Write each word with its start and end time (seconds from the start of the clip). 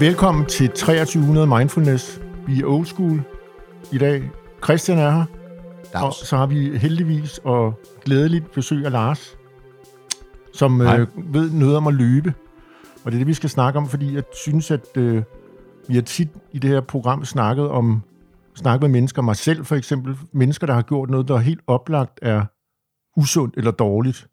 Velkommen 0.00 0.46
til 0.46 0.68
2300 0.68 1.46
Mindfulness. 1.46 2.20
Vi 2.46 2.60
er 2.60 2.66
old 2.66 2.86
school 2.86 3.22
i 3.92 3.98
dag. 3.98 4.30
Christian 4.64 4.98
er 4.98 5.10
her. 5.10 5.24
Dags. 5.92 6.20
Og 6.20 6.26
så 6.26 6.36
har 6.36 6.46
vi 6.46 6.78
heldigvis 6.78 7.38
og 7.38 7.80
glædeligt 8.04 8.52
besøg 8.52 8.84
af 8.84 8.92
Lars, 8.92 9.38
som 10.54 10.80
øh, 10.80 11.34
ved 11.34 11.50
noget 11.50 11.76
om 11.76 11.86
at 11.86 11.94
løbe. 11.94 12.34
Og 13.04 13.12
det 13.12 13.16
er 13.16 13.18
det, 13.18 13.26
vi 13.26 13.34
skal 13.34 13.50
snakke 13.50 13.78
om, 13.78 13.88
fordi 13.88 14.14
jeg 14.14 14.22
synes, 14.44 14.70
at 14.70 14.96
øh, 14.96 15.22
vi 15.88 15.94
har 15.94 16.02
tit 16.02 16.28
i 16.52 16.58
det 16.58 16.70
her 16.70 16.80
program 16.80 17.24
snakket 17.24 17.68
om 17.68 18.02
snakket 18.54 18.82
med 18.82 18.88
mennesker, 18.88 19.22
mig 19.22 19.36
selv 19.36 19.64
for 19.64 19.76
eksempel, 19.76 20.16
mennesker, 20.32 20.66
der 20.66 20.74
har 20.74 20.82
gjort 20.82 21.10
noget, 21.10 21.28
der 21.28 21.38
helt 21.38 21.60
oplagt 21.66 22.18
er 22.22 22.44
usundt 23.16 23.56
eller 23.56 23.70
dårligt. 23.70 24.28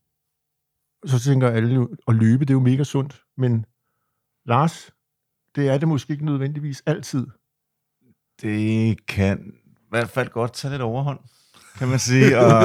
Så 1.06 1.20
tænker 1.20 1.50
alle 1.50 1.76
jo, 1.76 1.90
at 2.08 2.16
løbe, 2.16 2.45
det 2.45 2.50
er 2.50 2.56
jo 2.56 2.59
mega 2.59 2.84
sundt. 2.84 3.22
Men 3.38 3.66
Lars, 4.45 4.92
det 5.58 5.70
er 5.70 5.78
det 5.78 5.88
måske 5.88 6.14
ikke 6.14 6.26
nødvendigvis 6.26 6.84
altid. 6.86 7.28
Det 8.42 9.06
kan 9.06 9.54
i 9.66 9.90
hvert 9.90 10.10
fald 10.10 10.30
godt 10.30 10.54
tage 10.54 10.72
lidt 10.72 10.82
overhånd, 10.82 11.20
kan 11.78 11.88
man 11.88 12.00
sige. 12.00 12.38
Og 12.46 12.62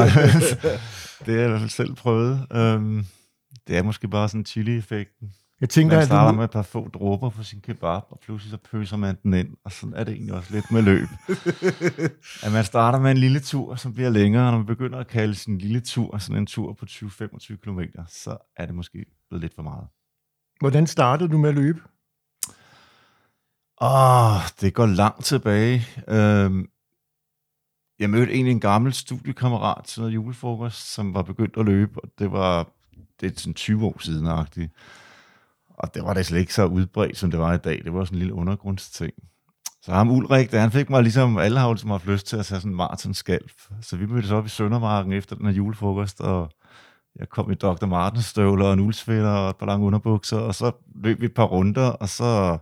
det 1.26 1.40
har 1.40 1.58
jeg 1.58 1.70
selv 1.70 1.94
prøvet. 1.94 2.46
Um, 2.54 3.06
det 3.66 3.76
er 3.76 3.82
måske 3.82 4.08
bare 4.08 4.28
sådan 4.28 4.44
chili-effekten. 4.46 5.32
Jeg 5.60 5.70
tænker, 5.70 5.96
Man 5.96 6.02
at 6.02 6.06
starter 6.06 6.30
du, 6.30 6.36
med 6.36 6.44
et 6.44 6.50
par 6.50 6.62
få 6.62 6.88
dråber 6.88 7.30
på 7.30 7.42
sin 7.42 7.60
kebab, 7.60 8.02
og 8.10 8.18
pludselig 8.22 8.50
så 8.50 8.56
pøser 8.56 8.96
man 8.96 9.16
den 9.22 9.34
ind, 9.34 9.56
og 9.64 9.72
sådan 9.72 9.94
er 9.94 10.04
det 10.04 10.12
egentlig 10.12 10.34
også 10.34 10.54
lidt 10.54 10.70
med 10.70 10.82
løb. 10.82 11.08
at 12.44 12.52
man 12.52 12.64
starter 12.64 12.98
med 12.98 13.10
en 13.10 13.16
lille 13.18 13.40
tur, 13.40 13.74
som 13.74 13.94
bliver 13.94 14.10
længere, 14.10 14.46
og 14.46 14.50
når 14.50 14.58
man 14.58 14.66
begynder 14.66 14.98
at 14.98 15.06
kalde 15.06 15.34
sin 15.34 15.58
lille 15.58 15.80
tur, 15.80 16.18
sådan 16.18 16.42
en 16.42 16.46
tur 16.46 16.72
på 16.72 16.86
20-25 16.88 17.56
km, 17.56 17.80
så 18.08 18.36
er 18.56 18.66
det 18.66 18.74
måske 18.74 19.04
blevet 19.28 19.42
lidt 19.42 19.54
for 19.54 19.62
meget. 19.62 19.86
hvordan 20.60 20.86
startede 20.86 21.28
du 21.28 21.38
med 21.38 21.48
at 21.48 21.54
løbe? 21.54 21.80
Åh, 23.82 24.40
det 24.60 24.74
går 24.74 24.86
langt 24.86 25.24
tilbage. 25.24 25.86
Øhm, 26.08 26.68
jeg 27.98 28.10
mødte 28.10 28.32
egentlig 28.32 28.52
en 28.52 28.60
gammel 28.60 28.92
studiekammerat 28.92 29.84
til 29.84 30.00
noget 30.00 30.14
julefrokost, 30.14 30.94
som 30.94 31.14
var 31.14 31.22
begyndt 31.22 31.56
at 31.56 31.64
løbe, 31.64 32.00
og 32.04 32.08
det 32.18 32.32
var 32.32 32.68
det 33.20 33.32
er 33.32 33.40
sådan 33.40 33.54
20 33.54 33.86
år 33.86 33.96
siden 34.00 34.26
-agtigt. 34.26 34.68
Og 35.68 35.94
det 35.94 36.02
var 36.04 36.14
da 36.14 36.22
slet 36.22 36.40
ikke 36.40 36.54
så 36.54 36.64
udbredt, 36.64 37.18
som 37.18 37.30
det 37.30 37.40
var 37.40 37.54
i 37.54 37.58
dag. 37.58 37.80
Det 37.84 37.94
var 37.94 38.04
sådan 38.04 38.16
en 38.16 38.18
lille 38.18 38.34
undergrundsting. 38.34 39.12
Så 39.82 39.92
ham 39.92 40.10
Ulrik, 40.10 40.50
der, 40.50 40.60
han 40.60 40.72
fik 40.72 40.90
mig 40.90 41.02
ligesom, 41.02 41.38
alle 41.38 41.58
har 41.58 41.66
som 41.66 41.72
ligesom 41.72 41.90
har 41.90 41.98
haft 41.98 42.08
lyst 42.08 42.26
til 42.26 42.36
at 42.36 42.46
tage 42.46 42.60
sådan 42.60 42.72
en 42.72 42.76
marathonskalp. 42.76 43.52
Så 43.80 43.96
vi 43.96 44.06
mødtes 44.06 44.30
op 44.30 44.46
i 44.46 44.48
Søndermarken 44.48 45.12
efter 45.12 45.36
den 45.36 45.46
her 45.46 45.52
julefrokost, 45.52 46.20
og 46.20 46.50
jeg 47.16 47.28
kom 47.28 47.50
i 47.50 47.54
Dr. 47.54 47.86
Martens 47.86 48.24
støvler 48.24 48.66
og 48.66 48.72
en 48.72 48.80
og 49.24 49.50
et 49.50 49.56
par 49.56 49.66
lange 49.66 49.86
underbukser, 49.86 50.38
og 50.38 50.54
så 50.54 50.72
løb 50.94 51.20
vi 51.20 51.26
et 51.26 51.34
par 51.34 51.44
runder, 51.44 51.88
og 51.88 52.08
så, 52.08 52.58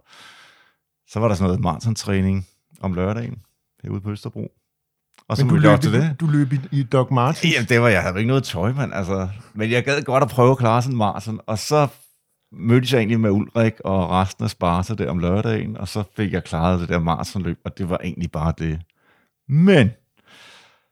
så 1.10 1.20
var 1.20 1.28
der 1.28 1.34
sådan 1.34 1.46
noget 1.48 1.60
maratontræning 1.60 2.46
om 2.80 2.94
lørdagen 2.94 3.42
herude 3.82 4.00
på 4.00 4.10
Østerbro. 4.10 4.52
Og 5.28 5.36
så 5.36 5.44
Men 5.44 5.54
du 5.54 5.60
løb, 5.60 5.80
til 5.80 5.92
det. 5.92 6.16
du, 6.20 6.26
løb 6.26 6.52
i, 6.52 6.58
i 6.72 6.82
Doc 6.82 7.10
Martens. 7.10 7.54
Jamen, 7.54 7.68
det 7.68 7.80
var, 7.80 7.88
jeg 7.88 8.02
havde 8.02 8.18
ikke 8.18 8.28
noget 8.28 8.44
tøj, 8.44 8.72
mand. 8.72 8.92
Altså. 8.94 9.28
Men 9.54 9.70
jeg 9.70 9.84
gad 9.84 10.02
godt 10.02 10.22
at 10.22 10.30
prøve 10.30 10.50
at 10.50 10.58
klare 10.58 10.82
sådan 10.82 10.94
en 10.94 10.98
maraton. 10.98 11.40
Og 11.46 11.58
så 11.58 11.88
mødtes 12.52 12.92
jeg 12.92 12.98
egentlig 12.98 13.20
med 13.20 13.30
Ulrik 13.30 13.74
og 13.84 14.10
resten 14.10 14.44
af 14.44 14.50
Sparta 14.50 14.94
der 14.94 15.10
om 15.10 15.18
lørdagen, 15.18 15.76
og 15.76 15.88
så 15.88 16.02
fik 16.16 16.32
jeg 16.32 16.44
klaret 16.44 16.80
det 16.80 16.88
der 16.88 16.98
maratonløb, 16.98 17.58
og 17.64 17.78
det 17.78 17.90
var 17.90 17.98
egentlig 18.04 18.30
bare 18.30 18.54
det. 18.58 18.80
Men 19.48 19.90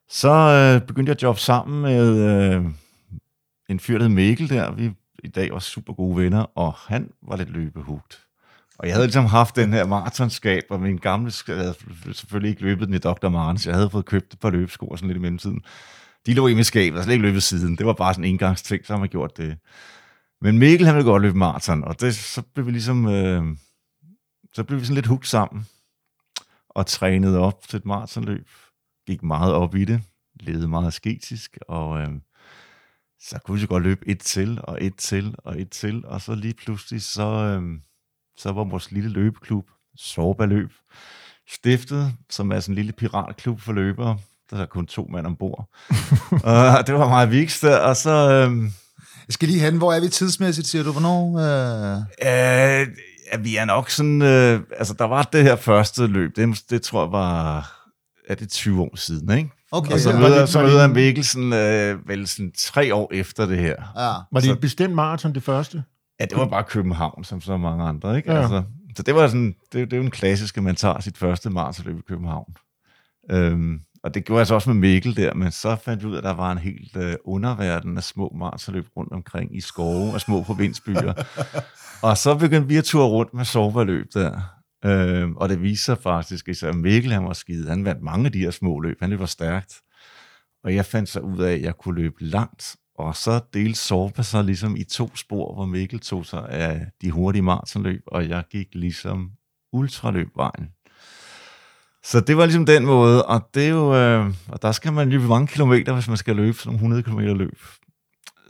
så 0.09 0.31
øh, 0.31 0.87
begyndte 0.87 1.11
jeg 1.11 1.17
at 1.17 1.23
jobbe 1.23 1.41
sammen 1.41 1.83
med 1.83 2.19
øh, 2.19 2.65
en 3.69 3.81
fyr, 3.81 3.99
der 3.99 4.05
hed 4.05 4.15
Mikkel 4.15 4.49
der. 4.49 4.73
Vi 4.73 4.93
i 5.25 5.29
dag 5.29 5.53
var 5.53 5.59
super 5.59 5.93
gode 5.93 6.17
venner, 6.17 6.59
og 6.59 6.75
han 6.75 7.11
var 7.23 7.37
lidt 7.37 7.51
løbehugt. 7.51 8.28
Og 8.79 8.87
jeg 8.87 8.95
havde 8.95 9.07
ligesom 9.07 9.27
haft 9.27 9.57
den 9.57 9.73
her 9.73 9.87
maratonskab, 9.87 10.63
og 10.71 10.81
min 10.81 10.97
gamle, 10.97 11.33
jeg 11.49 11.57
havde 11.57 11.75
selvfølgelig 12.13 12.51
ikke 12.51 12.63
løbet 12.63 12.87
den 12.87 12.95
i 12.95 12.99
Dr. 12.99 13.29
Martens. 13.29 13.67
Jeg 13.67 13.75
havde 13.75 13.91
fået 13.91 14.05
købt 14.05 14.33
et 14.33 14.41
par 14.41 14.51
løbesko 14.51 14.87
og 14.87 14.99
sådan 14.99 15.09
lidt 15.09 15.19
i 15.19 15.21
mellemtiden. 15.21 15.61
De 16.27 16.35
lå 16.35 16.47
i 16.47 16.55
mit 16.55 16.67
skab, 16.67 16.95
og 16.95 17.05
slet 17.05 17.15
ikke 17.15 17.27
løbet 17.27 17.43
siden. 17.43 17.77
Det 17.77 17.87
var 17.87 17.93
bare 17.93 18.15
sådan 18.15 18.25
en 18.25 18.31
engangsting, 18.31 18.87
så 18.87 18.93
har 18.93 19.01
man 19.01 19.09
gjort 19.09 19.37
det. 19.37 19.59
Men 20.41 20.59
Mikkel, 20.59 20.87
han 20.87 20.97
ville 20.97 21.11
godt 21.11 21.23
løbe 21.23 21.39
maraton, 21.39 21.85
og 21.85 22.01
det, 22.01 22.15
så 22.15 22.43
blev 22.43 22.67
vi 22.67 22.71
ligesom, 22.71 23.07
øh, 23.07 23.57
så 24.55 24.65
blev 24.65 24.81
vi 24.81 24.85
sådan 24.85 24.95
lidt 24.95 25.07
hugt 25.07 25.29
sammen, 25.29 25.67
og 26.69 26.87
trænede 26.87 27.39
op 27.39 27.69
til 27.69 27.77
et 27.77 27.87
maratonløb. 27.87 28.49
Gik 29.07 29.23
meget 29.23 29.55
op 29.55 29.75
i 29.75 29.85
det, 29.85 30.03
levede 30.41 30.69
meget 30.69 30.87
asketisk, 30.87 31.59
og 31.69 32.01
øh, 32.01 32.09
så 33.21 33.39
kunne 33.45 33.55
vi 33.55 33.61
så 33.61 33.69
godt 33.69 33.83
løbe 33.83 34.09
et 34.09 34.21
til, 34.21 34.61
og 34.63 34.79
et 34.81 34.97
til, 34.97 35.35
og 35.39 35.61
et 35.61 35.71
til, 35.71 36.07
og 36.07 36.21
så 36.21 36.35
lige 36.35 36.55
pludselig, 36.55 37.03
så, 37.03 37.23
øh, 37.23 37.81
så 38.39 38.53
var 38.53 38.65
vores 38.65 38.91
lille 38.91 39.11
løbeklub, 39.11 39.65
Sorba 39.97 40.45
Løb, 40.45 40.71
stiftet, 41.53 42.13
som 42.31 42.53
er 42.53 42.61
sådan 42.61 42.73
en 42.73 42.77
lille 42.77 42.93
piratklub 42.93 43.61
for 43.61 43.73
løbere. 43.73 44.19
Der 44.51 44.57
er 44.63 44.67
kun 44.67 44.87
to 44.87 45.09
mand 45.13 45.27
ombord. 45.27 45.69
og 46.45 46.87
det 46.87 46.95
var 46.95 47.09
meget 47.09 47.31
vigtigt, 47.31 47.65
og 47.65 47.97
så... 47.97 48.11
Øh, 48.31 48.63
Jeg 49.27 49.33
skal 49.33 49.49
lige 49.49 49.61
hen, 49.61 49.77
hvor 49.77 49.93
er 49.93 50.01
vi 50.01 50.09
tidsmæssigt, 50.09 50.67
siger 50.67 50.85
du? 50.85 50.93
Hvornår? 50.93 51.39
Øh... 51.39 51.97
Øh, 52.01 52.87
ja, 53.33 53.39
vi 53.39 53.57
er 53.57 53.65
nok 53.65 53.91
sådan... 53.91 54.23
Øh, 54.23 54.61
altså, 54.79 54.95
der 54.99 55.05
var 55.05 55.23
det 55.23 55.43
her 55.43 55.57
første 55.57 56.07
løb. 56.07 56.37
Det, 56.37 56.63
det 56.71 56.83
tror 56.83 57.03
jeg 57.05 57.13
var... 57.13 57.59
Er 58.29 58.35
det 58.35 58.51
20 58.51 58.83
år 58.83 58.97
siden, 58.97 59.39
ikke? 59.39 59.51
Okay, 59.73 59.93
Og 59.93 60.01
så 60.01 60.11
ja. 60.11 60.19
Møder, 60.19 60.41
det- 60.41 60.49
så 60.49 60.63
møder 60.63 60.81
jeg 60.81 60.91
Mikkelsen 60.91 61.53
øh, 61.53 62.09
vel 62.09 62.27
sådan 62.27 62.53
tre 62.59 62.95
år 62.95 63.11
efter 63.15 63.47
det 63.47 63.59
her. 63.59 63.75
ja. 63.97 64.03
Var 64.03 64.25
det 64.35 64.45
så- 64.45 64.53
et 64.53 64.61
bestemt 64.61 64.95
maraton, 64.95 65.35
det 65.35 65.43
første? 65.43 65.83
Ja, 66.21 66.25
det 66.25 66.39
var 66.39 66.49
bare 66.49 66.65
København, 66.65 67.25
som 67.25 67.41
så 67.41 67.57
mange 67.57 67.85
andre, 67.85 68.17
ikke? 68.17 68.33
Ja. 68.33 68.41
Altså, 68.41 68.63
så 68.97 69.03
det 69.03 69.15
var 69.15 69.27
sådan, 69.27 69.55
det, 69.73 69.91
det 69.91 69.93
er 69.93 69.97
jo 69.97 70.03
en 70.03 70.11
klassisk, 70.11 70.57
at 70.57 70.63
man 70.63 70.77
tager 70.77 71.01
sit 71.01 71.19
første 71.19 71.51
maratonløb 71.51 71.99
i 71.99 72.03
København. 72.09 72.57
Øhm, 73.31 73.81
og 74.03 74.15
det 74.15 74.25
gjorde 74.25 74.39
jeg 74.39 74.47
så 74.47 74.55
også 74.55 74.71
med 74.71 74.81
Mikkel 74.81 75.17
der, 75.17 75.35
men 75.35 75.53
så 75.53 75.77
fandt 75.77 76.03
vi 76.03 76.09
ud 76.09 76.15
af, 76.15 76.19
at 76.19 76.25
der 76.25 76.35
var 76.35 76.53
en 76.53 76.59
helt 76.59 76.97
øh, 76.97 77.15
underverden 77.25 77.97
af 77.97 78.03
små 78.03 78.33
maratonløb 78.39 78.87
rundt 78.97 79.13
omkring 79.13 79.57
i 79.57 79.61
skove 79.61 80.13
og 80.13 80.21
små 80.21 80.43
provinsbyer. 80.43 81.13
og 82.09 82.17
så 82.17 82.39
begyndte 82.39 82.69
vi 82.69 82.77
at 82.77 82.85
ture 82.85 83.09
rundt 83.09 83.35
med 83.35 83.45
soverløb 83.45 84.07
der. 84.15 84.41
Øhm, 84.85 85.37
og 85.37 85.49
det 85.49 85.63
viste 85.63 85.85
sig 85.85 85.99
faktisk, 85.99 86.49
at 86.49 86.75
Mikkel 86.75 87.13
han 87.13 87.25
var 87.25 87.33
skide. 87.33 87.69
Han 87.69 87.85
vandt 87.85 88.03
mange 88.03 88.27
af 88.27 88.33
de 88.33 88.39
her 88.39 88.51
små 88.51 88.81
løb. 88.81 88.97
Han 89.01 89.11
løber 89.11 89.27
stærkt. 89.27 89.75
Og 90.65 90.75
jeg 90.75 90.85
fandt 90.85 91.09
så 91.09 91.21
ud 91.21 91.39
af, 91.39 91.53
at 91.53 91.63
jeg 91.63 91.75
kunne 91.75 92.03
løbe 92.03 92.25
langt. 92.25 92.77
Og 92.99 93.17
så 93.17 93.41
delte 93.55 93.79
Sorpa 93.79 94.23
sig 94.23 94.45
ligesom 94.45 94.77
i 94.77 94.85
to 94.85 95.17
spor, 95.17 95.55
hvor 95.55 95.67
Mikkel 95.67 96.01
tog 96.01 96.27
sig 96.27 96.49
af 96.49 96.87
de 97.03 97.11
hurtige 97.11 97.43
maratonløb, 97.43 98.03
og 98.07 98.29
jeg 98.29 98.45
gik 98.51 98.69
ligesom 98.73 99.31
ultraløbvejen. 99.73 100.69
Så 102.03 102.21
det 102.21 102.37
var 102.37 102.45
ligesom 102.45 102.67
den 102.67 102.87
måde, 102.87 103.27
og 103.27 103.49
det 103.55 103.65
er 103.65 103.69
jo, 103.69 103.95
øh, 103.95 104.35
og 104.49 104.63
der 104.63 104.73
skal 104.73 104.93
man 104.93 105.11
løbe 105.11 105.25
mange 105.25 105.47
kilometer, 105.47 105.95
hvis 105.95 106.09
man 106.09 106.17
skal 106.17 106.37
løbe 106.37 106.59
sådan 106.59 106.75
100 106.75 107.03
km 107.03 107.19
løb. 107.19 107.59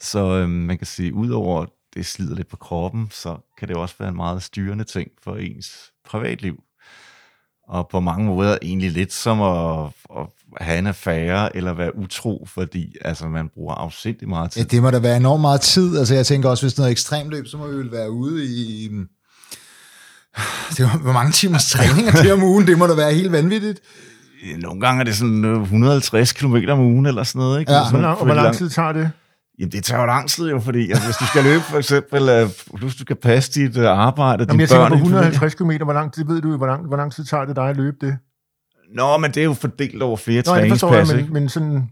Så 0.00 0.18
øh, 0.18 0.48
man 0.48 0.78
kan 0.78 0.86
sige, 0.86 1.14
udover 1.14 1.62
at 1.62 1.68
det 1.94 2.06
slider 2.06 2.34
lidt 2.34 2.48
på 2.48 2.56
kroppen, 2.56 3.08
så 3.10 3.36
kan 3.58 3.68
det 3.68 3.76
også 3.76 3.94
være 3.98 4.08
en 4.08 4.16
meget 4.16 4.42
styrende 4.42 4.84
ting 4.84 5.10
for 5.22 5.36
ens 5.36 5.92
privatliv. 6.04 6.62
Og 7.68 7.88
på 7.88 8.00
mange 8.00 8.26
måder 8.26 8.58
egentlig 8.62 8.90
lidt 8.90 9.12
som 9.12 9.40
at, 9.40 9.92
at 10.18 10.26
have 10.56 10.78
en 10.78 10.86
affære 10.86 11.56
eller 11.56 11.74
være 11.74 11.96
utro, 11.98 12.46
fordi 12.54 12.94
altså, 13.04 13.28
man 13.28 13.48
bruger 13.54 13.74
afsindig 13.74 14.28
meget 14.28 14.50
tid. 14.50 14.62
ja, 14.62 14.66
det 14.66 14.82
må 14.82 14.90
da 14.90 14.98
være 14.98 15.16
enormt 15.16 15.40
meget 15.40 15.60
tid. 15.60 15.98
Altså, 15.98 16.14
jeg 16.14 16.26
tænker 16.26 16.48
også, 16.48 16.64
hvis 16.64 16.72
det 16.74 16.78
er 16.78 16.82
noget 16.82 16.92
ekstremløb, 16.92 17.46
så 17.46 17.56
må 17.56 17.66
vi 17.66 17.76
vel 17.76 17.92
være 17.92 18.10
ude 18.10 18.44
i... 18.44 18.88
Det 20.76 20.84
var, 20.84 20.98
hvor 20.98 21.12
mange 21.12 21.32
timers 21.32 21.70
træning 21.72 22.08
er 22.08 22.12
det 22.22 22.32
om 22.32 22.42
ugen? 22.42 22.66
Det 22.66 22.78
må 22.78 22.86
da 22.86 22.94
være 22.94 23.14
helt 23.14 23.32
vanvittigt. 23.32 23.80
Nogle 24.58 24.80
gange 24.80 25.00
er 25.00 25.04
det 25.04 25.16
sådan 25.16 25.44
øh, 25.44 25.62
150 25.62 26.32
km 26.32 26.56
om 26.68 26.80
ugen 26.80 27.06
eller 27.06 27.22
sådan 27.22 27.38
noget. 27.38 27.60
Ikke? 27.60 27.72
Ja. 27.72 27.84
Sådan 27.84 28.00
lang, 28.00 28.18
og 28.18 28.24
hvor 28.24 28.34
lang 28.34 28.54
tid 28.54 28.70
tager 28.70 28.92
det? 28.92 29.10
Jamen, 29.58 29.72
det 29.72 29.84
tager 29.84 30.00
jo 30.00 30.06
lang 30.06 30.28
tid 30.28 30.50
jo, 30.50 30.60
fordi 30.60 30.90
altså, 30.90 31.04
hvis 31.04 31.16
du 31.16 31.26
skal 31.26 31.44
løbe 31.44 31.62
for 31.62 31.78
eksempel, 31.78 32.28
øh, 32.28 32.48
hvis 32.80 32.94
du 32.94 33.00
skal 33.00 33.16
passe 33.16 33.52
dit 33.60 33.76
øh, 33.76 33.86
arbejde, 33.86 34.42
Jamen, 34.42 34.48
dine 34.48 34.60
jeg 34.60 34.68
tænker 34.68 34.82
børn... 34.88 34.90
på 34.90 34.96
din 34.96 35.04
familie- 35.04 35.28
150 35.28 35.54
km, 35.54 35.84
hvor 35.84 35.92
lang 35.92 36.12
tid 36.12 36.24
ved 36.24 36.40
du, 36.40 36.56
hvor 36.56 36.66
lang, 36.66 36.86
hvor 36.86 36.96
lang 36.96 37.12
tid 37.12 37.24
tager 37.24 37.44
det 37.44 37.56
dig 37.56 37.68
at 37.68 37.76
løbe 37.76 37.96
det? 38.00 38.16
Nå, 38.94 39.16
men 39.16 39.30
det 39.30 39.40
er 39.40 39.44
jo 39.44 39.54
fordelt 39.54 40.02
over 40.02 40.16
flere 40.16 40.42
Nå, 40.46 40.56
det 40.56 40.70
forstår 40.70 40.94
jeg, 40.94 41.06
træningspas, 41.06 41.32
men, 41.32 41.42
men 41.42 41.48
sådan... 41.48 41.90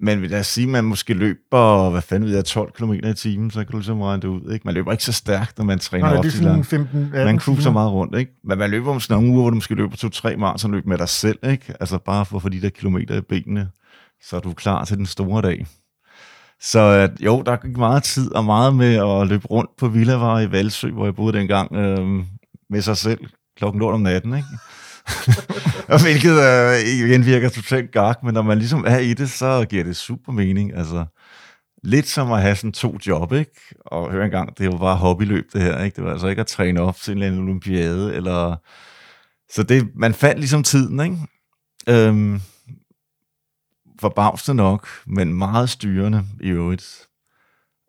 Men 0.00 0.22
lad 0.26 0.40
os 0.40 0.46
sige, 0.46 0.64
at 0.64 0.70
man 0.70 0.84
måske 0.84 1.14
løber, 1.14 1.90
hvad 1.90 2.02
fanden 2.02 2.28
ved 2.28 2.34
jeg, 2.34 2.44
12 2.44 2.72
km 2.72 2.92
i 2.92 3.14
timen, 3.14 3.50
så 3.50 3.58
kan 3.58 3.72
du 3.72 3.76
ligesom 3.76 4.00
regne 4.02 4.22
det 4.22 4.28
ud, 4.28 4.52
ikke? 4.52 4.62
Man 4.64 4.74
løber 4.74 4.92
ikke 4.92 5.04
så 5.04 5.12
stærkt, 5.12 5.58
når 5.58 5.64
man 5.64 5.78
træner 5.78 6.06
Nej, 6.06 6.16
op 6.16 6.24
det 6.24 6.28
er 6.28 6.32
sådan 6.32 6.52
lang. 6.52 6.66
15 6.66 6.98
18 7.04 7.24
Man 7.24 7.38
cruiser 7.38 7.70
meget 7.72 7.92
rundt, 7.92 8.18
ikke? 8.18 8.32
Men 8.44 8.58
man 8.58 8.70
løber 8.70 8.90
om 8.90 9.00
sådan 9.00 9.14
nogle 9.14 9.30
uger, 9.30 9.42
hvor 9.42 9.50
du 9.50 9.54
måske 9.54 9.74
løber 9.74 9.96
to-tre 9.96 10.36
maratonløb 10.36 10.86
med 10.86 10.98
dig 10.98 11.08
selv, 11.08 11.38
ikke? 11.50 11.74
Altså 11.80 11.98
bare 11.98 12.26
for 12.26 12.36
at 12.36 12.42
få 12.42 12.48
de 12.48 12.60
der 12.60 12.68
kilometer 12.68 13.16
i 13.16 13.20
benene, 13.20 13.68
så 14.22 14.36
er 14.36 14.40
du 14.40 14.52
klar 14.52 14.84
til 14.84 14.96
den 14.96 15.06
store 15.06 15.42
dag. 15.42 15.66
Så 16.60 16.80
øh, 16.80 17.24
jo, 17.24 17.42
der 17.46 17.56
gik 17.56 17.76
meget 17.76 18.02
tid 18.02 18.34
og 18.34 18.44
meget 18.44 18.76
med 18.76 18.94
at 18.94 19.28
løbe 19.28 19.46
rundt 19.46 19.70
på 19.78 19.88
Villavar 19.88 20.40
i 20.40 20.52
Valsø, 20.52 20.90
hvor 20.90 21.04
jeg 21.04 21.14
boede 21.14 21.38
dengang, 21.38 21.76
øh, 21.76 22.24
med 22.70 22.82
sig 22.82 22.96
selv 22.96 23.20
klokken 23.56 23.80
lort 23.80 23.94
om 23.94 24.00
natten, 24.00 24.34
ikke? 24.34 24.48
hvilket 26.02 26.32
øh, 26.32 26.80
igen 26.88 27.26
virker 27.26 27.48
totalt 27.48 27.92
gark, 27.92 28.22
men 28.22 28.34
når 28.34 28.42
man 28.42 28.58
ligesom 28.58 28.84
er 28.86 28.98
i 28.98 29.14
det, 29.14 29.30
så 29.30 29.66
giver 29.70 29.84
det 29.84 29.96
super 29.96 30.32
mening. 30.32 30.76
Altså, 30.76 31.04
lidt 31.84 32.08
som 32.08 32.32
at 32.32 32.42
have 32.42 32.56
sådan 32.56 32.72
to 32.72 32.98
job, 33.06 33.32
ikke? 33.32 33.74
Og 33.86 34.10
hør 34.10 34.24
engang, 34.24 34.58
det 34.58 34.72
var 34.72 34.78
bare 34.78 34.96
hobbyløb 34.96 35.52
det 35.52 35.62
her, 35.62 35.82
ikke? 35.84 35.96
Det 35.96 36.04
var 36.04 36.12
altså 36.12 36.26
ikke 36.26 36.40
at 36.40 36.46
træne 36.46 36.80
op 36.80 36.96
til 36.96 37.10
en 37.10 37.16
eller 37.16 37.26
anden 37.26 37.42
olympiade, 37.42 38.14
eller... 38.14 38.56
Så 39.52 39.62
det, 39.62 39.88
man 39.94 40.14
fandt 40.14 40.38
ligesom 40.38 40.62
tiden, 40.62 41.00
ikke? 41.00 41.16
Øhm, 41.88 42.40
forbavsende 44.00 44.56
nok, 44.56 44.88
men 45.06 45.34
meget 45.34 45.70
styrende 45.70 46.24
i 46.40 46.48
øvrigt. 46.48 47.08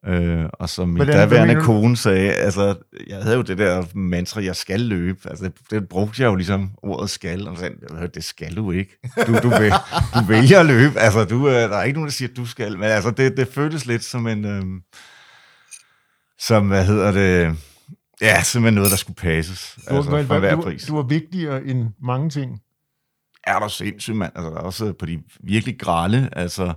Øh, 0.08 0.46
og 0.54 0.70
som 0.70 0.88
min 0.90 0.96
Hvordan- 0.96 1.16
daværende 1.30 1.62
kone 1.62 1.98
sagde, 1.98 2.32
altså, 2.34 2.76
jeg 3.08 3.18
havde 3.24 3.36
jo 3.36 3.42
det 3.42 3.58
der 3.58 3.84
mantra, 3.96 4.44
jeg 4.44 4.56
skal 4.56 4.80
løbe. 4.82 5.30
Altså, 5.30 5.52
det, 5.70 5.90
brugte 5.90 6.22
jeg 6.22 6.28
jo 6.28 6.36
ligesom 6.36 6.72
ordet 6.84 7.10
skal, 7.10 7.48
og 7.48 7.56
så 7.58 7.60
sagde 7.62 7.76
jeg, 8.02 8.16
det 8.16 8.24
skal 8.24 8.56
du 8.56 8.72
ikke. 8.72 9.00
Du, 9.28 9.34
du, 9.44 9.50
vil, 9.50 9.72
du 10.16 10.20
vælger 10.34 10.60
at 10.60 10.66
løbe. 10.66 11.00
Altså, 11.00 11.26
du, 11.26 11.48
øh, 11.48 11.54
der 11.54 11.78
er 11.78 11.84
ikke 11.84 11.98
nogen, 12.00 12.08
der 12.08 12.12
siger, 12.14 12.30
at 12.30 12.38
du 12.38 12.46
skal. 12.46 12.78
Men 12.78 12.84
altså, 12.90 13.12
det, 13.12 13.38
det 13.38 13.48
føltes 13.48 13.86
lidt 13.86 14.04
som 14.04 14.28
en, 14.28 14.46
øh, 14.46 14.64
som, 16.40 16.68
hvad 16.68 16.86
hedder 16.86 17.12
det, 17.12 17.58
ja, 18.22 18.44
simpelthen 18.44 18.74
noget, 18.76 18.92
der 18.92 18.98
skulle 18.98 19.16
passes. 19.16 19.78
Du, 19.90 19.96
Altså, 19.96 20.12
var, 20.12 20.24
for 20.24 20.40
hver 20.40 20.56
du, 20.56 20.62
pris. 20.62 20.84
du 20.86 20.96
var 20.96 21.04
vigtigere 21.04 21.64
end 21.66 21.88
mange 22.02 22.30
ting. 22.30 22.62
er 23.48 23.60
der 23.60 23.68
sindssygt, 23.68 24.18
mand. 24.18 24.32
Altså, 24.36 24.50
der 24.50 24.56
er 24.58 24.62
også 24.62 24.94
på 24.94 25.06
de 25.06 25.20
virkelig 25.44 25.80
grælde, 25.80 26.30
altså 26.32 26.74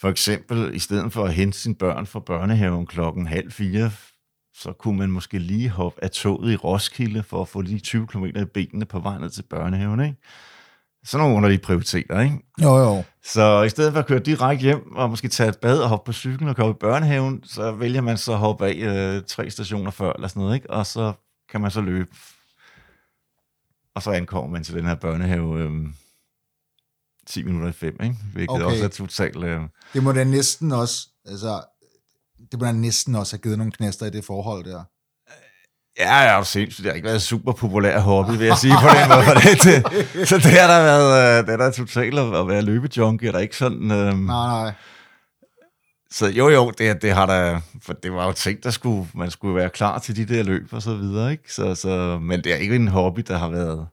for 0.00 0.08
eksempel, 0.08 0.74
i 0.74 0.78
stedet 0.78 1.12
for 1.12 1.24
at 1.24 1.34
hente 1.34 1.58
sine 1.58 1.74
børn 1.74 2.06
fra 2.06 2.20
børnehaven 2.20 2.86
klokken 2.86 3.26
halv 3.26 3.52
fire, 3.52 3.90
så 4.54 4.72
kunne 4.72 4.98
man 4.98 5.10
måske 5.10 5.38
lige 5.38 5.68
hoppe 5.68 6.04
af 6.04 6.10
toget 6.10 6.52
i 6.52 6.56
Roskilde 6.56 7.22
for 7.22 7.42
at 7.42 7.48
få 7.48 7.60
lige 7.60 7.80
20 7.80 8.06
km 8.06 8.24
i 8.24 8.44
benene 8.44 8.84
på 8.84 8.98
vej 8.98 9.18
ned 9.18 9.30
til 9.30 9.42
børnehaven, 9.42 10.00
ikke? 10.00 10.16
Sådan 11.04 11.22
nogle 11.22 11.36
underlige 11.36 11.60
prioriteter, 11.60 12.20
ikke? 12.20 12.38
Jo, 12.62 12.76
jo. 12.76 13.02
Så 13.24 13.62
i 13.62 13.68
stedet 13.68 13.92
for 13.92 14.00
at 14.00 14.06
køre 14.06 14.18
direkte 14.18 14.62
hjem 14.62 14.96
og 14.96 15.10
måske 15.10 15.28
tage 15.28 15.48
et 15.48 15.58
bad 15.58 15.78
og 15.78 15.88
hoppe 15.88 16.06
på 16.06 16.12
cyklen 16.12 16.48
og 16.48 16.56
komme 16.56 16.70
i 16.70 16.76
børnehaven, 16.80 17.44
så 17.44 17.72
vælger 17.72 18.00
man 18.00 18.18
så 18.18 18.32
at 18.32 18.38
hoppe 18.38 18.66
af 18.66 18.74
øh, 18.74 19.22
tre 19.26 19.50
stationer 19.50 19.90
før 19.90 20.12
eller 20.12 20.28
sådan 20.28 20.40
noget, 20.40 20.54
ikke? 20.54 20.70
Og 20.70 20.86
så 20.86 21.12
kan 21.50 21.60
man 21.60 21.70
så 21.70 21.80
løbe. 21.80 22.10
Og 23.94 24.02
så 24.02 24.10
ankommer 24.10 24.50
man 24.50 24.64
til 24.64 24.74
den 24.74 24.84
her 24.84 24.94
børnehave 24.94 25.60
øh, 25.60 25.72
10 27.26 27.42
minutter 27.42 27.68
i 27.68 27.72
fem, 27.72 27.96
ikke? 28.02 28.16
Hvilket 28.32 28.50
Okay. 28.54 28.64
også 28.64 28.84
er 28.84 28.88
totalt... 28.88 29.44
Øh, 29.44 29.60
Det 29.94 30.02
må 30.02 30.12
da 30.12 30.24
næsten 30.24 30.72
også, 30.72 31.08
altså, 31.26 31.62
det 32.52 32.60
må 32.60 32.66
da 32.66 32.72
næsten 32.72 33.14
også 33.14 33.36
have 33.36 33.42
givet 33.42 33.58
nogle 33.58 33.72
knæster 33.72 34.06
i 34.06 34.10
det 34.10 34.24
forhold 34.24 34.64
der. 34.64 34.82
Ja, 35.98 36.14
jeg 36.14 36.32
er 36.32 36.36
jo 36.36 36.44
sindssygt. 36.44 36.84
Det 36.84 36.90
har 36.92 36.96
ikke 36.96 37.06
været 37.08 37.22
super 37.22 37.52
populær 37.52 37.98
hobby, 38.00 38.30
vil 38.30 38.46
jeg 38.46 38.58
sige 38.58 38.74
på 38.82 38.88
den 38.88 39.08
måde. 39.08 39.24
For 39.24 39.34
det, 39.44 39.62
det, 40.14 40.28
så 40.28 40.36
det 40.36 40.44
har 40.60 40.66
der 40.66 40.82
været, 40.82 41.38
øh, 41.40 41.46
det 41.46 41.52
er 41.52 41.56
da 41.56 41.70
totalt 41.70 42.18
at 42.18 42.48
være 42.48 42.62
løbejunkie, 42.62 43.28
er 43.28 43.32
der 43.32 43.38
ikke 43.38 43.56
sådan... 43.56 43.90
Øh, 43.90 44.18
Nej, 44.18 44.62
nej. 44.64 44.72
Så 46.10 46.26
jo, 46.26 46.48
jo, 46.48 46.70
det, 46.70 47.02
det 47.02 47.12
har 47.12 47.26
der, 47.26 47.60
for 47.82 47.92
det 47.92 48.12
var 48.12 48.26
jo 48.26 48.32
ting, 48.32 48.62
der 48.64 48.70
skulle, 48.70 49.08
man 49.14 49.30
skulle 49.30 49.54
være 49.56 49.70
klar 49.70 49.98
til 49.98 50.16
de 50.16 50.34
der 50.34 50.42
løb 50.42 50.68
og 50.72 50.82
så 50.82 50.94
videre, 50.94 51.32
ikke? 51.32 51.52
Så, 51.52 51.74
så, 51.74 52.18
men 52.22 52.44
det 52.44 52.52
er 52.52 52.56
ikke 52.56 52.76
en 52.76 52.88
hobby, 52.88 53.20
der 53.28 53.38
har 53.38 53.48
været, 53.48 53.86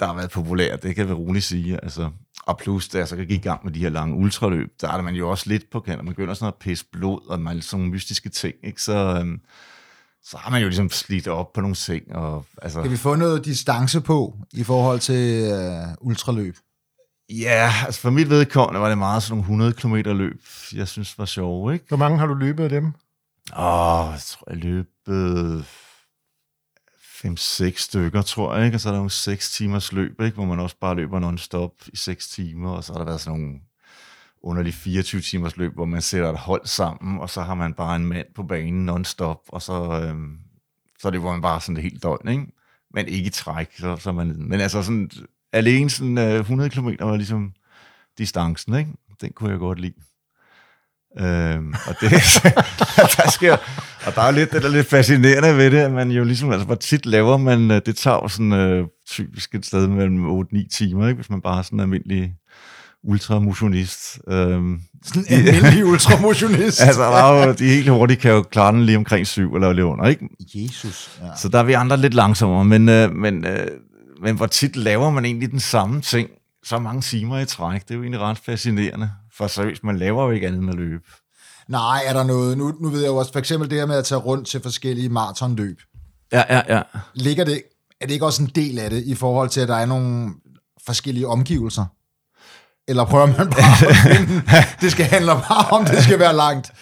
der 0.00 0.06
har 0.06 0.14
været 0.14 0.30
populær, 0.30 0.76
det 0.76 0.94
kan 0.94 1.08
vi 1.08 1.12
roligt 1.12 1.44
sige, 1.44 1.84
altså. 1.84 2.10
Og 2.46 2.58
plus, 2.58 2.88
da 2.88 2.98
jeg 2.98 3.08
så 3.08 3.16
gik 3.16 3.30
i 3.30 3.36
gang 3.36 3.60
med 3.64 3.72
de 3.72 3.78
her 3.78 3.88
lange 3.88 4.16
ultraløb, 4.16 4.72
der 4.80 4.88
er 4.88 5.02
man 5.02 5.14
jo 5.14 5.30
også 5.30 5.48
lidt 5.48 5.70
på 5.70 5.80
kant, 5.80 5.98
og 5.98 6.04
man 6.04 6.14
begynder 6.14 6.34
sådan 6.34 6.48
at 6.48 6.54
pisse 6.54 6.84
blod, 6.92 7.28
og 7.28 7.40
man 7.40 7.62
sådan 7.62 7.80
nogle 7.80 7.92
mystiske 7.92 8.28
ting, 8.28 8.54
ikke? 8.62 8.82
Så, 8.82 9.18
øhm, 9.20 9.40
så 10.22 10.36
har 10.36 10.50
man 10.50 10.62
jo 10.62 10.68
ligesom 10.68 10.90
slidt 10.90 11.28
op 11.28 11.52
på 11.52 11.60
nogle 11.60 11.74
ting, 11.74 12.14
og 12.14 12.44
altså... 12.62 12.82
Kan 12.82 12.90
vi 12.90 12.96
få 12.96 13.14
noget 13.14 13.44
distance 13.44 14.00
på 14.00 14.34
i 14.52 14.62
forhold 14.62 15.00
til 15.00 15.52
øh, 15.52 15.94
ultraløb? 16.00 16.56
Ja, 17.30 17.72
altså 17.86 18.00
for 18.00 18.10
mit 18.10 18.30
vedkommende 18.30 18.80
var 18.80 18.88
det 18.88 18.98
meget 18.98 19.22
sådan 19.22 19.36
nogle 19.36 19.42
100 19.42 19.72
km 19.72 19.94
løb, 19.94 20.42
jeg 20.74 20.88
synes 20.88 21.18
var 21.18 21.24
sjove, 21.24 21.74
ikke? 21.74 21.84
Hvor 21.88 21.96
mange 21.96 22.18
har 22.18 22.26
du 22.26 22.34
løbet 22.34 22.64
af 22.64 22.70
dem? 22.70 22.84
Åh, 23.56 24.08
jeg 24.12 24.20
tror, 24.26 24.50
jeg 24.50 24.56
løbet 24.56 25.64
5-6 27.24 27.76
stykker, 27.76 28.22
tror 28.22 28.56
jeg, 28.56 28.64
ikke? 28.64 28.76
Og 28.76 28.80
så 28.80 28.88
er 28.88 28.92
der 28.92 28.98
nogle 28.98 29.10
6 29.10 29.52
timers 29.52 29.92
løb, 29.92 30.20
ikke? 30.20 30.34
Hvor 30.34 30.44
man 30.44 30.60
også 30.60 30.76
bare 30.80 30.94
løber 30.94 31.20
non-stop 31.20 31.72
i 31.92 31.96
6 31.96 32.28
timer, 32.28 32.70
og 32.70 32.84
så 32.84 32.92
har 32.92 32.98
der 32.98 33.06
været 33.06 33.20
sådan 33.20 33.40
nogle 33.40 33.60
underlige 34.42 34.72
24 34.72 35.20
timers 35.20 35.56
løb, 35.56 35.74
hvor 35.74 35.84
man 35.84 36.02
sætter 36.02 36.30
et 36.30 36.38
hold 36.38 36.66
sammen, 36.66 37.20
og 37.20 37.30
så 37.30 37.42
har 37.42 37.54
man 37.54 37.74
bare 37.74 37.96
en 37.96 38.06
mand 38.06 38.26
på 38.34 38.42
banen 38.42 38.86
non-stop, 38.90 39.40
og 39.48 39.62
så, 39.62 40.00
øhm, 40.02 40.38
så 40.98 41.08
er 41.08 41.10
det, 41.10 41.20
hvor 41.20 41.32
man 41.32 41.42
bare 41.42 41.60
sådan 41.60 41.74
det 41.74 41.82
helt 41.82 42.02
døgn, 42.02 42.28
ikke? 42.28 42.46
Men 42.94 43.08
ikke 43.08 43.26
i 43.26 43.30
træk, 43.30 43.76
så, 43.78 43.96
så 43.96 44.12
man, 44.12 44.34
men 44.38 44.60
altså 44.60 44.82
sådan, 44.82 45.10
alene 45.52 45.90
sådan 45.90 46.18
øh, 46.18 46.40
100 46.40 46.70
km 46.70 46.88
var 47.00 47.16
ligesom 47.16 47.52
distancen, 48.18 48.74
ikke? 48.74 48.90
Den 49.20 49.32
kunne 49.32 49.50
jeg 49.50 49.58
godt 49.58 49.80
lide. 49.80 49.94
Øhm, 51.20 51.74
og 51.86 51.94
det, 52.00 52.10
der 53.16 53.30
sker, 53.30 53.56
og 54.06 54.14
der 54.14 54.22
er 54.22 54.30
lidt, 54.30 54.52
det 54.52 54.62
der 54.62 54.68
er 54.68 54.72
lidt 54.72 54.88
fascinerende 54.90 55.56
ved 55.56 55.70
det, 55.70 55.78
at 55.78 55.92
man 55.92 56.10
jo 56.10 56.24
ligesom, 56.24 56.50
altså 56.52 56.66
hvor 56.66 56.74
tit 56.74 57.06
laver 57.06 57.36
man, 57.36 57.70
øh, 57.70 57.80
det 57.86 57.96
tager 57.96 58.16
jo 58.16 58.28
sådan 58.28 58.52
øh, 58.52 58.86
typisk 59.10 59.54
et 59.54 59.66
sted 59.66 59.88
mellem 59.88 60.40
8-9 60.40 60.68
timer, 60.76 61.08
ikke? 61.08 61.16
hvis 61.16 61.30
man 61.30 61.40
bare 61.40 61.58
er 61.58 61.62
sådan 61.62 61.76
en 61.76 61.80
almindelig 61.80 62.32
ultramotionist. 63.04 64.18
Øhm, 64.28 64.80
Sådan 65.04 65.24
en 65.28 65.48
almindelig 65.48 65.86
ultramotionist. 65.92 66.80
altså, 66.80 67.02
der 67.02 67.08
er 67.08 67.46
jo, 67.46 67.52
de 67.52 67.64
helt 67.64 67.90
hurtigt 67.90 68.20
kan 68.20 68.30
jo 68.30 68.42
klare 68.42 68.72
den 68.72 68.84
lige 68.86 68.96
omkring 68.96 69.26
syv 69.26 69.54
eller 69.54 69.72
lidt 69.72 69.84
under, 69.84 70.06
ikke? 70.06 70.28
Jesus. 70.54 71.18
Ja. 71.22 71.26
Så 71.36 71.48
der 71.48 71.58
er 71.58 71.62
vi 71.62 71.72
andre 71.72 71.96
lidt 71.96 72.14
langsommere, 72.14 72.64
men, 72.64 72.88
øh, 72.88 73.12
men, 73.12 73.46
øh, 73.46 73.66
men 74.22 74.36
hvor 74.36 74.46
tit 74.46 74.76
laver 74.76 75.10
man 75.10 75.24
egentlig 75.24 75.50
den 75.50 75.60
samme 75.60 76.00
ting 76.00 76.28
så 76.64 76.78
mange 76.78 77.00
timer 77.02 77.38
i 77.38 77.44
træk? 77.46 77.82
Det 77.82 77.90
er 77.90 77.94
jo 77.94 78.02
egentlig 78.02 78.20
ret 78.20 78.38
fascinerende. 78.46 79.10
For 79.36 79.46
seriøst, 79.46 79.84
man 79.84 79.98
laver 79.98 80.24
jo 80.24 80.30
ikke 80.30 80.46
andet 80.46 80.60
end 80.60 80.70
at 80.70 80.76
løbe. 80.76 81.04
Nej, 81.68 82.02
er 82.06 82.12
der 82.12 82.24
noget? 82.24 82.58
Nu, 82.58 82.74
nu 82.80 82.88
ved 82.88 83.00
jeg 83.00 83.08
jo 83.08 83.16
også, 83.16 83.32
for 83.32 83.38
eksempel 83.38 83.70
det 83.70 83.78
her 83.78 83.86
med 83.86 83.96
at 83.96 84.04
tage 84.04 84.18
rundt 84.18 84.48
til 84.48 84.60
forskellige 84.60 85.08
maratonløb. 85.08 85.78
Ja, 86.32 86.42
ja, 86.50 86.76
ja. 86.76 86.82
Ligger 87.14 87.44
det, 87.44 87.62
er 88.00 88.06
det 88.06 88.14
ikke 88.14 88.26
også 88.26 88.42
en 88.42 88.50
del 88.54 88.78
af 88.78 88.90
det, 88.90 89.02
i 89.02 89.14
forhold 89.14 89.48
til, 89.48 89.60
at 89.60 89.68
der 89.68 89.76
er 89.76 89.86
nogle 89.86 90.30
forskellige 90.86 91.28
omgivelser? 91.28 91.84
Eller 92.88 93.04
prøver 93.04 93.26
man 93.26 93.50
bare 93.50 93.88
at 93.88 93.96
finde, 94.16 94.42
det 94.80 94.92
skal 94.92 95.06
handle 95.06 95.30
bare 95.30 95.78
om, 95.78 95.84
det 95.84 96.02
skal 96.02 96.18
være 96.18 96.36
langt? 96.36 96.72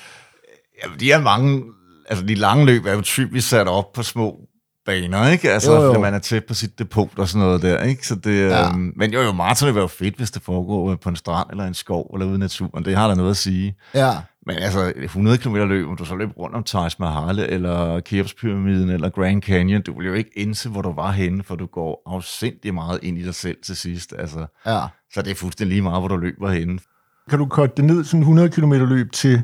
Ja, 0.83 0.91
de 1.01 1.13
er 1.13 1.21
mange, 1.21 1.63
altså 2.09 2.25
de 2.25 2.35
lange 2.35 2.67
løb 2.67 2.87
er 2.87 2.93
jo 2.93 3.01
typisk 3.01 3.49
sat 3.49 3.69
op 3.69 3.93
på 3.93 4.03
små 4.03 4.37
baner, 4.87 5.29
ikke? 5.29 5.51
Altså, 5.51 5.73
Jo, 5.73 5.83
jo. 5.83 5.89
fordi 5.89 6.01
man 6.01 6.15
er 6.15 6.19
tæt 6.19 6.45
på 6.45 6.55
sit 6.55 6.79
depot 6.79 7.19
og 7.19 7.29
sådan 7.29 7.47
noget 7.47 7.63
der, 7.63 7.83
ikke? 7.83 8.07
Så 8.07 8.15
det, 8.15 8.41
Ja. 8.41 8.69
øhm, 8.69 8.93
men 8.97 9.13
jo, 9.13 9.21
jo, 9.21 9.33
maraton 9.33 9.75
vil 9.75 9.81
jo 9.81 9.87
fedt, 9.87 10.17
hvis 10.17 10.31
det 10.31 10.43
foregår 10.43 10.95
på 10.97 11.09
en 11.09 11.17
strand 11.17 11.51
eller 11.51 11.65
en 11.65 11.75
skov 11.75 12.11
eller 12.15 12.27
ude 12.27 12.35
i 12.35 12.39
naturen. 12.39 12.85
Det 12.85 12.97
har 12.97 13.09
der 13.09 13.15
noget 13.15 13.31
at 13.31 13.37
sige. 13.37 13.75
Ja, 13.95 14.13
Men 14.47 14.57
altså, 14.57 14.93
100 14.97 15.39
km 15.39 15.55
løb, 15.57 15.89
om 15.89 15.97
du 15.97 16.05
så 16.05 16.17
løb 16.17 16.31
rundt 16.39 16.57
om 16.57 16.63
Taj 16.65 16.89
Mahal, 16.99 17.39
eller 17.39 18.01
Keops-pyramiden, 18.01 18.91
eller 18.91 19.09
Grand 19.09 19.43
Canyon, 19.43 19.83
du 19.83 19.99
vil 19.99 20.07
jo 20.07 20.13
ikke 20.13 20.31
indse, 20.37 20.69
hvor 20.69 20.83
du 20.83 20.93
var 20.95 21.11
henne, 21.11 21.43
for 21.43 21.57
du 21.57 21.67
går 21.67 22.03
afsindig 22.07 22.75
meget 22.75 22.99
ind 23.03 23.19
i 23.19 23.23
dig 23.25 23.35
selv 23.35 23.57
til 23.65 23.77
sidst. 23.77 24.15
Altså, 24.19 24.47
ja. 24.67 24.81
så 25.15 25.23
det 25.23 25.31
er 25.31 25.35
fuldstændig 25.35 25.73
lige 25.75 25.83
meget, 25.83 26.01
hvor 26.01 26.09
du 26.09 26.17
løber 26.17 26.51
henne. 26.51 26.79
Kan 27.31 27.39
du 27.39 27.47
korte 27.47 27.73
det 27.77 27.85
ned, 27.85 28.05
sådan 28.05 28.21
100 28.21 28.49
km 28.49 28.73
løb 28.73 29.13
til 29.13 29.43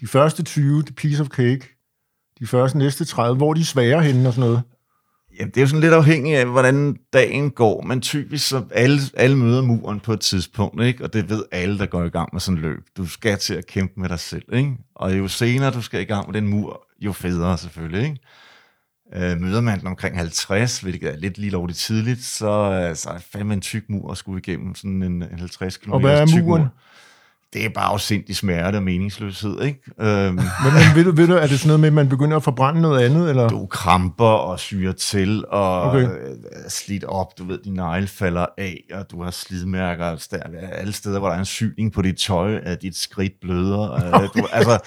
de 0.00 0.06
første 0.06 0.42
20, 0.42 0.82
det 0.82 0.96
piece 0.96 1.22
of 1.22 1.28
cake, 1.28 1.73
de 2.40 2.46
første 2.46 2.78
næste 2.78 3.04
30, 3.04 3.36
hvor 3.36 3.50
er 3.50 3.54
de 3.54 3.64
svære 3.64 4.02
henne 4.02 4.28
og 4.28 4.34
sådan 4.34 4.48
noget? 4.48 4.62
Jamen, 5.38 5.50
det 5.50 5.56
er 5.56 5.60
jo 5.60 5.66
sådan 5.66 5.80
lidt 5.80 5.92
afhængigt 5.92 6.38
af, 6.38 6.46
hvordan 6.46 6.96
dagen 7.12 7.50
går, 7.50 7.82
men 7.82 8.00
typisk 8.00 8.48
så 8.48 8.64
alle, 8.70 9.00
alle 9.16 9.36
møder 9.36 9.62
muren 9.62 10.00
på 10.00 10.12
et 10.12 10.20
tidspunkt, 10.20 10.82
ikke? 10.82 11.04
og 11.04 11.12
det 11.12 11.28
ved 11.30 11.44
alle, 11.52 11.78
der 11.78 11.86
går 11.86 12.04
i 12.04 12.08
gang 12.08 12.28
med 12.32 12.40
sådan 12.40 12.60
løb. 12.60 12.84
Du 12.96 13.06
skal 13.06 13.38
til 13.38 13.54
at 13.54 13.66
kæmpe 13.66 14.00
med 14.00 14.08
dig 14.08 14.20
selv, 14.20 14.42
ikke? 14.52 14.76
og 14.94 15.18
jo 15.18 15.28
senere 15.28 15.70
du 15.70 15.82
skal 15.82 16.00
i 16.00 16.04
gang 16.04 16.26
med 16.30 16.40
den 16.40 16.48
mur, 16.50 16.86
jo 17.00 17.12
federe 17.12 17.58
selvfølgelig. 17.58 18.02
Ikke? 18.02 18.18
Øh, 19.14 19.40
møder 19.40 19.60
man 19.60 19.78
den 19.78 19.86
omkring 19.86 20.16
50, 20.16 20.80
hvilket 20.80 21.10
er 21.12 21.16
lidt 21.16 21.38
lige 21.38 21.50
lovligt 21.50 21.78
tidligt, 21.78 22.24
så, 22.24 22.46
øh, 22.46 22.96
så 22.96 23.08
er 23.10 23.14
det 23.14 23.24
fandme 23.32 23.54
en 23.54 23.60
tyk 23.60 23.84
mur 23.88 24.10
at 24.10 24.16
skulle 24.16 24.38
igennem, 24.38 24.74
sådan 24.74 25.02
en, 25.02 25.22
en 25.22 25.38
50 25.38 25.76
km 25.76 25.92
Og 25.92 26.00
hvad 26.00 26.20
er 26.20 26.26
tyk 26.26 26.44
muren? 26.44 26.62
mur. 26.62 26.70
Det 27.54 27.64
er 27.64 27.68
bare 27.68 27.84
afsindig 27.84 28.36
smerte 28.36 28.76
og 28.76 28.82
meningsløshed, 28.82 29.62
ikke? 29.62 29.80
Øhm, 30.00 30.34
Men, 30.34 30.42
men 30.74 30.82
ved, 30.94 31.04
du, 31.04 31.12
ved 31.12 31.26
du, 31.26 31.32
er 31.34 31.46
det 31.46 31.60
sådan 31.60 31.68
noget 31.68 31.80
med, 31.80 31.86
at 31.86 31.92
man 31.92 32.08
begynder 32.08 32.36
at 32.36 32.42
forbrænde 32.42 32.80
noget 32.80 33.04
andet? 33.04 33.30
Eller? 33.30 33.48
du 33.48 33.66
kramper 33.66 34.24
og 34.24 34.60
syrer 34.60 34.92
til, 34.92 35.44
og 35.48 35.82
Okay. 35.82 36.02
er 36.52 36.68
slidt 36.68 37.04
op, 37.04 37.38
du 37.38 37.44
ved, 37.44 37.58
dine 37.64 37.76
negle 37.76 38.06
falder 38.06 38.46
af, 38.58 38.80
og 38.94 39.10
du 39.10 39.22
har 39.22 39.30
slidmærker 39.30 40.26
der, 40.30 40.38
alle 40.72 40.92
steder, 40.92 41.18
hvor 41.18 41.28
der 41.28 41.34
er 41.34 41.38
en 41.38 41.44
syning 41.44 41.92
på 41.92 42.02
dit 42.02 42.16
tøj, 42.16 42.54
at 42.62 42.82
dit 42.82 42.96
skridt 42.96 43.32
bløder. 43.40 43.88
Okay. 44.14 44.28
Du, 44.40 44.46
altså, 44.52 44.78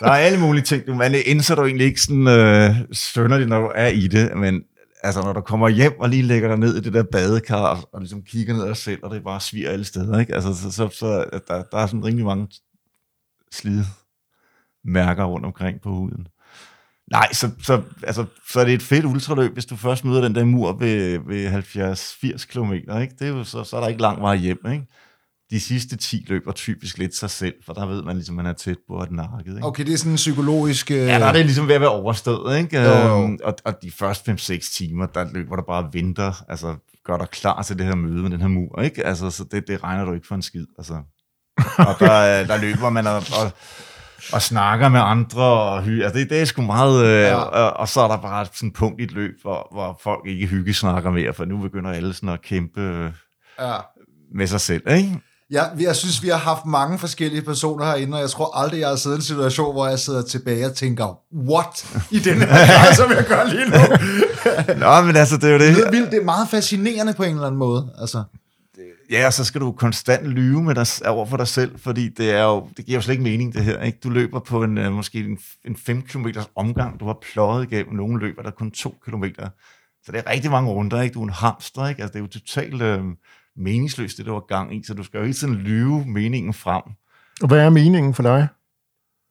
der 0.00 0.06
er 0.06 0.16
alle 0.16 0.40
mulige 0.40 0.62
ting. 0.62 0.86
Du, 0.86 0.94
man 0.94 1.14
indser 1.26 1.54
du 1.54 1.64
egentlig 1.64 1.86
ikke 1.86 2.00
sådan 2.00 2.28
øh, 2.28 2.74
sønderligt, 2.92 3.48
når 3.48 3.60
du 3.60 3.70
er 3.74 3.86
i 3.88 4.06
det, 4.06 4.30
men 4.36 4.62
altså, 5.02 5.22
når 5.22 5.32
du 5.32 5.40
kommer 5.40 5.68
hjem 5.68 6.00
og 6.00 6.08
lige 6.08 6.22
lægger 6.22 6.48
dig 6.48 6.58
ned 6.58 6.76
i 6.76 6.80
det 6.80 6.92
der 6.92 7.02
badekar, 7.02 7.66
og, 7.66 7.88
og 7.92 8.00
ligesom 8.00 8.22
kigger 8.22 8.54
ned 8.54 8.62
ad 8.62 8.68
dig 8.68 8.76
selv, 8.76 9.00
og 9.02 9.14
det 9.14 9.24
bare 9.24 9.40
sviger 9.40 9.70
alle 9.70 9.84
steder, 9.84 10.18
ikke? 10.18 10.34
Altså, 10.34 10.54
så, 10.54 10.70
så, 10.70 10.88
så 10.88 11.40
der, 11.48 11.62
der 11.62 11.78
er 11.78 11.86
sådan 11.86 12.04
rimelig 12.04 12.26
mange 12.26 12.48
slidmærker 13.52 15.24
rundt 15.24 15.46
omkring 15.46 15.80
på 15.80 15.90
huden. 15.90 16.28
Nej, 17.10 17.32
så, 17.32 17.50
så, 17.62 17.82
altså, 18.02 18.26
så 18.48 18.60
er 18.60 18.64
det 18.64 18.74
et 18.74 18.82
fedt 18.82 19.04
ultraløb, 19.04 19.52
hvis 19.52 19.66
du 19.66 19.76
først 19.76 20.04
møder 20.04 20.20
den 20.20 20.34
der 20.34 20.44
mur 20.44 20.72
ved, 20.72 21.18
ved 21.26 21.48
70-80 22.38 22.46
km, 22.46 22.72
ikke? 22.72 23.14
Det 23.18 23.22
er 23.22 23.28
jo, 23.28 23.44
så, 23.44 23.64
så 23.64 23.76
er 23.76 23.80
der 23.80 23.88
ikke 23.88 24.02
lang 24.02 24.22
vej 24.22 24.36
hjem, 24.36 24.58
ikke? 24.72 24.86
De 25.50 25.60
sidste 25.60 25.96
10 25.96 26.24
løber 26.28 26.52
typisk 26.52 26.98
lidt 26.98 27.16
sig 27.16 27.30
selv, 27.30 27.54
for 27.66 27.72
der 27.72 27.86
ved 27.86 28.02
man 28.02 28.16
ligesom, 28.16 28.34
man 28.34 28.46
er 28.46 28.52
tæt 28.52 28.76
på 28.88 28.98
at 28.98 29.10
nakket. 29.12 29.54
Ikke? 29.56 29.66
Okay, 29.66 29.84
det 29.86 29.92
er 29.92 29.98
sådan 29.98 30.12
en 30.12 30.16
psykologisk... 30.16 30.90
Øh... 30.90 30.96
Ja, 30.96 31.18
der 31.18 31.26
er 31.26 31.32
det 31.32 31.44
ligesom 31.44 31.68
ved 31.68 31.74
at 31.74 31.80
være 31.80 31.90
overstået, 31.90 32.58
ikke? 32.58 32.76
Jo, 32.82 32.90
jo. 32.92 33.22
Øhm, 33.24 33.38
Og, 33.44 33.54
og 33.64 33.74
de 33.82 33.90
første 33.90 34.32
5-6 34.32 34.76
timer, 34.76 35.06
der 35.06 35.26
løber 35.32 35.56
der 35.56 35.62
bare 35.62 35.88
venter, 35.92 36.44
altså 36.48 36.76
gør 37.04 37.16
dig 37.16 37.28
klar 37.30 37.62
til 37.62 37.78
det 37.78 37.86
her 37.86 37.94
møde 37.94 38.22
med 38.22 38.30
den 38.30 38.40
her 38.40 38.48
mur, 38.48 38.82
ikke? 38.82 39.06
Altså, 39.06 39.30
så 39.30 39.44
det, 39.50 39.68
det 39.68 39.84
regner 39.84 40.04
du 40.04 40.12
ikke 40.12 40.26
for 40.26 40.34
en 40.34 40.42
skid, 40.42 40.66
altså. 40.78 40.94
Og 41.88 41.94
der, 42.00 42.10
er- 42.10 42.46
der 42.46 42.56
løber 42.60 42.90
man 42.90 43.06
og, 43.06 43.16
og, 43.16 43.52
og 44.32 44.42
snakker 44.42 44.88
med 44.88 45.00
andre, 45.00 45.42
og 45.42 45.82
hy, 45.82 46.02
altså 46.02 46.18
det, 46.18 46.30
det 46.30 46.40
er 46.40 46.44
sgu 46.44 46.62
meget, 46.62 47.04
øh, 47.06 47.20
Ja. 47.22 47.34
og, 47.34 47.72
og, 47.76 47.88
så 47.88 48.00
er 48.00 48.08
der 48.08 48.16
bare 48.16 48.46
sådan 48.54 48.68
et 48.68 48.74
punkt 48.74 49.00
i 49.00 49.04
et 49.04 49.12
løb, 49.12 49.34
hvor, 49.42 49.68
hvor 49.72 50.00
folk 50.02 50.26
ikke 50.26 50.46
hyggesnakker 50.46 51.10
mere, 51.10 51.34
for 51.34 51.44
nu 51.44 51.58
begynder 51.58 51.90
alle 51.90 52.14
sådan 52.14 52.28
at 52.28 52.42
kæmpe 52.42 52.80
øh, 52.80 53.10
Ja. 53.60 53.76
med 54.34 54.46
sig 54.46 54.60
selv, 54.60 54.82
ikke? 54.90 55.20
Ja, 55.52 55.62
vi- 55.76 55.84
jeg 55.84 55.96
synes, 55.96 56.22
vi 56.22 56.28
har 56.28 56.36
haft 56.36 56.66
mange 56.66 56.98
forskellige 56.98 57.42
personer 57.42 57.84
herinde, 57.84 58.14
og 58.16 58.20
jeg 58.20 58.30
tror 58.30 58.56
aldrig, 58.58 58.80
jeg 58.80 58.88
har 58.88 58.96
siddet 58.96 59.16
i 59.16 59.18
en 59.18 59.22
situation, 59.22 59.72
hvor 59.72 59.88
jeg 59.88 59.98
sidder 59.98 60.22
tilbage 60.22 60.66
og 60.66 60.74
tænker, 60.74 61.18
what? 61.48 61.96
I 62.10 62.18
den 62.18 62.38
her 62.38 62.46
grad, 62.76 62.94
som 62.94 63.10
jeg 63.10 63.24
gør 63.28 63.44
lige 63.44 63.64
nu. 63.70 63.76
Nå, 64.86 65.00
men 65.06 65.16
altså, 65.16 65.36
det 65.36 65.44
er 65.44 65.52
jo 65.52 65.58
det. 65.58 65.76
Det 65.76 65.86
er 65.86 65.90
vildt, 65.90 66.10
det 66.10 66.20
er 66.20 66.24
meget 66.24 66.48
fascinerende 66.48 67.12
på 67.14 67.22
en 67.22 67.30
eller 67.34 67.46
anden 67.46 67.58
måde. 67.58 67.90
Altså, 68.00 68.22
Ja, 69.10 69.26
og 69.26 69.32
så 69.32 69.44
skal 69.44 69.60
du 69.60 69.72
konstant 69.72 70.26
lyve 70.26 70.62
med 70.62 70.74
dig, 70.74 70.86
over 71.08 71.26
for 71.26 71.36
dig 71.36 71.48
selv, 71.48 71.78
fordi 71.78 72.08
det, 72.08 72.30
er 72.30 72.42
jo, 72.42 72.68
det 72.76 72.86
giver 72.86 72.98
jo 72.98 73.02
slet 73.02 73.12
ikke 73.12 73.22
mening, 73.24 73.54
det 73.54 73.64
her. 73.64 73.82
Ikke? 73.82 73.98
Du 74.04 74.10
løber 74.10 74.40
på 74.40 74.62
en, 74.64 74.78
øh, 74.78 74.92
måske 74.92 75.18
en, 75.18 75.38
en 75.66 75.76
5 75.76 76.02
km 76.02 76.26
omgang, 76.56 77.00
du 77.00 77.06
har 77.06 77.16
pløjet 77.32 77.72
igennem, 77.72 77.94
nogle 77.94 78.20
løber 78.20 78.42
der 78.42 78.48
er 78.50 78.54
kun 78.54 78.70
2 78.70 78.94
km. 79.06 79.24
Så 80.04 80.12
det 80.12 80.22
er 80.26 80.30
rigtig 80.30 80.50
mange 80.50 80.70
runder, 80.70 81.02
ikke? 81.02 81.14
Du 81.14 81.20
er 81.20 81.24
en 81.26 81.32
hamster, 81.32 81.88
ikke? 81.88 82.02
Altså, 82.02 82.12
det 82.12 82.18
er 82.18 82.22
jo 82.24 82.40
totalt 82.40 82.82
øh, 82.82 83.00
meningsløst, 83.60 84.18
det 84.18 84.26
du 84.26 84.32
har 84.32 84.40
gang 84.40 84.76
i, 84.76 84.82
så 84.82 84.94
du 84.94 85.02
skal 85.02 85.18
jo 85.18 85.24
hele 85.24 85.34
tiden 85.34 85.54
lyve 85.54 86.04
meningen 86.06 86.54
frem. 86.54 86.82
Og 87.42 87.48
hvad 87.48 87.58
er 87.58 87.70
meningen 87.70 88.14
for 88.14 88.22
dig? 88.22 88.48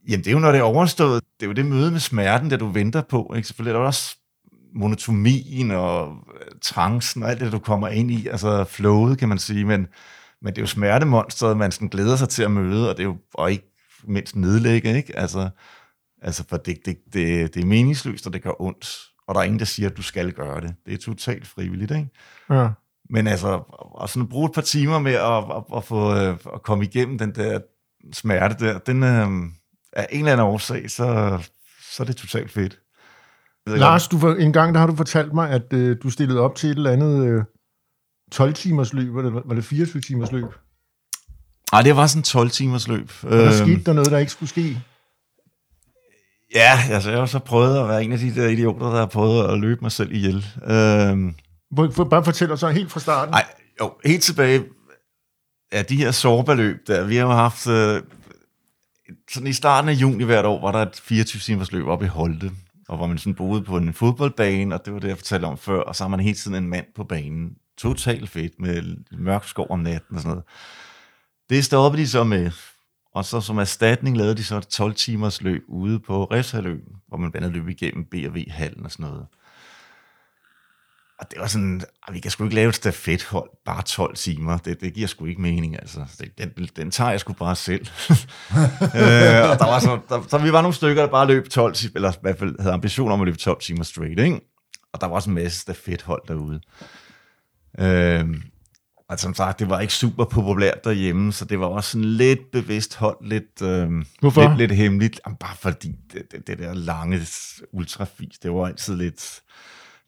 Jamen, 0.08 0.20
det 0.20 0.28
er 0.28 0.32
jo, 0.32 0.40
når 0.40 0.52
det 0.52 0.60
er 0.60 0.64
overstået. 0.64 1.24
Det 1.40 1.46
er 1.46 1.48
jo 1.48 1.54
det 1.54 1.66
møde 1.66 1.92
med 1.92 2.00
smerten, 2.00 2.50
der 2.50 2.58
du 2.58 2.68
venter 2.68 3.02
på. 3.02 3.34
Ikke? 3.36 3.48
Selvfølgelig 3.48 3.76
er 3.76 3.80
der 3.80 3.86
også 3.86 4.18
monotomien 4.74 5.72
og 5.72 6.18
øh, 6.42 6.52
trancen 6.62 7.24
og 7.24 7.30
alt 7.30 7.40
det, 7.40 7.52
du 7.52 7.60
kommer 7.60 7.88
ind 7.88 8.12
i. 8.12 8.28
Altså 8.28 8.64
flowet, 8.64 9.18
kan 9.18 9.30
man 9.30 9.38
sige. 9.38 9.66
Men, 9.66 9.88
men 10.42 10.54
det 10.54 10.58
er 10.58 10.62
jo 10.62 10.68
smertemonstret, 10.68 11.58
man 11.58 11.72
sådan 11.72 11.88
glæder 11.88 12.16
sig 12.16 12.30
til 12.30 12.44
at 12.44 12.52
møde, 12.52 12.90
og 12.90 12.98
det 12.98 13.04
er 13.04 13.08
jo 13.08 13.18
og 13.34 13.52
ikke 13.52 13.74
mindst 14.04 14.36
nedlægge. 14.36 14.98
Ikke? 14.98 15.20
Altså, 15.20 15.50
altså 16.22 16.44
for 16.50 16.58
det, 16.58 16.78
det, 16.86 16.98
det, 17.14 17.54
det 17.54 17.62
er 17.62 17.66
meningsløst, 17.66 18.28
og 18.28 18.34
det 18.34 18.44
gør 18.44 18.62
ondt. 18.62 19.00
Og 19.28 19.36
der 19.36 19.42
er 19.42 19.46
ingen, 19.46 19.60
der 19.60 19.66
siger, 19.66 19.90
at 19.90 19.98
du 19.98 20.02
skal 20.02 20.32
gøre 20.32 20.62
det. 20.62 20.76
Det 20.86 20.94
er 20.94 20.98
totalt 20.98 21.48
frivilligt. 21.48 21.92
Ikke? 21.92 22.10
Ja. 22.50 22.70
Men 23.10 23.28
altså, 23.28 23.62
at 24.04 24.10
sådan 24.10 24.28
bruge 24.30 24.46
et 24.50 24.56
par 24.56 24.62
timer 24.62 25.00
med 25.00 25.14
at, 25.14 25.44
at, 25.58 25.64
at 25.78 25.84
få 25.84 26.16
øh, 26.16 26.38
at 26.54 26.64
komme 26.64 26.84
igennem 26.86 27.18
den 27.18 27.36
der 27.36 27.60
smerte 28.14 28.66
der, 28.66 28.80
den 28.80 29.04
øh, 29.04 29.28
af 29.94 30.08
en 30.12 30.20
eller 30.20 30.32
anden 30.32 30.48
årsag, 30.48 30.92
så, 30.92 31.38
så 31.92 32.04
er 32.04 32.08
det 32.08 32.16
totalt 32.16 32.52
fedt. 32.52 32.80
Lars, 33.68 34.08
du, 34.08 34.18
for- 34.20 34.34
en 34.36 34.54
gang 34.54 34.74
der 34.74 34.80
har 34.80 34.88
du 34.88 34.96
fortalt 34.96 35.34
mig, 35.34 35.50
at 35.50 35.74
øh, 35.74 35.98
du 36.04 36.10
stillede 36.10 36.40
op 36.40 36.56
til 36.56 36.70
et 36.70 36.76
eller 36.78 36.92
andet 36.92 37.26
øh, 37.28 37.44
12-timers 38.36 38.94
løb, 38.94 39.14
var 39.16 39.22
det, 39.22 39.34
var 39.34 39.56
det 39.56 39.62
24-timers 39.72 40.32
løb? 40.32 40.44
om- 40.44 40.50
Ej, 41.74 41.82
det 41.82 41.96
var 41.96 42.08
sådan 42.08 42.20
en 42.20 42.24
12 42.24 42.50
timers 42.50 42.88
løb. 42.88 43.12
Og 43.24 43.32
der 43.32 43.52
skete 43.52 43.84
der 43.84 43.94
noget, 43.94 44.12
der 44.12 44.18
ikke 44.18 44.32
skulle 44.32 44.50
ske? 44.50 44.82
Ja, 46.56 46.80
altså 46.92 47.10
jeg 47.10 47.20
har 47.20 47.26
så 47.26 47.40
prøvet 47.40 47.80
at 47.80 47.88
være 47.88 48.04
en 48.04 48.12
af 48.12 48.20
de 48.20 48.36
der 48.36 48.48
idioter, 48.48 48.86
der 48.90 48.98
har 49.00 49.06
prøvet 49.06 49.48
at 49.54 49.60
løbe 49.60 49.82
mig 49.82 49.92
selv 49.92 50.12
ihjel. 50.12 50.46
Øh, 50.66 51.34
Bare 51.76 52.24
fortæl 52.24 52.52
os 52.52 52.60
så 52.60 52.70
helt 52.70 52.92
fra 52.92 53.00
starten. 53.00 53.32
Nej, 53.32 53.46
jo, 53.82 53.94
helt 54.06 54.24
tilbage 54.24 54.64
af 55.72 55.86
de 55.86 55.96
her 55.96 56.12
sårbeløb 56.12 56.88
der, 56.88 57.06
vi 57.06 57.16
har 57.16 57.24
jo 57.24 57.32
haft, 57.32 57.68
øh, 57.68 58.04
sådan 59.32 59.48
i 59.48 59.54
starten 59.54 59.90
af 59.90 59.94
juni 59.94 60.24
hvert 60.24 60.46
år, 60.46 60.62
var 60.62 60.72
der 60.72 60.80
et 60.80 61.02
24 61.04 61.40
timers 61.40 61.72
løb 61.72 61.88
op 61.88 62.04
i 62.04 62.08
Holte, 62.08 62.52
og 62.88 62.98
hvor 62.98 63.08
man 63.08 63.18
sådan 63.18 63.36
boede 63.36 63.64
på 63.64 63.78
en 63.78 63.94
fodboldbane, 63.94 64.76
og 64.76 64.86
det 64.86 64.94
var 64.94 65.00
det, 65.00 65.08
jeg 65.08 65.18
fortalte 65.18 65.46
om 65.46 65.58
før, 65.58 65.82
og 65.82 65.96
så 65.96 66.04
har 66.04 66.10
man 66.10 66.20
hele 66.20 66.36
tiden 66.36 66.64
en 66.64 66.70
mand 66.70 66.86
på 66.96 67.04
banen. 67.04 67.56
Totalt 67.78 68.30
fedt, 68.30 68.60
med 68.60 68.96
mørk 69.12 69.48
skov 69.48 69.68
om 69.70 69.80
natten 69.80 70.16
og 70.16 70.22
sådan 70.22 70.30
noget. 70.30 70.44
Det 71.50 71.66
stoppede 71.66 72.02
de 72.02 72.08
så 72.08 72.24
med, 72.24 72.52
og 73.16 73.26
så 73.26 73.42
som 73.42 73.58
erstatning 73.58 74.18
lavede 74.18 74.36
de 74.36 74.44
så 74.44 74.58
et 74.58 74.68
12 74.68 74.94
timers 74.94 75.42
løb 75.42 75.64
ude 75.68 76.00
på 76.00 76.24
Refshaløen, 76.24 76.96
hvor 77.08 77.18
man 77.18 77.32
blandt 77.32 77.46
andet 77.46 77.58
løb 77.58 77.70
igennem 77.70 78.06
B&V-hallen 78.06 78.86
og 78.86 78.92
sådan 78.92 79.06
noget. 79.06 79.26
Og 81.20 81.32
det 81.32 81.40
var 81.40 81.48
sådan, 81.48 81.82
"Ah, 82.08 82.14
vi 82.14 82.20
kan 82.20 82.32
sgu 82.32 82.44
ikke 82.44 82.56
lave 82.56 82.70
et 82.70 82.76
stafethold, 82.76 83.50
bare 83.66 83.82
12 83.82 84.16
timer. 84.16 84.58
Det, 84.58 84.82
det 84.82 84.94
giver 84.94 85.08
sgu 85.08 85.26
ikke 85.26 85.42
mening, 85.42 85.76
altså. 85.76 86.00
Det, 86.20 86.38
den, 86.38 86.68
den 86.76 86.92
tager 86.92 87.12
jeg 87.12 87.20
sgu 87.20 87.34
bare 87.34 87.56
selv. 87.56 87.82
øh, 89.00 89.50
og 89.50 89.60
der 89.60 89.66
var 89.66 89.80
så, 89.80 90.00
der, 90.10 90.22
så 90.28 90.38
vi 90.38 90.52
var 90.54 90.62
nogle 90.62 90.76
stykker, 90.76 91.02
der 91.04 91.10
bare 91.12 91.28
løb 91.28 91.50
12 91.50 91.74
timer, 91.74 91.92
eller 91.96 92.12
i 92.12 92.16
hvert 92.22 92.40
fald 92.40 92.60
havde 92.60 92.74
ambition 92.74 93.12
om 93.12 93.22
at 93.22 93.26
løbe 93.26 93.38
12 93.38 93.62
timer 93.62 93.84
straight, 93.84 94.20
ikke? 94.20 94.40
Og 94.94 95.02
der 95.02 95.08
var 95.08 95.16
også 95.16 95.30
en 95.30 95.36
masse 95.36 95.60
stafethold 95.60 96.22
derude. 96.28 96.60
Øh, 97.80 98.26
og 99.10 99.20
som 99.20 99.34
sagt, 99.34 99.60
det 99.60 99.70
var 99.70 99.80
ikke 99.80 99.94
super 99.94 100.26
populært 100.26 100.84
derhjemme, 100.84 101.34
så 101.34 101.46
det 101.46 101.60
var 101.60 101.66
også 101.66 101.92
sådan 101.92 102.06
lidt 102.06 102.52
bevidst 102.52 102.96
hold, 102.96 103.18
lidt, 103.22 103.62
øh, 103.62 103.90
Hvorfor? 104.20 104.42
lidt, 104.48 104.58
lidt 104.58 104.72
hemmeligt. 104.72 105.22
Jamen, 105.26 105.38
bare 105.38 105.56
fordi 105.60 105.96
det, 106.14 106.32
det, 106.32 106.48
det 106.48 106.60
der 106.60 106.74
lange 106.74 107.22
ultrafis, 107.72 108.40
det 108.44 108.52
var 108.52 108.66
altid 108.66 108.96
lidt 108.96 109.42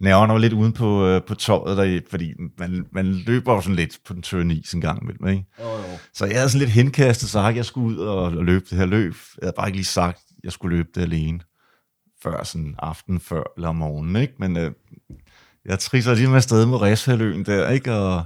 nerverne 0.02 0.34
var 0.34 0.40
lidt 0.40 0.54
uden 0.54 0.74
på, 0.74 1.08
øh, 1.08 1.22
på 1.24 1.36
tøjet, 1.36 1.78
der, 1.78 2.00
fordi 2.10 2.34
man, 2.58 2.86
man 2.92 3.06
løber 3.06 3.54
jo 3.54 3.62
sådan 3.62 3.76
lidt 3.76 4.00
på 4.06 4.14
den 4.14 4.22
tørre 4.22 4.46
is 4.46 4.74
en 4.74 4.82
gang 4.82 5.02
imellem, 5.02 5.28
ikke? 5.28 5.46
jo, 5.60 5.70
jo. 5.70 5.98
Så 6.14 6.26
jeg 6.26 6.36
havde 6.36 6.50
sådan 6.50 6.60
lidt 6.60 6.72
henkastet 6.72 7.30
sagt, 7.30 7.50
at 7.50 7.56
jeg 7.56 7.66
skulle 7.66 7.88
ud 7.88 7.98
og, 7.98 8.24
og 8.24 8.46
løbe 8.46 8.66
det 8.70 8.78
her 8.78 8.86
løb. 8.86 9.14
Jeg 9.42 9.46
havde 9.46 9.54
bare 9.58 9.68
ikke 9.68 9.78
lige 9.78 9.86
sagt, 9.86 10.18
at 10.18 10.44
jeg 10.44 10.52
skulle 10.52 10.78
løbe 10.78 10.90
det 10.96 11.02
alene. 11.02 11.40
Før 12.24 12.44
sådan 12.44 12.76
aften 12.80 13.20
før 13.20 13.44
eller 13.58 13.70
om 13.70 13.76
morgenen, 13.76 14.16
ikke? 14.16 14.34
Men 14.40 14.58
øh, 14.58 14.72
jeg 15.66 15.80
trisser 15.80 16.16
lige 16.16 16.28
med 16.28 16.36
afsted 16.36 16.66
med 16.66 16.82
Ræshaløen 16.82 17.46
der, 17.46 17.70
ikke? 17.70 17.94
Og 17.94 18.24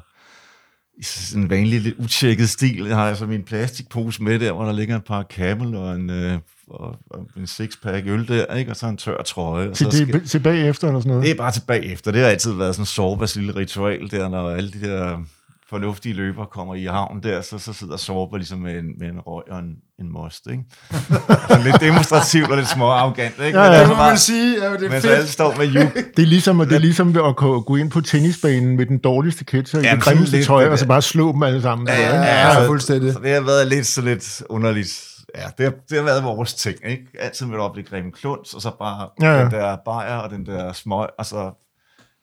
i 0.97 1.03
sådan 1.03 1.43
en 1.43 1.49
vanlig, 1.49 1.81
lidt 1.81 1.95
utjekket 1.97 2.49
stil, 2.49 2.85
jeg 2.87 2.95
har 2.95 3.07
jeg 3.07 3.17
så 3.17 3.25
min 3.25 3.43
plastikpose 3.43 4.23
med 4.23 4.39
der, 4.39 4.51
hvor 4.51 4.65
der 4.65 4.73
ligger 4.73 4.95
et 4.95 5.03
par 5.03 5.23
camel 5.23 5.75
og 5.75 5.95
en, 5.95 6.09
øh, 6.09 6.39
og, 6.67 6.95
og 7.09 7.27
en 7.37 7.47
sixpack 7.47 8.07
øl 8.07 8.27
der, 8.27 8.55
ikke? 8.55 8.71
Og 8.71 8.77
så 8.77 8.87
en 8.87 8.97
tør 8.97 9.21
trøje. 9.21 9.69
Og 9.69 9.75
Til, 9.75 9.91
så 9.91 10.05
det, 10.05 10.29
til 10.29 10.39
bagefter 10.39 10.87
eller 10.87 10.99
sådan 10.99 11.09
noget? 11.09 11.23
det 11.23 11.31
er 11.31 11.35
bare 11.35 11.51
tilbage 11.51 11.85
efter. 11.85 12.11
Det 12.11 12.21
har 12.21 12.27
altid 12.27 12.53
været 12.53 12.75
sådan 12.75 13.27
en 13.37 13.45
lille 13.45 13.59
ritual 13.59 14.11
der, 14.11 14.29
når 14.29 14.49
alle 14.49 14.71
de 14.71 14.81
der 14.81 15.23
fornuftige 15.69 16.13
løber 16.15 16.45
kommer 16.45 16.75
i 16.75 16.85
havn 16.85 17.23
der, 17.23 17.41
så, 17.41 17.57
så 17.59 17.73
sidder 17.73 17.97
Sorber 17.97 18.37
ligesom 18.37 18.59
med 18.59 18.79
en, 18.79 18.85
med 18.99 19.07
en 19.07 19.19
røg 19.19 19.43
og 19.51 19.59
en, 19.59 19.75
en 19.99 20.11
most, 20.13 20.47
ikke? 20.51 20.63
så 21.49 21.61
lidt 21.63 21.81
demonstrativt 21.81 22.51
og 22.51 22.57
lidt 22.57 22.67
små 22.67 22.85
arrogant, 22.89 23.33
ikke? 23.45 23.59
Ja, 23.59 23.65
ja. 23.65 23.71
det 23.71 23.75
er 23.75 23.79
Det 23.79 23.87
så 23.87 23.93
må 23.93 24.03
man 24.03 24.17
sige. 24.17 24.63
Ja, 24.63 24.73
det 24.73 24.83
er 24.85 24.89
men 24.89 25.01
så 25.01 25.07
alle 25.09 25.17
fedt. 25.21 25.29
står 25.29 25.55
med 25.57 25.65
juk. 25.67 25.93
Det 26.17 26.23
er 26.23 26.27
ligesom, 26.27 26.57
det 26.59 26.71
er 26.71 26.79
ligesom 26.79 27.07
at 27.25 27.35
gå 27.35 27.75
ind 27.75 27.91
på 27.91 28.01
tennisbanen 28.01 28.77
med 28.77 28.85
den 28.85 28.97
dårligste 28.97 29.45
ketcher 29.45 29.79
i 29.79 29.83
Jamen, 29.83 29.95
det 29.95 30.03
sådan 30.03 30.17
grimmeste 30.17 30.43
tøj, 30.43 30.63
det 30.63 30.71
og 30.71 30.79
så 30.79 30.87
bare 30.87 31.01
slå 31.01 31.31
dem 31.31 31.43
alle 31.43 31.61
sammen. 31.61 31.87
Ja, 31.87 31.93
ikke? 31.95 32.15
ja, 32.15 32.53
så- 32.53 32.65
fuldstændig. 32.67 33.13
Så 33.13 33.19
det 33.19 33.31
har 33.33 33.41
været 33.41 33.67
lidt 33.67 33.87
så 33.87 34.01
lidt 34.01 34.43
underligt. 34.49 34.89
Ja, 35.35 35.43
det 35.57 35.63
har, 35.65 35.73
det 35.89 35.97
har 35.97 36.05
været 36.05 36.23
vores 36.23 36.53
ting, 36.53 36.75
ikke? 36.85 37.03
Altid 37.19 37.45
med 37.45 37.57
op 37.57 37.77
i 37.77 37.81
Grimme 37.81 38.11
Kluns, 38.11 38.53
og 38.53 38.61
så 38.61 38.71
bare 38.79 39.09
Ja, 39.21 39.33
ja. 39.37 39.43
den 39.43 39.51
der 39.51 39.77
bajer 39.85 40.15
og 40.17 40.29
den 40.29 40.45
der 40.45 40.73
smøg, 40.73 41.07
og 41.19 41.25
så 41.25 41.51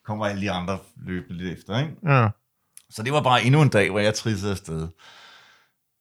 kommer 0.07 0.27
alle 0.27 0.43
de 0.43 0.51
andre 0.51 0.79
løbende 1.07 1.43
lidt 1.45 1.59
efter, 1.59 1.79
ikke? 1.79 1.93
Ja. 2.07 2.29
Så 2.95 3.03
det 3.03 3.13
var 3.13 3.23
bare 3.23 3.45
endnu 3.45 3.63
en 3.63 3.69
dag, 3.69 3.91
hvor 3.91 4.01
jeg 4.01 4.15
trissede 4.15 4.51
afsted. 4.53 4.89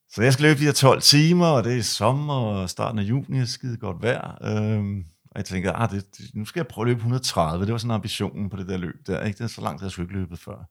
Så 0.10 0.22
jeg 0.22 0.34
skal 0.34 0.44
løbe 0.44 0.60
de 0.60 0.66
her 0.66 0.72
12 0.74 1.02
timer, 1.02 1.48
og 1.48 1.64
det 1.64 1.78
er 1.78 1.82
sommer 1.84 2.34
og 2.34 2.70
starten 2.70 3.00
af 3.00 3.04
juni, 3.04 3.40
er 3.40 3.46
skide 3.46 3.78
godt 3.78 4.02
vejr. 4.02 4.38
Øhm, 4.44 5.06
og 5.32 5.38
jeg 5.38 5.46
tænkte, 5.46 5.72
ah, 5.72 5.90
det, 5.92 6.18
det, 6.18 6.36
nu 6.36 6.46
skal 6.46 6.60
jeg 6.60 6.68
prøve 6.68 6.84
at 6.86 6.88
løbe 6.88 6.98
130. 6.98 7.66
Det 7.66 7.72
var 7.72 7.78
sådan 7.78 7.92
ambitionen 7.92 8.50
på 8.50 8.58
det 8.58 8.68
der 8.68 8.78
løb 8.78 9.08
der. 9.08 9.24
Ikke? 9.24 9.38
Det 9.38 9.44
er 9.44 9.48
så 9.48 9.62
langt, 9.62 9.82
jeg 9.84 9.92
skulle 9.92 10.06
ikke 10.06 10.20
løbet 10.20 10.40
før. 10.40 10.70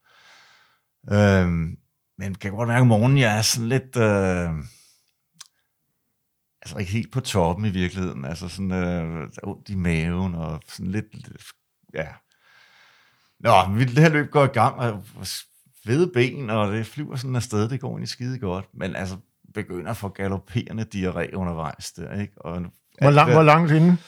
Øhm, 1.13 1.77
men 2.19 2.35
kan 2.35 2.51
jeg 2.51 2.57
godt 2.57 2.69
mærke, 2.69 2.81
at 2.81 2.87
morgenen, 2.87 3.19
jeg 3.19 3.39
er 3.39 3.43
sådan 3.43 3.69
lidt... 3.69 3.97
Øh, 3.97 4.51
altså 6.63 6.79
ikke 6.79 6.93
helt 6.93 7.13
på 7.13 7.21
toppen 7.21 7.65
i 7.65 7.71
virkeligheden. 7.71 8.25
Altså 8.25 8.49
sådan 8.49 8.73
øh, 8.73 8.79
der 9.21 9.41
er 9.43 9.49
ondt 9.49 9.69
i 9.69 9.75
maven, 9.75 10.35
og 10.35 10.61
sådan 10.69 10.91
lidt... 10.93 11.15
lidt 11.15 11.43
ja. 11.95 12.07
Nå, 13.41 13.75
vi- 13.75 13.85
det 13.85 13.99
her 13.99 14.09
løb 14.09 14.31
går 14.31 14.45
i 14.45 14.49
gang, 14.49 14.75
og 14.77 15.05
fede 15.91 16.11
ben, 16.15 16.51
og 16.51 16.73
det 16.73 16.87
flyver 16.87 17.17
sådan 17.17 17.37
afsted, 17.37 17.69
det 17.69 17.81
går 17.81 17.89
egentlig 17.89 18.09
skide 18.09 18.39
godt, 18.39 18.65
men 18.75 18.97
altså 18.97 19.17
begynder 19.55 19.91
at 19.91 19.97
få 19.97 20.09
galopperende 20.09 20.87
diarré 20.95 21.35
undervejs 21.35 21.93
der, 21.93 22.21
ikke? 22.21 22.33
Og 22.37 22.63
Hvor, 23.01 23.11
lang, 23.11 23.33
hvor 23.33 23.43
langt 23.43 23.73
inden? 23.73 23.99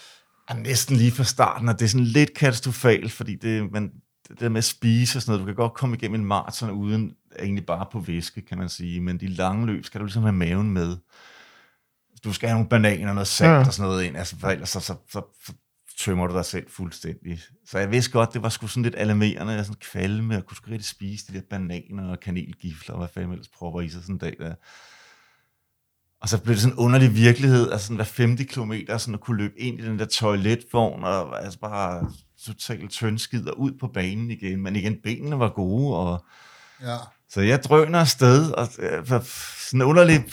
er 0.48 0.54
næsten 0.54 0.96
lige 0.96 1.10
fra 1.10 1.24
starten, 1.24 1.68
og 1.68 1.78
det 1.78 1.84
er 1.84 1.88
sådan 1.88 2.06
lidt 2.06 2.34
katastrofalt, 2.34 3.12
fordi 3.12 3.34
det, 3.34 3.72
man, 3.72 3.92
det 4.28 4.40
der 4.40 4.48
med 4.48 4.58
at 4.58 4.64
spise 4.64 5.18
og 5.18 5.22
sådan 5.22 5.32
noget, 5.32 5.40
du 5.40 5.46
kan 5.46 5.54
godt 5.54 5.74
komme 5.74 5.96
igennem 5.96 6.20
en 6.20 6.26
maraton 6.26 6.70
uden 6.70 7.12
egentlig 7.38 7.66
bare 7.66 7.86
på 7.92 8.00
væske, 8.00 8.40
kan 8.40 8.58
man 8.58 8.68
sige, 8.68 9.00
men 9.00 9.20
de 9.20 9.26
lange 9.26 9.66
løb 9.66 9.84
skal 9.84 10.00
du 10.00 10.04
ligesom 10.04 10.22
have 10.22 10.32
maven 10.32 10.70
med. 10.70 10.96
Du 12.24 12.32
skal 12.32 12.48
have 12.48 12.56
nogle 12.56 12.68
bananer 12.68 13.08
og 13.08 13.14
noget 13.14 13.26
salt 13.28 13.50
ja. 13.50 13.58
og 13.58 13.72
sådan 13.72 13.90
noget 13.90 14.04
ind, 14.04 14.16
altså 14.16 14.36
for 14.38 14.48
ellers 14.48 14.68
så, 14.68 14.80
så, 14.80 14.94
så, 15.10 15.22
så 15.46 15.52
tømmer 16.04 16.26
du 16.26 16.34
dig 16.34 16.44
selv 16.44 16.70
fuldstændig. 16.70 17.40
Så 17.66 17.78
jeg 17.78 17.90
vidste 17.90 18.10
godt, 18.12 18.32
det 18.34 18.42
var 18.42 18.48
sgu 18.48 18.66
sådan 18.66 18.82
lidt 18.82 18.94
alarmerende, 18.98 19.52
jeg 19.52 19.64
sådan 19.64 19.80
kvalme, 19.80 20.36
og 20.36 20.46
kunne 20.46 20.56
sgu 20.56 20.70
rigtig 20.70 20.88
spise 20.88 21.32
de 21.32 21.32
der 21.38 21.42
bananer 21.50 22.10
og 22.10 22.20
kanelgifler, 22.20 22.94
og 22.94 22.98
hvad 22.98 23.08
fanden 23.14 23.32
ellers 23.32 23.48
propper 23.48 23.80
i 23.80 23.88
sig 23.88 24.02
sådan 24.02 24.14
en 24.14 24.18
dag 24.18 24.36
der. 24.38 24.54
Og 26.20 26.28
så 26.28 26.42
blev 26.42 26.54
det 26.54 26.62
sådan 26.62 26.74
en 26.74 26.78
underlig 26.78 27.14
virkelighed, 27.14 27.70
altså 27.72 27.86
sådan 27.86 27.96
hver 27.96 28.26
50 28.26 28.52
kilometer, 28.52 28.98
sådan 28.98 29.14
at 29.14 29.20
kunne 29.20 29.36
løbe 29.36 29.58
ind 29.60 29.80
i 29.80 29.84
den 29.84 29.98
der 29.98 30.04
toiletvogn, 30.04 31.04
og 31.04 31.44
altså 31.44 31.58
bare 31.58 32.10
totalt 32.44 32.90
tyndskid 32.90 33.48
og 33.48 33.60
ud 33.60 33.72
på 33.80 33.88
banen 33.88 34.30
igen. 34.30 34.62
Men 34.62 34.76
igen, 34.76 34.96
benene 35.02 35.38
var 35.38 35.48
gode, 35.48 35.96
og 35.96 36.24
Ja. 36.82 36.96
så 37.28 37.40
jeg 37.40 37.62
drøner 37.64 37.98
afsted, 38.00 38.50
og 38.50 38.68
øh, 38.78 39.06
sådan 39.70 39.80
en 39.80 39.82
underlig, 39.82 40.24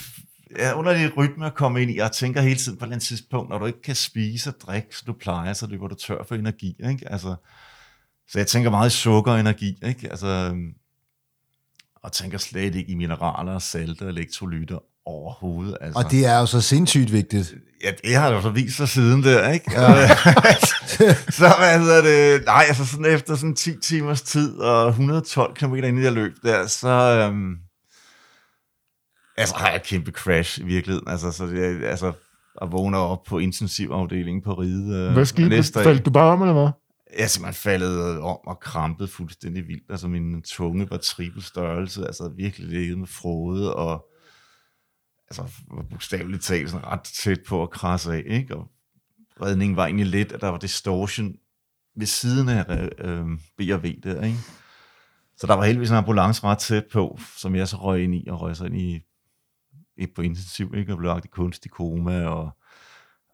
ja, 0.58 0.74
underlig 0.74 1.16
rytme 1.16 1.46
at 1.46 1.54
komme 1.54 1.82
ind 1.82 1.90
i. 1.90 1.96
Jeg 1.96 2.12
tænker 2.12 2.40
hele 2.40 2.56
tiden 2.56 2.78
på 2.78 2.84
et 2.84 2.86
eller 2.86 2.94
andet 2.94 3.06
tidspunkt, 3.06 3.50
når 3.50 3.58
du 3.58 3.66
ikke 3.66 3.82
kan 3.82 3.94
spise 3.94 4.50
og 4.50 4.54
drikke, 4.60 4.96
som 4.96 5.06
du 5.06 5.12
plejer, 5.12 5.52
så 5.52 5.66
løber 5.66 5.88
du 5.88 5.94
tør 5.94 6.24
for 6.28 6.34
energi. 6.34 6.76
Ikke? 6.90 7.12
Altså, 7.12 7.34
så 8.28 8.38
jeg 8.38 8.46
tænker 8.46 8.70
meget 8.70 8.90
i 8.92 8.96
sukker 8.96 9.32
og 9.32 9.40
energi. 9.40 9.78
Ikke? 9.82 10.10
Altså, 10.10 10.26
øhm, 10.26 10.74
og 12.02 12.12
tænker 12.12 12.38
slet 12.38 12.74
ikke 12.74 12.90
i 12.90 12.94
mineraler 12.94 13.58
salte 13.58 14.02
og 14.02 14.08
elektrolytter 14.08 14.78
overhovedet. 15.06 15.76
Altså. 15.80 15.98
Og 15.98 16.10
det 16.10 16.26
er 16.26 16.38
jo 16.38 16.46
så 16.46 16.60
sindssygt 16.60 17.12
vigtigt. 17.12 17.54
Ja, 17.84 17.90
det 18.04 18.16
har 18.16 18.32
jo 18.32 18.42
så 18.42 18.50
vist 18.50 18.76
sig 18.76 18.88
siden 18.88 19.22
der, 19.22 19.50
ikke? 19.50 19.72
Ja. 19.72 20.08
så 21.38 21.48
hedder 21.78 22.02
det? 22.02 22.44
Nej, 22.46 22.64
altså 22.68 22.86
sådan 22.86 23.04
efter 23.04 23.36
sådan 23.36 23.54
10 23.54 23.80
timers 23.80 24.22
tid 24.22 24.58
og 24.58 24.88
112 24.88 25.54
km 25.54 25.74
ind 25.74 25.98
i 25.98 26.02
det 26.02 26.12
løb 26.12 26.32
der, 26.42 26.66
så... 26.66 26.88
Øhm, 26.88 27.56
altså 29.40 29.56
har 29.56 29.70
jeg 29.70 29.82
kæmpe 29.82 30.10
crash 30.10 30.60
i 30.60 30.64
virkeligheden. 30.64 31.08
Altså, 31.08 31.32
så 31.32 31.46
det, 31.46 31.84
altså 31.84 32.12
at 32.62 32.72
vågne 32.72 32.96
op 32.96 33.22
på 33.22 33.38
intensivafdelingen 33.38 34.42
på 34.42 34.54
ride. 34.54 34.96
Øh, 34.96 35.12
Hvad 35.12 35.24
skete 35.24 35.48
næste. 35.48 35.82
Faldt 35.82 36.04
du 36.04 36.10
bare 36.10 36.32
om, 36.32 36.42
eller 36.42 36.52
hvad? 36.52 36.70
Jeg 37.16 37.24
er 37.24 37.26
simpelthen 37.26 37.54
faldet 37.54 38.20
om 38.20 38.38
og 38.46 38.60
krampet 38.60 39.10
fuldstændig 39.10 39.68
vildt. 39.68 39.90
Altså 39.90 40.08
min 40.08 40.42
tunge 40.42 40.90
var 40.90 40.96
trippel 40.96 41.42
størrelse, 41.42 42.06
altså 42.06 42.32
virkelig 42.36 42.68
ligget 42.68 42.98
med 42.98 43.06
frode, 43.06 43.74
og 43.74 44.06
altså 45.30 45.42
var 45.70 45.82
bogstaveligt 45.90 46.42
talt 46.42 46.70
sådan 46.70 46.86
ret 46.86 47.02
tæt 47.02 47.40
på 47.48 47.62
at 47.62 47.70
krasse 47.70 48.12
af, 48.12 48.22
ikke? 48.26 48.56
Og 48.56 48.68
redningen 49.42 49.76
var 49.76 49.86
egentlig 49.86 50.06
lidt, 50.06 50.32
at 50.32 50.40
der 50.40 50.48
var 50.48 50.58
distortion 50.58 51.34
ved 51.96 52.06
siden 52.06 52.48
af 52.48 52.88
øh, 52.98 53.26
B&V 53.58 54.00
der, 54.02 54.22
ikke? 54.22 54.38
Så 55.36 55.46
der 55.46 55.54
var 55.54 55.64
heldigvis 55.64 55.90
en 55.90 55.96
ambulance 55.96 56.44
ret 56.44 56.58
tæt 56.58 56.84
på, 56.92 57.18
som 57.36 57.54
jeg 57.54 57.68
så 57.68 57.76
røg 57.76 58.04
ind 58.04 58.14
i, 58.14 58.26
og 58.28 58.40
røg 58.40 58.56
så 58.56 58.64
ind 58.64 58.76
i 58.76 59.00
på 60.16 60.22
intensiv, 60.22 60.74
ikke? 60.76 60.92
Og 60.92 60.98
blev 60.98 61.08
lagt 61.08 61.24
i 61.24 61.28
kunstig 61.28 61.70
koma, 61.70 62.24
og 62.26 62.50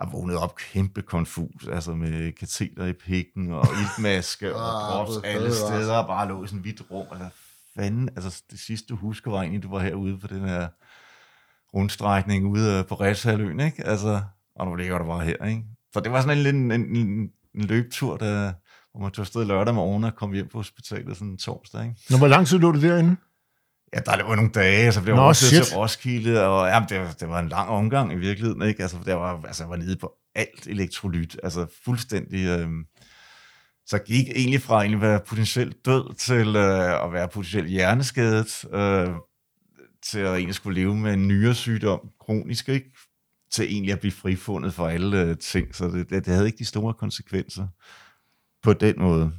jeg 0.00 0.08
vågnede 0.12 0.38
op 0.38 0.56
kæmpe 0.56 1.02
konfus, 1.02 1.66
altså 1.72 1.94
med 1.94 2.32
kateter 2.32 2.86
i 2.86 2.92
pikken 2.92 3.52
og 3.52 3.66
iltmaske 3.82 4.54
og 4.56 4.60
Ah, 4.60 4.92
drops 4.92 5.12
hvor 5.16 5.22
alle 5.24 5.44
altså. 5.46 5.66
steder, 5.66 5.96
og 5.96 6.06
bare 6.06 6.28
lå 6.28 6.44
i 6.44 6.46
sådan 6.46 6.58
et 6.58 6.62
hvidt 6.64 6.82
rum. 6.90 7.06
Altså, 7.12 7.28
fanden, 7.76 8.08
altså 8.08 8.42
det 8.50 8.58
sidste 8.60 8.86
du 8.88 8.96
husker 8.96 9.30
var 9.30 9.40
egentlig, 9.40 9.62
du 9.62 9.70
var 9.70 9.80
herude 9.80 10.18
på 10.18 10.26
den 10.26 10.40
her 10.40 10.68
rundstrækning 11.74 12.46
ude 12.46 12.78
øh, 12.78 12.86
på 12.86 12.94
Rætshaløen, 12.94 13.60
ikke? 13.60 13.86
Altså, 13.86 14.20
og 14.56 14.66
nu 14.66 14.74
ligger 14.74 14.98
du 14.98 15.04
bare 15.04 15.24
her, 15.24 15.44
ikke? 15.46 15.62
Så 15.92 16.00
det 16.00 16.12
var 16.12 16.20
sådan 16.20 16.38
en, 16.38 16.42
lille- 16.44 16.74
en, 16.74 16.96
en, 16.96 17.30
en 17.54 17.64
løbetur, 17.64 18.16
der, 18.16 18.52
hvor 18.92 19.00
man 19.02 19.10
tog 19.10 19.22
afsted 19.22 19.44
lørdag 19.44 19.74
morgen 19.74 20.04
og 20.04 20.14
kom 20.14 20.32
hjem 20.32 20.48
på 20.48 20.58
hospitalet 20.58 21.16
sådan 21.16 21.28
en 21.32 21.38
torsdag, 21.38 21.82
ikke? 21.84 21.96
Nå, 22.10 22.16
hvor 22.18 22.26
lang 22.28 22.46
tid 22.46 22.58
lå 22.58 22.72
du 22.72 22.80
derinde? 22.80 23.16
Ja, 23.96 24.00
der 24.00 24.24
var 24.24 24.34
nogle 24.34 24.50
dage, 24.50 24.92
så 24.92 25.02
blev 25.02 25.14
jeg 25.14 25.22
også 25.22 25.46
shit. 25.46 25.62
til 25.64 25.76
Roskilde, 25.76 26.46
og 26.46 26.68
jamen, 26.68 26.88
det, 26.88 27.00
var, 27.00 27.12
det 27.20 27.28
var 27.28 27.40
en 27.40 27.48
lang 27.48 27.68
omgang 27.68 28.12
i 28.12 28.16
virkeligheden, 28.16 28.62
ikke? 28.62 28.82
Altså, 28.82 28.96
der 29.06 29.14
var, 29.14 29.42
altså, 29.46 29.62
jeg 29.62 29.70
var 29.70 29.76
nede 29.76 29.96
på 29.96 30.12
alt 30.34 30.66
elektrolyt, 30.66 31.36
altså 31.42 31.66
fuldstændig... 31.84 32.46
Øh, 32.46 32.68
så 33.86 33.98
gik 33.98 34.28
egentlig 34.28 34.62
fra 34.62 34.80
egentlig 34.80 34.96
at 34.96 35.02
være 35.02 35.20
potentielt 35.26 35.86
død 35.86 36.14
til 36.14 36.56
øh, 36.56 37.04
at 37.04 37.12
være 37.12 37.28
potentielt 37.28 37.68
hjerneskadet, 37.68 38.64
øh, 38.72 39.08
til 40.02 40.18
at 40.18 40.34
egentlig 40.34 40.54
skulle 40.54 40.80
leve 40.80 40.96
med 40.96 41.12
en 41.12 41.28
nyresygdom, 41.28 42.00
kronisk, 42.20 42.68
ikke? 42.68 42.90
Til 43.50 43.64
egentlig 43.64 43.92
at 43.92 44.00
blive 44.00 44.12
frifundet 44.12 44.74
for 44.74 44.88
alle 44.88 45.22
øh, 45.22 45.38
ting, 45.38 45.74
så 45.74 45.86
det, 45.88 46.10
det, 46.10 46.26
det 46.26 46.34
havde 46.34 46.46
ikke 46.46 46.58
de 46.58 46.64
store 46.64 46.94
konsekvenser 46.94 47.66
på 48.62 48.72
den 48.72 48.94
måde. 48.98 49.32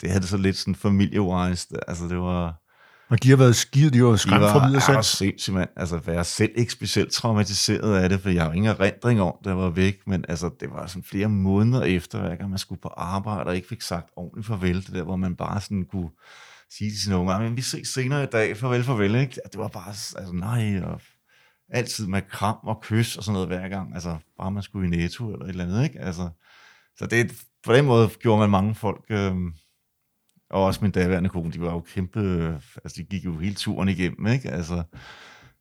Det 0.00 0.08
havde 0.10 0.20
det 0.20 0.28
så 0.28 0.36
lidt 0.36 0.56
sådan 0.56 0.74
familie-wise, 0.74 1.68
altså 1.88 2.08
det 2.08 2.18
var... 2.18 2.67
Og 3.10 3.22
de 3.22 3.30
har 3.30 3.36
været 3.36 3.56
skide, 3.56 3.90
de 3.90 4.04
været 4.04 4.20
skræmt 4.20 4.42
fra 4.42 4.66
videre 4.66 4.80
Det 4.80 4.94
var 4.94 5.02
selv. 5.02 5.26
sindssygt, 5.26 5.54
mand. 5.54 5.68
Altså, 5.76 6.00
jeg 6.06 6.14
er 6.14 6.22
selv 6.22 6.52
ikke 6.54 6.72
specielt 6.72 7.12
traumatiseret 7.12 7.96
af 8.02 8.08
det, 8.08 8.20
for 8.20 8.30
jeg 8.30 8.44
har 8.44 8.52
ingen 8.52 8.70
erindring 8.70 9.20
om, 9.20 9.34
det 9.44 9.56
var 9.56 9.70
væk, 9.70 9.98
men 10.06 10.24
altså, 10.28 10.50
det 10.60 10.70
var 10.70 10.86
sådan 10.86 11.02
flere 11.02 11.28
måneder 11.28 11.82
efter, 11.82 12.20
hver 12.20 12.36
gang 12.36 12.50
man 12.50 12.58
skulle 12.58 12.80
på 12.80 12.88
arbejde, 12.88 13.44
og 13.48 13.56
ikke 13.56 13.68
fik 13.68 13.82
sagt 13.82 14.10
ordentligt 14.16 14.46
farvel, 14.46 14.86
det 14.86 14.94
der, 14.94 15.02
hvor 15.02 15.16
man 15.16 15.36
bare 15.36 15.60
sådan 15.60 15.84
kunne 15.84 16.10
sige 16.70 16.90
til 16.90 17.00
sine 17.02 17.16
unger, 17.16 17.38
men 17.40 17.56
vi 17.56 17.62
ses 17.62 17.88
senere 17.88 18.22
i 18.22 18.26
dag, 18.26 18.56
farvel, 18.56 18.84
farvel, 18.84 19.14
ikke? 19.14 19.40
Det 19.52 19.58
var 19.58 19.68
bare, 19.68 19.88
altså 19.88 20.32
nej, 20.32 20.80
og 20.80 21.00
altid 21.70 22.06
med 22.06 22.22
kram 22.30 22.56
og 22.62 22.80
kys 22.82 23.16
og 23.16 23.24
sådan 23.24 23.32
noget 23.32 23.48
hver 23.48 23.68
gang, 23.68 23.94
altså 23.94 24.16
bare 24.38 24.50
man 24.50 24.62
skulle 24.62 24.86
i 24.86 24.90
netto 25.00 25.32
eller 25.32 25.44
et 25.44 25.50
eller 25.50 25.64
andet, 25.64 25.84
ikke? 25.84 26.00
Altså, 26.00 26.28
så 26.98 27.06
det, 27.06 27.32
på 27.64 27.72
den 27.72 27.84
måde 27.84 28.08
gjorde 28.20 28.40
man 28.40 28.50
mange 28.50 28.74
folk, 28.74 29.04
øh, 29.10 29.34
og 30.50 30.64
også 30.64 30.78
min 30.82 30.90
daværende 30.90 31.28
kone, 31.28 31.52
de 31.52 31.60
var 31.60 31.72
jo 31.72 31.80
kæmpe, 31.80 32.20
altså 32.84 32.94
de 32.96 33.04
gik 33.04 33.24
jo 33.24 33.38
hele 33.38 33.54
turen 33.54 33.88
igennem, 33.88 34.26
ikke? 34.26 34.50
Altså, 34.50 34.82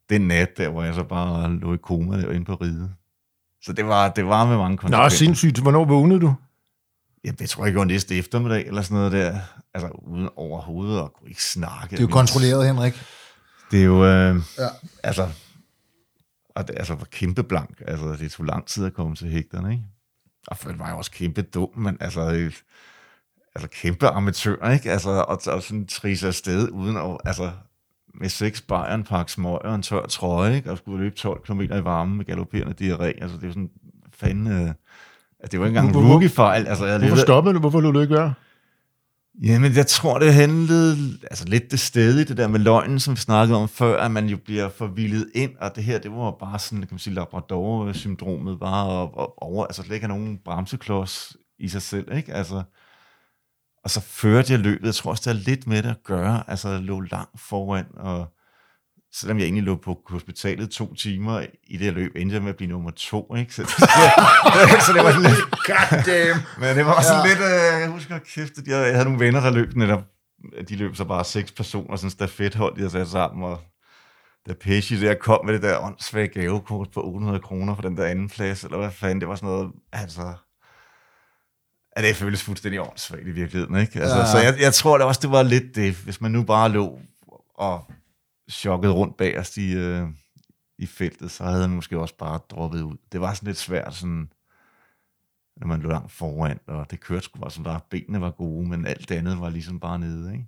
den 0.10 0.22
nat 0.22 0.58
der, 0.58 0.70
hvor 0.70 0.84
jeg 0.84 0.94
så 0.94 1.04
bare 1.04 1.54
lå 1.56 1.74
i 1.74 1.78
koma 1.78 2.22
der 2.22 2.32
inde 2.32 2.46
på 2.46 2.56
ride. 2.56 2.92
Så 3.62 3.74
det 3.74 3.86
var, 3.86 4.10
det 4.10 4.26
var 4.26 4.46
med 4.46 4.58
mange 4.58 4.76
Nå, 4.76 4.78
konsekvenser. 4.82 5.18
sindssygt. 5.18 5.60
Hvornår 5.62 5.86
vågnede 5.86 6.20
du? 6.20 6.34
Ja, 7.26 7.32
det 7.32 7.50
tror 7.50 7.64
jeg 7.64 7.68
ikke 7.68 7.80
var 7.80 7.86
næste 7.86 8.16
eftermiddag, 8.16 8.68
eller 8.68 8.82
sådan 8.82 8.96
noget 8.98 9.12
der. 9.12 9.40
Altså, 9.74 9.90
uden 9.90 10.30
overhovedet 10.36 11.00
at 11.02 11.14
kunne 11.14 11.30
ikke 11.30 11.44
snakke. 11.44 11.92
Det 11.92 11.98
er 11.98 12.02
jo 12.02 12.08
kontrolleret, 12.08 12.68
Henrik. 12.68 13.02
Det 13.72 13.80
er 13.82 13.86
jo, 13.86 14.06
øh, 14.06 14.36
Ja. 14.58 14.68
altså, 15.04 15.30
og 16.56 16.68
det 16.68 16.76
altså, 16.78 16.94
var 16.96 17.06
kæmpe 17.12 17.44
blank. 17.44 17.82
Altså, 17.88 18.16
det 18.20 18.32
tog 18.32 18.46
lang 18.46 18.66
tid 18.66 18.86
at 18.86 18.94
komme 18.94 19.16
til 19.16 19.28
hægterne, 19.30 19.72
ikke? 19.72 19.84
Og 20.48 20.58
for 20.58 20.70
det 20.70 20.80
var 20.80 20.86
jeg 20.88 20.96
også 20.96 21.12
kæmpe 21.12 21.42
dum, 21.42 21.70
men 21.78 21.98
altså, 22.00 22.32
øh, 22.34 22.54
altså 23.62 23.80
kæmpe 23.82 24.08
amatør, 24.08 24.70
ikke? 24.72 24.92
Altså, 24.92 25.10
og, 25.10 25.42
og 25.48 25.64
sådan 25.64 25.88
trise 25.88 26.28
afsted 26.28 26.70
uden 26.70 26.98
at, 26.98 27.18
altså, 27.26 27.52
med 28.20 28.30
seks 28.30 28.62
bajer, 28.62 28.96
en 28.96 29.04
pakke 29.04 29.32
smøger 29.32 29.58
og 29.58 29.76
en 29.76 29.82
tør 29.82 30.06
trøje, 30.06 30.56
ikke? 30.56 30.72
Og 30.72 30.78
skulle 30.78 31.04
løbe 31.04 31.16
12 31.16 31.42
km 31.46 31.62
i 31.62 31.68
varmen 31.84 32.18
med 32.18 32.26
galopperende 32.26 32.74
diarré. 32.82 33.04
Altså, 33.22 33.38
det 33.38 33.44
er 33.44 33.48
jo 33.48 33.54
sådan, 33.54 33.70
fanden, 34.14 34.48
øh, 34.48 34.72
at 35.40 35.52
det 35.52 35.60
var 35.60 35.66
ikke 35.66 35.80
engang 35.80 35.98
en 36.06 36.12
rookie-fejl. 36.12 36.68
Altså, 36.68 36.86
jeg 36.86 36.94
Hvorfor 36.98 37.06
levede- 37.08 37.22
stoppede 37.22 37.54
du? 37.56 37.60
Hvorfor 37.60 37.82
lå 37.82 37.92
du 37.92 38.00
ikke 38.02 38.14
være? 38.16 38.34
Jamen, 39.44 39.76
jeg 39.76 39.88
tror, 39.88 40.20
det 40.20 40.34
handlede 40.34 40.98
altså 41.32 41.46
lidt 41.48 41.72
det 41.72 41.80
sted 41.80 42.20
i 42.20 42.24
det 42.24 42.38
der 42.38 42.48
med 42.48 42.60
løgnen, 42.60 43.00
som 43.00 43.12
vi 43.16 43.20
snakkede 43.20 43.60
om 43.60 43.70
før, 43.70 44.02
at 44.04 44.12
man 44.12 44.28
jo 44.28 44.38
bliver 44.46 44.70
forvildet 44.70 45.30
ind, 45.36 45.52
og 45.62 45.76
det 45.76 45.84
her, 45.84 46.00
det 46.00 46.12
var 46.12 46.32
bare 46.40 46.60
sådan, 46.60 46.80
kan 46.80 46.88
man 46.92 47.00
sige, 47.00 47.14
Labrador-syndromet, 47.14 48.60
bare 48.60 49.02
at, 49.04 49.10
at 49.20 49.28
over, 49.38 49.66
altså 49.66 49.82
slet 49.84 49.96
ikke 49.96 50.08
have 50.08 50.18
nogen 50.20 50.40
bremseklods 50.46 51.38
i 51.60 51.68
sig 51.70 51.82
selv, 51.82 52.16
ikke? 52.18 52.34
Altså, 52.34 52.64
og 53.88 53.92
så 53.92 54.02
førte 54.02 54.52
jeg 54.54 54.60
løbet, 54.60 54.86
jeg 54.86 54.96
tror 54.96 55.12
også, 55.12 55.24
det 55.32 55.38
har 55.38 55.44
lidt 55.44 55.68
med 55.68 55.84
det 55.84 55.90
at 55.90 56.04
gøre, 56.04 56.44
altså 56.48 56.70
jeg 56.70 56.80
lå 56.82 57.00
langt 57.00 57.42
foran, 57.50 57.86
og 57.98 58.28
selvom 59.14 59.38
jeg 59.38 59.44
egentlig 59.44 59.64
lå 59.64 59.76
på 59.76 60.00
hospitalet 60.10 60.70
to 60.70 60.94
timer 60.94 61.46
i 61.68 61.78
det 61.78 61.94
løb, 61.94 62.12
endte 62.16 62.34
jeg 62.34 62.42
med 62.42 62.50
at 62.50 62.56
blive 62.56 62.72
nummer 62.72 62.92
to, 62.92 63.36
ikke? 63.36 63.54
Så, 63.54 63.64
så 64.86 64.94
det 64.96 65.04
var 65.04 65.12
sådan 65.12 65.24
lidt, 65.32 65.52
God 65.52 66.04
damn. 66.06 66.40
men 66.60 66.78
det 66.78 66.86
var 66.86 66.94
også 66.94 67.14
Ja. 67.14 67.28
lidt, 67.28 67.40
øh, 67.40 67.82
jeg 67.82 67.90
husker 67.90 68.18
kæft, 68.36 68.58
at 68.58 68.68
jeg, 68.68 68.86
jeg 68.86 68.94
havde 68.94 69.06
nogle 69.06 69.20
venner, 69.20 69.40
der 69.40 69.52
løb 69.52 69.76
netop, 69.76 70.04
de 70.70 70.76
løb 70.76 70.96
så 70.96 71.06
bare 71.06 71.24
seks 71.26 71.52
personer, 71.52 71.96
sådan 71.96 72.10
stafethold, 72.10 72.74
de 72.76 72.80
havde 72.80 72.92
sat 72.92 73.08
sammen, 73.08 73.44
og 73.44 73.60
da 74.48 74.54
Pesci 74.62 75.02
der 75.02 75.14
kom 75.14 75.46
med 75.46 75.54
det 75.54 75.62
der 75.62 75.80
åndssvage 75.84 76.28
gavekort 76.28 76.88
på 76.94 77.02
800 77.04 77.40
kroner 77.40 77.76
for 77.76 77.82
den 77.82 77.98
der 77.98 78.06
anden 78.06 78.30
plads, 78.30 78.64
eller 78.64 78.78
hvad 78.78 78.92
fanden, 78.92 79.20
det 79.22 79.28
var 79.28 79.36
sådan 79.36 79.50
noget, 79.50 79.72
altså, 79.94 80.34
at 81.98 82.04
det 82.04 82.16
føles 82.16 82.44
fuldstændig 82.44 82.82
åndssvagt 82.82 83.28
i 83.28 83.32
virkeligheden, 83.32 83.76
ikke? 83.78 84.00
Altså, 84.02 84.18
Ja. 84.18 84.26
Så 84.26 84.38
jeg, 84.38 84.56
jeg 84.60 84.74
tror 84.74 84.98
det 84.98 85.08
også, 85.08 85.20
det 85.22 85.32
var 85.32 85.44
lidt 85.44 85.76
det, 85.76 85.94
hvis 85.96 86.22
man 86.22 86.32
nu 86.32 86.44
bare 86.44 86.70
lå 86.70 87.00
og 87.56 87.92
chokket 88.52 88.92
rundt 88.94 89.18
bagerst 89.18 89.58
i, 89.58 89.74
øh, 89.74 90.04
i 90.80 90.86
feltet, 90.86 91.32
så 91.32 91.44
havde 91.44 91.62
han 91.62 91.70
måske 91.70 92.00
også 92.00 92.18
bare 92.18 92.40
droppet 92.50 92.82
ud. 92.82 92.98
Det 93.12 93.22
var 93.22 93.34
sådan 93.34 93.48
lidt 93.48 93.58
svært, 93.58 93.96
sådan, 93.96 94.30
når 95.58 95.68
man 95.68 95.82
lå 95.82 95.90
langt 95.90 96.12
foran, 96.12 96.60
og 96.68 96.92
det 96.92 97.00
kørte 97.00 97.22
sgu 97.22 97.40
bare 97.40 97.52
som 97.52 97.64
der, 97.64 97.80
benene 97.90 98.22
var 98.22 98.32
gode, 98.32 98.70
men 98.70 98.86
alt 98.88 99.10
det 99.10 99.16
andet 99.16 99.42
var 99.42 99.50
ligesom 99.50 99.80
bare 99.80 100.00
nede, 100.00 100.32
ikke? 100.34 100.46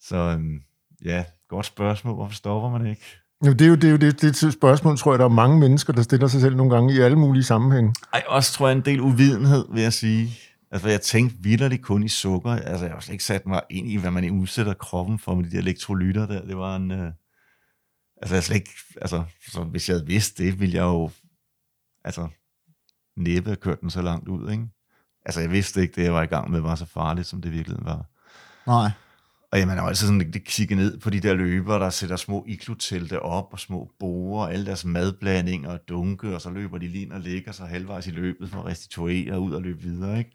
Så 0.00 0.16
øhm, 0.16 0.62
ja, 1.04 1.24
godt 1.48 1.66
spørgsmål, 1.66 2.14
hvorfor 2.14 2.34
stopper 2.34 2.70
man 2.70 2.86
ikke? 2.86 3.02
Jamen, 3.44 3.58
det 3.58 3.64
er 3.64 3.68
jo 3.68 3.74
det, 3.74 3.84
er 3.84 3.90
jo 3.90 3.96
det, 3.96 4.20
det 4.22 4.42
er 4.44 4.46
et 4.46 4.52
spørgsmål, 4.52 4.98
tror 4.98 5.12
jeg, 5.12 5.18
der 5.18 5.24
er 5.24 5.28
mange 5.28 5.58
mennesker, 5.58 5.92
der 5.92 6.02
stiller 6.02 6.26
sig 6.28 6.40
selv 6.40 6.56
nogle 6.56 6.74
gange 6.74 6.94
i 6.94 6.98
alle 6.98 7.18
mulige 7.18 7.44
sammenhænge. 7.44 7.94
Ej, 8.14 8.22
også 8.26 8.52
tror 8.52 8.68
jeg 8.68 8.76
en 8.76 8.84
del 8.84 9.00
uvidenhed, 9.00 9.64
vil 9.72 9.82
jeg 9.82 9.92
sige. 9.92 10.38
Altså, 10.70 10.88
jeg 10.88 11.00
tænkte 11.00 11.36
vidderligt 11.40 11.82
kun 11.82 12.02
i 12.02 12.08
sukker. 12.08 12.50
Altså, 12.50 12.84
jeg 12.84 12.94
har 12.94 13.00
slet 13.00 13.12
ikke 13.12 13.24
sat 13.24 13.46
mig 13.46 13.62
ind 13.70 13.88
i, 13.88 13.96
hvad 13.96 14.10
man 14.10 14.30
udsætter 14.30 14.74
kroppen 14.74 15.18
for 15.18 15.34
med 15.34 15.44
de 15.44 15.50
der 15.50 15.58
elektrolytter 15.58 16.26
der. 16.26 16.46
Det 16.46 16.56
var 16.56 16.76
en... 16.76 16.90
Øh... 16.90 17.12
Altså, 18.16 18.34
jeg 18.34 18.44
slet 18.44 18.56
ikke... 18.56 18.70
Altså, 19.00 19.24
så 19.48 19.64
hvis 19.64 19.88
jeg 19.88 19.94
havde 19.94 20.06
vidst 20.06 20.38
det, 20.38 20.60
ville 20.60 20.74
jeg 20.74 20.82
jo... 20.82 21.10
Altså, 22.04 22.28
næppe 23.16 23.48
have 23.48 23.56
kørt 23.56 23.80
den 23.80 23.90
så 23.90 24.02
langt 24.02 24.28
ud, 24.28 24.50
ikke? 24.50 24.68
Altså, 25.24 25.40
jeg 25.40 25.50
vidste 25.50 25.82
ikke, 25.82 25.94
det 25.96 26.04
jeg 26.04 26.12
var 26.12 26.22
i 26.22 26.26
gang 26.26 26.50
med, 26.50 26.60
var 26.60 26.74
så 26.74 26.86
farligt, 26.86 27.26
som 27.26 27.42
det 27.42 27.52
virkelig 27.52 27.78
var. 27.80 28.04
Nej. 28.66 28.90
Og 29.52 29.58
jamen, 29.58 29.74
jeg 29.74 29.82
var 29.82 29.88
altid 29.88 30.06
sådan 30.06 30.18
lidt 30.18 30.44
kigge 30.44 30.74
ned 30.74 30.98
på 30.98 31.10
de 31.10 31.20
der 31.20 31.34
løbere, 31.34 31.78
der 31.78 31.90
sætter 31.90 32.16
små 32.16 32.44
iglotelte 32.48 33.22
op, 33.22 33.48
og 33.52 33.60
små 33.60 33.90
borer, 33.98 34.46
og 34.46 34.52
alle 34.52 34.66
deres 34.66 34.84
madblandinger 34.84 35.70
og 35.70 35.88
dunke, 35.88 36.34
og 36.34 36.40
så 36.40 36.50
løber 36.50 36.78
de 36.78 36.88
lige 36.88 37.02
ind 37.02 37.12
og 37.12 37.20
ligger 37.20 37.52
sig 37.52 37.68
halvvejs 37.68 38.06
i 38.06 38.10
løbet 38.10 38.50
for 38.50 38.58
at 38.58 38.66
restituere 38.66 39.32
og 39.32 39.42
ud 39.42 39.52
og 39.52 39.62
løbe 39.62 39.80
videre, 39.80 40.18
ikke? 40.18 40.30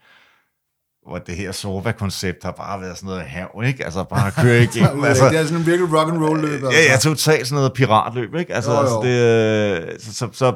Hvor 1.08 1.18
det 1.18 1.36
her 1.36 1.52
Sorva-koncept 1.52 2.44
har 2.44 2.52
bare 2.52 2.82
været 2.82 2.98
sådan 2.98 3.08
noget 3.08 3.22
hav, 3.24 3.62
ikke? 3.66 3.86
Altså 3.86 4.04
bare 4.04 4.32
køre 4.32 4.64
igennem. 4.74 5.04
altså, 5.04 5.30
det 5.30 5.40
er 5.40 5.44
sådan 5.44 5.60
en 5.60 5.66
virkelig 5.66 5.94
rock 6.00 6.14
and 6.14 6.24
roll 6.24 6.42
løb. 6.42 6.52
Altså. 6.64 6.70
Ja, 6.72 6.92
jeg 6.92 7.00
totalt 7.00 7.48
sådan 7.48 7.56
noget 7.56 7.74
piratløb, 7.74 8.36
ikke? 8.36 8.54
Altså, 8.54 8.72
Jo, 8.72 8.78
jo. 8.78 8.82
altså 8.82 9.00
det, 9.04 9.94
øh, 9.94 10.00
så, 10.00 10.14
så, 10.14 10.28
så, 10.32 10.56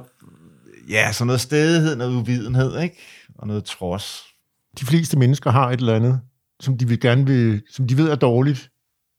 ja, 0.89 1.11
sådan 1.11 1.27
noget 1.27 1.41
stedighed, 1.41 1.95
noget 1.95 2.15
uvidenhed, 2.15 2.79
ikke? 2.79 2.97
Og 3.37 3.47
noget 3.47 3.63
trods. 3.65 4.23
De 4.79 4.85
fleste 4.85 5.19
mennesker 5.19 5.51
har 5.51 5.71
et 5.71 5.79
eller 5.79 5.95
andet, 5.95 6.19
som 6.59 6.77
de 6.77 6.87
vil 6.87 6.99
gerne 6.99 7.25
vil, 7.25 7.61
som 7.71 7.87
de 7.87 7.97
ved 7.97 8.09
er 8.09 8.15
dårligt, 8.15 8.69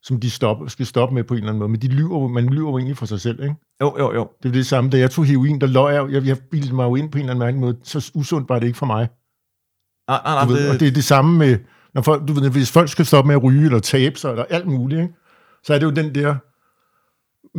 som 0.02 0.20
de 0.20 0.30
stop, 0.30 0.56
skal 0.68 0.86
stoppe 0.86 1.14
med 1.14 1.24
på 1.24 1.34
en 1.34 1.38
eller 1.38 1.48
anden 1.48 1.58
måde. 1.58 1.68
Men 1.70 1.82
de 1.82 1.88
lyver, 1.88 2.28
man 2.28 2.46
lyver 2.46 2.70
jo 2.70 2.78
egentlig 2.78 2.96
for 2.96 3.06
sig 3.06 3.20
selv, 3.20 3.42
ikke? 3.42 3.54
Jo, 3.80 3.96
jo, 3.98 4.14
jo. 4.14 4.28
Det 4.42 4.48
er 4.48 4.52
det 4.52 4.66
samme, 4.66 4.90
da 4.90 4.98
jeg 4.98 5.10
tog 5.10 5.24
heroin, 5.24 5.60
der 5.60 5.66
løg 5.66 5.94
jeg, 5.94 6.12
jeg, 6.12 6.26
jeg 6.26 6.36
bildte 6.50 6.74
mig 6.74 6.84
jo 6.84 6.96
ind 6.96 7.10
på 7.12 7.18
en 7.18 7.28
eller 7.30 7.46
anden 7.46 7.60
måde. 7.60 7.76
Så 7.84 8.10
usundt 8.14 8.48
var 8.48 8.58
det 8.58 8.66
ikke 8.66 8.78
for 8.78 8.86
mig. 8.86 9.08
Nej, 10.10 10.20
nej, 10.24 10.34
nej, 10.34 10.44
Du 10.44 10.52
ved, 10.52 10.62
det, 10.64 10.70
og 10.70 10.80
det 10.80 10.88
er 10.88 10.92
det 10.92 11.04
samme 11.04 11.38
med, 11.38 11.58
når 11.94 12.02
folk, 12.02 12.28
du 12.28 12.32
ved, 12.32 12.50
hvis 12.50 12.70
folk 12.70 12.88
skal 12.88 13.06
stoppe 13.06 13.26
med 13.28 13.34
at 13.34 13.42
ryge, 13.42 13.64
eller 13.64 13.78
tabe 13.78 14.18
sig, 14.18 14.30
eller 14.30 14.44
alt 14.50 14.66
muligt, 14.66 15.00
ikke? 15.00 15.14
så 15.64 15.74
er 15.74 15.78
det 15.78 15.86
jo 15.86 15.90
den 15.90 16.14
der, 16.14 16.34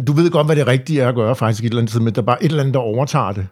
du 0.08 0.14
ved 0.14 0.32
godt, 0.32 0.48
hvad 0.48 0.56
det 0.56 0.68
rigtige 0.68 1.02
er 1.02 1.10
at 1.10 1.16
gøre 1.16 1.36
faktisk 1.36 1.64
et 1.64 1.70
eller 1.70 1.80
andet 1.82 1.92
sted, 1.92 2.02
men 2.02 2.16
der 2.16 2.22
er 2.22 2.26
bare 2.26 2.44
et 2.44 2.50
eller 2.50 2.60
andet, 2.60 2.74
der 2.74 2.80
overtager 2.80 3.32
det. 3.32 3.48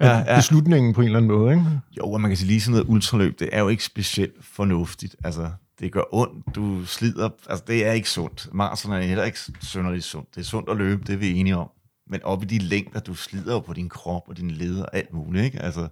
Ja, 0.00 0.06
Ja, 0.06 0.18
ja. 0.18 0.36
Beslutningen 0.36 0.94
på 0.94 1.00
en 1.00 1.06
eller 1.06 1.18
anden 1.18 1.30
måde, 1.30 1.52
ikke? 1.54 1.66
Jo, 1.98 2.10
og 2.12 2.20
man 2.20 2.30
kan 2.30 2.36
sige 2.36 2.46
lige 2.46 2.60
sådan 2.60 2.72
noget 2.72 2.88
ultraløb, 2.88 3.38
det 3.38 3.48
er 3.52 3.60
jo 3.60 3.68
ikke 3.68 3.84
specielt 3.84 4.44
fornuftigt. 4.44 5.16
Altså, 5.24 5.50
det 5.80 5.92
gør 5.92 6.02
ondt, 6.12 6.54
du 6.54 6.84
slider, 6.84 7.28
altså 7.48 7.64
det 7.66 7.86
er 7.86 7.92
ikke 7.92 8.10
sundt. 8.10 8.48
Marathon 8.52 8.92
er 8.92 9.00
heller 9.00 9.24
ikke 9.24 9.38
synderligt 9.62 10.04
sundt. 10.04 10.34
Det 10.34 10.40
er 10.40 10.44
sundt 10.44 10.70
at 10.70 10.76
løbe, 10.76 11.02
det 11.06 11.12
er 11.12 11.16
vi 11.16 11.32
enige 11.32 11.56
om. 11.56 11.68
Men 12.10 12.22
op 12.22 12.42
i 12.42 12.46
de 12.46 12.58
længder, 12.58 13.00
du 13.00 13.14
slider 13.14 13.52
jo 13.52 13.60
på 13.60 13.72
din 13.72 13.88
krop 13.88 14.22
og 14.28 14.36
din 14.36 14.50
leder 14.50 14.82
og 14.82 14.96
alt 14.96 15.12
muligt, 15.12 15.44
ikke? 15.44 15.62
Altså, 15.62 15.88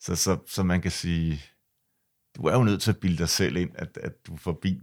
så, 0.00 0.16
så, 0.16 0.36
så 0.48 0.62
man 0.62 0.80
kan 0.80 0.90
sige, 0.90 1.42
du 2.36 2.42
er 2.42 2.56
jo 2.56 2.62
nødt 2.62 2.82
til 2.82 2.90
at 2.90 2.96
bilde 2.96 3.18
dig 3.18 3.28
selv 3.28 3.56
ind, 3.56 3.70
at, 3.74 3.98
at 4.02 4.12
du 4.26 4.36
forbi 4.36 4.80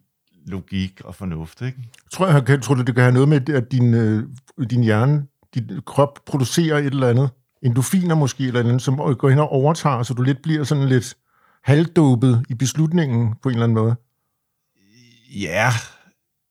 logik 0.47 1.01
og 1.03 1.15
fornuft, 1.15 1.61
ikke? 1.61 1.77
Tror, 2.11 2.27
jeg, 2.27 2.45
kan, 2.45 2.61
tror 2.61 2.75
du, 2.75 2.81
det 2.81 2.95
kan 2.95 3.03
have 3.03 3.13
noget 3.13 3.29
med, 3.29 3.49
at 3.49 3.71
din, 3.71 3.93
øh, 3.93 4.23
din 4.69 4.83
hjerne, 4.83 5.27
din 5.55 5.81
krop 5.85 6.19
producerer 6.25 6.77
et 6.77 6.85
eller 6.85 7.09
andet, 7.09 7.29
endorfiner 7.61 8.15
måske, 8.15 8.47
eller 8.47 8.59
andet, 8.59 8.81
som 8.81 8.97
går 8.97 9.29
hen 9.29 9.39
og 9.39 9.49
overtager, 9.49 10.03
så 10.03 10.13
du 10.13 10.21
lidt 10.21 10.41
bliver 10.41 10.63
sådan 10.63 10.87
lidt 10.87 11.17
halvdåbet 11.63 12.45
i 12.49 12.53
beslutningen 12.53 13.35
på 13.43 13.49
en 13.49 13.55
eller 13.55 13.63
anden 13.63 13.75
måde. 13.75 13.95
Ja, 15.41 15.71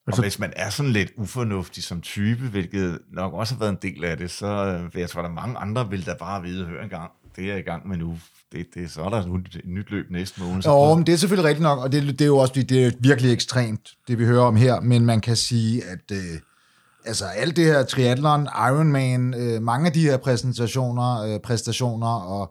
altså, 0.06 0.22
og 0.22 0.24
hvis 0.24 0.38
man 0.38 0.52
er 0.56 0.70
sådan 0.70 0.92
lidt 0.92 1.12
ufornuftig 1.16 1.82
som 1.82 2.00
type, 2.00 2.48
hvilket 2.48 2.98
nok 3.12 3.32
også 3.32 3.54
har 3.54 3.58
været 3.58 3.70
en 3.70 3.78
del 3.82 4.04
af 4.04 4.16
det, 4.16 4.30
så 4.30 4.46
øh, 4.46 4.94
vil 4.94 5.00
jeg 5.00 5.10
tror, 5.10 5.22
der 5.22 5.28
er 5.28 5.34
mange 5.34 5.58
andre, 5.58 5.90
vil 5.90 6.06
der 6.06 6.14
bare 6.14 6.42
vide, 6.42 6.66
hør 6.66 6.82
en 6.82 6.88
gang, 6.88 7.10
det 7.38 7.46
er 7.46 7.50
jeg 7.50 7.58
i 7.58 7.62
gang 7.62 7.88
med 7.88 7.96
nu. 7.96 8.18
Det, 8.52 8.66
det, 8.74 8.90
så 8.90 9.02
er 9.02 9.08
der 9.08 9.16
et 9.16 9.28
nyt, 9.64 9.90
løb 9.90 10.10
næste 10.10 10.40
måned. 10.42 10.62
Så 10.62 10.70
Jo, 10.70 10.94
men 10.94 11.06
det 11.06 11.12
er 11.12 11.16
selvfølgelig 11.16 11.48
rigtigt 11.48 11.62
nok, 11.62 11.78
og 11.78 11.92
det, 11.92 12.02
det 12.02 12.20
er 12.20 12.26
jo 12.26 12.36
også 12.38 12.54
det 12.54 12.86
er 12.86 12.90
virkelig 13.00 13.32
ekstremt, 13.32 13.80
det 14.08 14.18
vi 14.18 14.24
hører 14.24 14.42
om 14.42 14.56
her, 14.56 14.80
men 14.80 15.06
man 15.06 15.20
kan 15.20 15.36
sige, 15.36 15.82
at 15.84 16.12
øh, 16.12 16.18
altså 17.04 17.24
alt 17.24 17.56
det 17.56 17.64
her 17.64 17.82
triathlon, 17.84 18.48
Ironman, 18.68 19.34
øh, 19.34 19.62
mange 19.62 19.86
af 19.86 19.92
de 19.92 20.00
her 20.02 20.16
præsentationer, 20.16 21.22
øh, 21.22 21.40
præstationer 21.40 22.08
og, 22.08 22.50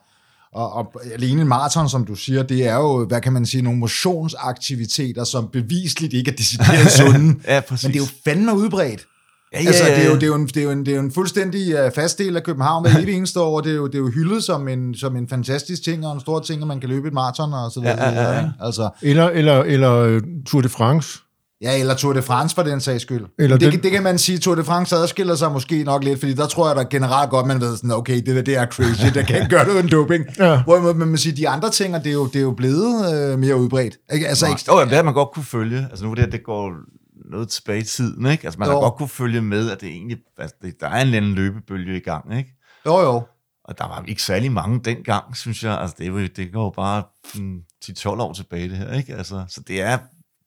og, 0.53 0.73
og 0.73 0.93
alene 1.13 1.41
en 1.41 1.47
maraton, 1.47 1.89
som 1.89 2.05
du 2.05 2.15
siger, 2.15 2.43
det 2.43 2.67
er 2.67 2.75
jo, 2.75 3.05
hvad 3.05 3.21
kan 3.21 3.33
man 3.33 3.45
sige, 3.45 3.61
nogle 3.61 3.79
motionsaktiviteter, 3.79 5.23
som 5.23 5.47
bevisligt 5.53 6.13
ikke 6.13 6.31
er 6.31 6.35
decideret 6.35 6.91
sunde, 6.99 7.39
Ja, 7.47 7.59
præcis. 7.59 7.83
men 7.87 7.93
det 7.93 7.99
er 7.99 8.03
jo 8.03 8.09
fandme 8.23 8.55
udbredt. 8.55 9.05
Ja, 9.53 9.61
ja, 9.61 9.67
Altså, 9.67 9.83
det 9.85 10.03
er, 10.05 10.09
jo, 10.09 10.15
det, 10.15 10.23
er 10.23 10.27
jo 10.27 10.35
en, 10.35 10.47
det, 10.47 10.57
er 10.57 10.63
jo 10.63 10.71
en, 10.71 10.79
det 10.85 10.91
er 10.91 10.95
jo 10.95 11.01
en 11.01 11.11
fuldstændig 11.11 11.85
uh, 11.85 11.91
fast 11.95 12.17
del 12.19 12.35
af 12.37 12.43
København 12.43 12.83
hver 12.91 12.99
evig 13.01 13.15
eneste 13.15 13.39
år. 13.41 13.61
Det 13.61 13.71
er, 13.71 13.75
jo, 13.75 13.87
det 13.87 13.95
er 13.95 13.99
jo 13.99 14.09
hyldet 14.09 14.43
som 14.43 14.67
en, 14.67 14.95
som 14.95 15.15
en 15.15 15.29
fantastisk 15.29 15.83
ting, 15.83 16.05
og 16.07 16.13
en 16.13 16.19
stor 16.19 16.39
ting, 16.39 16.61
at 16.61 16.67
man 16.67 16.79
kan 16.79 16.89
løbe 16.89 17.07
et 17.07 17.13
maraton 17.13 17.53
og 17.53 17.71
så 17.71 17.79
videre. 17.79 18.03
Ja, 18.03 18.21
ja, 18.23 18.31
ja, 18.31 18.37
ikke? 18.39 18.51
Altså, 18.61 18.89
Eller, 19.01 19.29
eller, 19.29 19.63
eller 19.63 19.93
øh, 19.93 20.21
Tour 20.45 20.61
de 20.61 20.69
France. 20.69 21.19
ja, 21.61 21.79
eller 21.79 21.93
Tour 21.95 22.13
de 22.13 22.21
France 22.21 22.55
for 22.55 22.63
den 22.63 22.81
sags 22.81 23.01
skyld. 23.01 23.25
Eller 23.39 23.57
det, 23.57 23.73
den- 23.73 23.83
det 23.83 23.91
kan 23.91 24.03
man 24.03 24.17
sige, 24.17 24.37
Tour 24.37 24.55
de 24.55 24.63
France 24.63 24.95
adskiller 24.95 25.35
sig 25.35 25.51
måske 25.51 25.83
nok 25.83 26.03
lidt, 26.03 26.19
fordi 26.19 26.33
der 26.33 26.47
tror 26.47 26.67
jeg, 26.67 26.75
der 26.75 26.83
generelt 26.83 27.29
godt, 27.29 27.45
man 27.47 27.61
ved 27.61 27.75
sådan, 27.75 27.91
okay, 27.91 28.15
det 28.15 28.35
der, 28.35 28.41
det 28.41 28.57
er 28.57 28.65
crazy, 28.65 29.05
der 29.13 29.21
kan 29.23 29.35
ikke 29.35 29.49
gøre 29.49 29.65
det 29.65 29.71
uden 29.71 29.87
doping. 29.91 30.25
Ja. 30.39 30.63
Hvorimod 30.63 30.93
man 30.93 31.07
må 31.07 31.17
sige, 31.17 31.37
de 31.37 31.49
andre 31.49 31.69
ting, 31.69 31.95
og 31.95 32.03
det 32.03 32.09
er 32.09 32.13
jo, 32.13 32.25
det 32.27 32.35
er 32.35 32.41
jo 32.41 32.51
blevet 32.51 33.13
øh, 33.33 33.39
mere 33.39 33.55
udbredt. 33.55 33.97
Ikke? 34.13 34.27
Altså, 34.27 34.47
ikke, 34.47 34.61
Jo, 34.67 34.73
jamen, 34.79 34.89
det 34.89 34.95
har 34.95 35.03
man 35.03 35.13
godt 35.13 35.29
kunne 35.33 35.45
følge. 35.45 35.87
Altså 35.89 36.05
nu 36.05 36.11
det, 36.11 36.19
her, 36.19 36.29
det 36.29 36.43
går 36.43 36.71
noget 37.31 37.49
tilbage 37.49 37.79
i 37.79 37.83
tiden, 37.83 38.25
ikke? 38.25 38.45
Altså 38.47 38.59
man 38.59 38.67
Jo. 38.67 38.73
har 38.73 38.79
godt 38.81 38.95
kunne 38.95 39.09
følge 39.09 39.41
med, 39.41 39.71
at 39.71 39.81
det 39.81 39.89
egentlig, 39.89 40.17
altså, 40.37 40.55
det, 40.61 40.79
der 40.81 40.87
er 40.87 40.95
en 40.95 41.01
eller 41.01 41.17
anden 41.17 41.33
løbebølge 41.33 41.97
i 41.97 41.99
gang, 41.99 42.37
ikke? 42.37 42.53
jo, 42.85 42.99
jo. 42.99 43.21
Og 43.63 43.77
der 43.77 43.87
var 43.87 44.03
ikke 44.07 44.23
særlig 44.23 44.51
mange 44.51 44.79
dengang, 44.79 45.37
synes 45.37 45.63
jeg. 45.63 45.79
Altså, 45.81 45.95
det, 45.99 46.07
jo- 46.07 46.27
det 46.27 46.51
går 46.53 46.63
jo 46.63 46.69
bare 46.69 47.03
mm, 47.35 47.61
10-12 47.85 48.07
år 48.07 48.33
tilbage, 48.33 48.69
det 48.69 48.77
her, 48.77 48.93
ikke? 48.93 49.15
Altså, 49.15 49.45
så 49.49 49.61
det 49.67 49.81
er, 49.81 49.97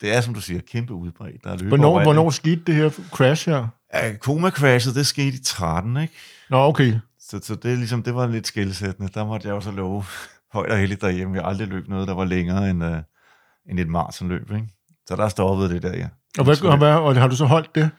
det 0.01 0.13
er, 0.15 0.21
som 0.21 0.35
du 0.35 0.41
siger, 0.41 0.61
kæmpe 0.61 0.93
udbredt. 0.95 1.45
Der 1.45 1.51
er 1.51 1.57
Hvornår, 1.57 1.89
overalt, 1.89 2.07
hvornår 2.07 2.31
skete 2.31 2.63
det 2.67 2.75
her 2.75 2.91
crash 3.13 3.49
her? 3.49 3.69
Ja, 3.95 4.13
Koma-crashet, 4.17 4.95
det 4.95 5.07
skete 5.07 5.37
i 5.37 5.41
13, 5.45 5.97
ikke? 5.97 6.15
Nå, 6.51 6.57
okay. 6.57 6.95
Så, 7.21 7.41
så 7.43 7.55
det, 7.55 7.73
er 7.73 7.77
ligesom, 7.77 8.03
det 8.03 8.15
var 8.15 8.27
lidt 8.27 8.47
skældsættende. 8.47 9.11
Der 9.15 9.25
måtte 9.27 9.49
jeg 9.49 9.55
jo 9.55 9.61
så 9.61 9.71
love 9.71 10.05
højt 10.55 10.71
og 10.73 10.79
heldigt 10.79 11.01
derhjemme. 11.01 11.35
Jeg 11.35 11.43
har 11.43 11.49
aldrig 11.51 11.69
løbet 11.69 11.89
noget, 11.89 12.09
der 12.09 12.15
var 12.15 12.25
længere 12.25 12.71
end, 12.71 12.85
uh, 12.85 12.97
end 13.71 13.81
et 13.81 13.89
maratonløb, 13.89 14.51
ikke? 14.51 14.69
Så 15.09 15.17
der 15.17 15.29
stoppede 15.29 15.69
det 15.75 15.83
der, 15.83 15.97
ja. 15.97 16.09
Og, 16.39 16.45
hvad, 16.45 16.65
og, 16.65 16.79
hvad, 16.79 16.95
og 16.95 17.17
har 17.17 17.29
du 17.29 17.37
så 17.37 17.45
holdt 17.45 17.75
det? 17.75 17.91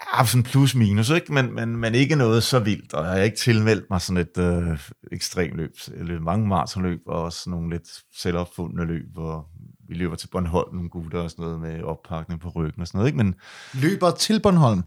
Ja, 0.00 0.24
sådan 0.24 0.42
plus 0.42 0.74
minus, 0.74 1.10
ikke? 1.10 1.32
Men, 1.32 1.54
men, 1.54 1.76
men 1.76 1.94
ikke 1.94 2.16
noget 2.16 2.42
så 2.42 2.58
vildt, 2.58 2.94
og 2.94 3.04
jeg 3.04 3.12
har 3.12 3.18
ikke 3.18 3.36
tilmeldt 3.36 3.90
mig 3.90 4.00
sådan 4.00 4.22
et 4.22 4.38
øh, 4.38 4.78
ekstremt 5.12 5.56
løb. 5.56 5.70
Jeg 6.08 6.20
mange 6.20 6.48
maratonløb, 6.48 7.00
og 7.06 7.22
også 7.22 7.50
nogle 7.50 7.70
lidt 7.70 7.88
selvopfundne 8.16 8.84
løb, 8.84 9.06
hvor 9.12 9.48
vi 9.88 9.94
løber 9.94 10.16
til 10.16 10.28
Bornholm, 10.28 10.74
nogle 10.74 10.90
gutter 10.90 11.20
og 11.20 11.30
sådan 11.30 11.44
noget 11.44 11.60
med 11.60 11.82
oppakning 11.82 12.40
på 12.40 12.48
ryggen 12.48 12.80
og 12.80 12.86
sådan 12.86 12.98
noget, 12.98 13.08
ikke? 13.08 13.16
Men 13.16 13.34
Løber 13.74 14.10
til 14.10 14.40
Bornholm. 14.42 14.82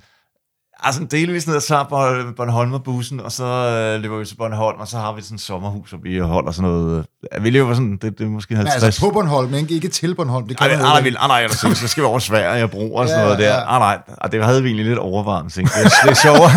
Altså 0.83 1.03
delvis 1.11 1.47
ned 1.47 1.55
og 1.71 1.87
Born- 1.89 2.33
Bornholmerbussen, 2.35 3.19
og 3.19 3.31
så 3.31 3.43
øh, 3.45 4.01
løber 4.01 4.17
vi 4.17 4.25
til 4.25 4.35
Bornholm, 4.35 4.79
og 4.79 4.87
så 4.87 4.97
har 4.97 5.13
vi 5.13 5.21
sådan 5.21 5.35
et 5.35 5.41
sommerhus, 5.41 5.89
hvor 5.89 5.99
vi 6.03 6.17
holder 6.19 6.51
sådan 6.51 6.69
noget... 6.71 7.05
Ja, 7.35 7.39
vi 7.41 7.49
løber 7.49 7.73
sådan, 7.73 7.91
det, 8.01 8.17
det 8.19 8.25
er 8.25 8.29
måske 8.29 8.55
50... 8.55 8.81
Ja, 8.81 8.85
altså 8.85 9.01
på 9.01 9.09
Bornholm, 9.09 9.49
men 9.49 9.59
ikke, 9.59 9.73
ikke 9.73 9.87
til 9.87 10.15
Bornholm. 10.15 10.47
Det 10.47 10.57
kan 10.57 10.69
Ej, 10.71 10.75
nej, 10.77 11.01
nej, 11.01 11.27
nej, 11.27 11.27
nej, 11.27 11.47
så 11.73 11.87
skal 11.87 12.01
vi 12.01 12.05
over 12.05 12.19
Sverige 12.19 12.63
og 12.63 12.71
Bro 12.71 12.93
og 12.93 13.07
sådan 13.07 13.19
Ja, 13.19 13.25
noget 13.25 13.39
der. 13.39 13.53
ja. 13.59 13.63
Nej, 13.63 13.79
nej, 13.79 13.99
og 14.17 14.31
det 14.31 14.45
havde 14.45 14.61
vi 14.63 14.67
egentlig 14.69 14.85
lidt 14.85 14.99
overvarmt, 14.99 15.53
tænkte 15.53 15.73
jeg. 15.77 15.91
Det 16.03 16.09
er 16.11 16.13
sjovere. 16.15 16.51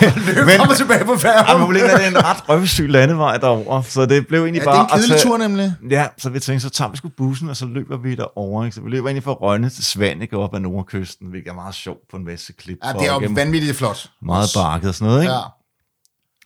Løb 0.00 0.58
frem 0.58 0.68
og 0.68 0.76
tilbage 0.76 1.04
på 1.04 1.12
Ej, 1.12 1.18
færgen. 1.18 1.60
problemet 1.64 1.90
er, 1.90 1.94
at 1.94 1.98
det 2.00 2.06
er 2.06 2.10
en 2.10 2.24
ret 2.24 2.48
røvsyg 2.48 2.88
landevej 2.88 3.36
derover, 3.36 3.82
så 3.82 4.06
det 4.06 4.26
blev 4.26 4.42
egentlig 4.42 4.60
Ja, 4.66 4.70
det 4.70 4.76
bare... 4.76 4.86
er 4.90 4.94
en 4.94 5.00
kedelig 5.00 5.20
tur 5.20 5.36
nemlig. 5.38 5.74
Ja, 5.90 6.06
så 6.18 6.30
vi 6.30 6.40
tænkte, 6.40 6.62
så 6.62 6.70
tager 6.70 6.90
vi 6.90 6.96
sgu 6.96 7.08
bussen, 7.16 7.48
og 7.48 7.56
så 7.56 7.66
løber 7.66 7.96
vi 7.96 8.14
derover. 8.14 8.64
Ikke? 8.64 8.74
Så 8.74 8.80
vi 8.82 8.90
løber 8.90 9.08
egentlig 9.08 9.24
fra 9.24 9.32
Rønne 9.32 9.68
til 9.70 9.84
Svanike 9.84 10.36
op 10.36 10.54
ad 10.54 10.60
Nordkysten, 10.60 11.26
hvilket 11.28 11.50
er 11.50 11.54
meget 11.54 11.74
sjovt 11.74 12.00
på 12.10 12.16
en 12.16 12.24
masse 12.24 12.52
klip. 12.52 12.78
Ja, 12.84 12.92
det 12.92 13.08
er 13.08 13.14
jo 13.14 13.20
vanvittigt 13.54 13.78
flot. 13.78 14.10
Meget 14.22 14.48
bakket 14.56 14.88
og 14.88 14.94
sådan 14.94 15.06
noget, 15.08 15.22
ikke? 15.22 15.32
Ja, 15.32 15.38
Ja. 15.38 15.44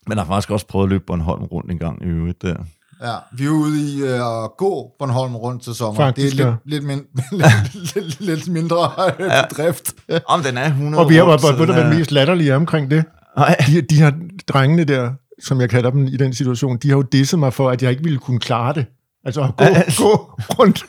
Men 0.06 0.18
jeg 0.18 0.24
har 0.24 0.32
faktisk 0.34 0.50
også 0.50 0.66
prøvet 0.66 0.86
at 0.86 0.90
løbe 0.90 1.04
Bornholm 1.06 1.42
rundt 1.42 1.70
en 1.72 1.78
gang 1.78 2.02
i 2.02 2.06
øvrigt 2.06 2.42
der. 2.42 2.54
ja. 3.02 3.14
Vi 3.36 3.44
er 3.44 3.50
ude 3.50 3.80
i 3.80 4.02
øh, 4.02 4.14
at 4.44 4.50
gå 4.58 4.90
Bornholm 4.98 5.36
rundt 5.36 5.62
til 5.62 5.74
sommer. 5.74 6.00
Faktisk, 6.04 6.36
det 6.36 6.42
er 6.44 6.46
ja. 6.48 6.54
lidt, 6.64 6.84
lidt, 6.84 6.84
min, 6.84 7.02
lidt, 7.40 7.94
lidt, 7.94 8.20
lidt 8.20 8.48
mindre 8.48 8.90
øh, 9.18 9.30
drift. 9.56 9.92
Om 10.26 10.42
den 10.42 10.56
er 10.58 10.64
100 10.66 11.04
Og 11.04 11.10
vi 11.10 11.16
har 11.16 11.24
været, 11.24 11.58
ved 11.58 11.66
den 11.66 11.76
er- 11.76 11.94
mest 11.98 12.12
latterlige 12.12 12.52
er 12.52 12.56
omkring 12.56 12.90
det? 12.90 13.04
Nej. 13.36 13.56
De, 13.66 13.80
de 13.82 13.94
her 13.96 14.12
drengene 14.48 14.84
der, 14.84 15.10
som 15.44 15.60
jeg 15.60 15.70
kalder 15.70 15.90
dem 15.90 16.04
i 16.06 16.16
den 16.16 16.34
situation, 16.34 16.76
de 16.76 16.88
har 16.88 16.96
jo 16.96 17.02
disset 17.02 17.38
mig 17.38 17.52
for, 17.52 17.70
at 17.70 17.82
jeg 17.82 17.90
ikke 17.90 18.02
ville 18.02 18.18
kunne 18.18 18.38
klare 18.40 18.74
det. 18.74 18.86
Altså 19.24 19.40
at 19.42 19.56
gå, 19.56 19.64
gå 19.98 20.34
rundt. 20.58 20.84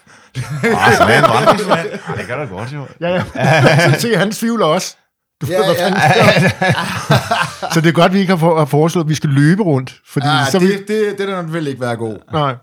Ah, 0.64 0.94
så 0.98 1.04
er 1.04 1.18
en 1.18 1.30
vandringsmand. 1.30 1.88
Det 2.18 2.26
kan 2.28 2.38
da 2.40 2.46
godt, 2.46 2.74
jo. 2.74 2.86
Ja, 3.02 3.24
ja. 3.36 3.94
Se, 4.00 4.16
han 4.18 4.32
tvivler 4.32 4.66
også. 4.66 4.96
Du 5.42 5.46
ved, 5.46 5.56
Ja, 5.56 5.66
hvad 5.66 5.76
ja. 5.76 5.86
fanden 5.86 6.02
sker. 6.50 7.72
Så 7.74 7.82
det 7.82 7.88
er 7.90 7.92
godt, 7.94 8.14
vi 8.14 8.20
ikke 8.20 8.30
har, 8.32 8.38
for, 8.38 8.58
har 8.58 8.66
foreslået, 8.66 9.06
at 9.06 9.10
vi 9.10 9.16
skal 9.16 9.30
løbe 9.30 9.64
rundt. 9.64 10.02
Fordi 10.06 10.28
Ja, 10.28 10.46
så 10.52 10.60
det, 10.60 10.68
vi, 10.68 10.74
det, 10.74 11.18
det 11.18 11.28
der 11.28 11.42
vil 11.42 11.68
ikke 11.68 11.82
være 11.82 11.96
god. 11.96 12.18
nej. 12.32 12.56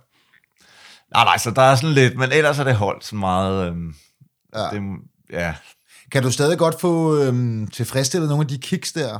Nej, 1.14 1.24
nej, 1.24 1.38
så 1.38 1.50
der 1.50 1.62
er 1.62 1.74
sådan 1.76 1.90
lidt, 1.94 2.16
men 2.18 2.32
ellers 2.32 2.58
er 2.58 2.64
det 2.64 2.74
holdt 2.76 3.04
sådan 3.04 3.18
meget... 3.18 3.66
Øhm, 3.68 3.94
Ja. 4.56 4.62
det, 4.72 4.82
ja. 5.32 5.54
Kan 6.12 6.22
du 6.22 6.30
stadig 6.30 6.58
godt 6.58 6.80
få 6.80 7.22
øhm, 7.22 7.66
tilfredsstillet 7.66 8.28
nogle 8.28 8.42
af 8.44 8.48
de 8.48 8.58
kicks 8.58 8.92
der? 8.92 9.18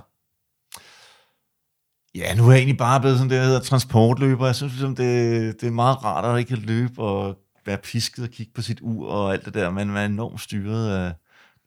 ja, 2.14 2.34
nu 2.34 2.46
er 2.46 2.50
jeg 2.50 2.58
egentlig 2.58 2.78
bare 2.78 3.00
blevet 3.00 3.18
sådan 3.18 3.30
det, 3.30 3.38
der 3.38 3.44
hedder 3.44 3.60
transportløber. 3.60 4.46
Jeg 4.46 4.54
synes 4.54 4.72
ligesom, 4.72 4.96
det, 4.96 5.60
det 5.60 5.66
er 5.66 5.70
meget 5.70 6.04
rart 6.04 6.24
at 6.24 6.38
ikke 6.38 6.54
løbe 6.56 7.02
og 7.02 7.36
være 7.66 7.76
pisket 7.78 8.24
og 8.24 8.30
kigge 8.30 8.52
på 8.54 8.62
sit 8.62 8.78
ur 8.82 9.08
og 9.10 9.32
alt 9.32 9.44
det 9.44 9.54
der, 9.54 9.70
men 9.70 9.88
man 9.88 9.96
er 9.96 10.04
enormt 10.06 10.40
styret 10.40 10.90
af 10.96 11.12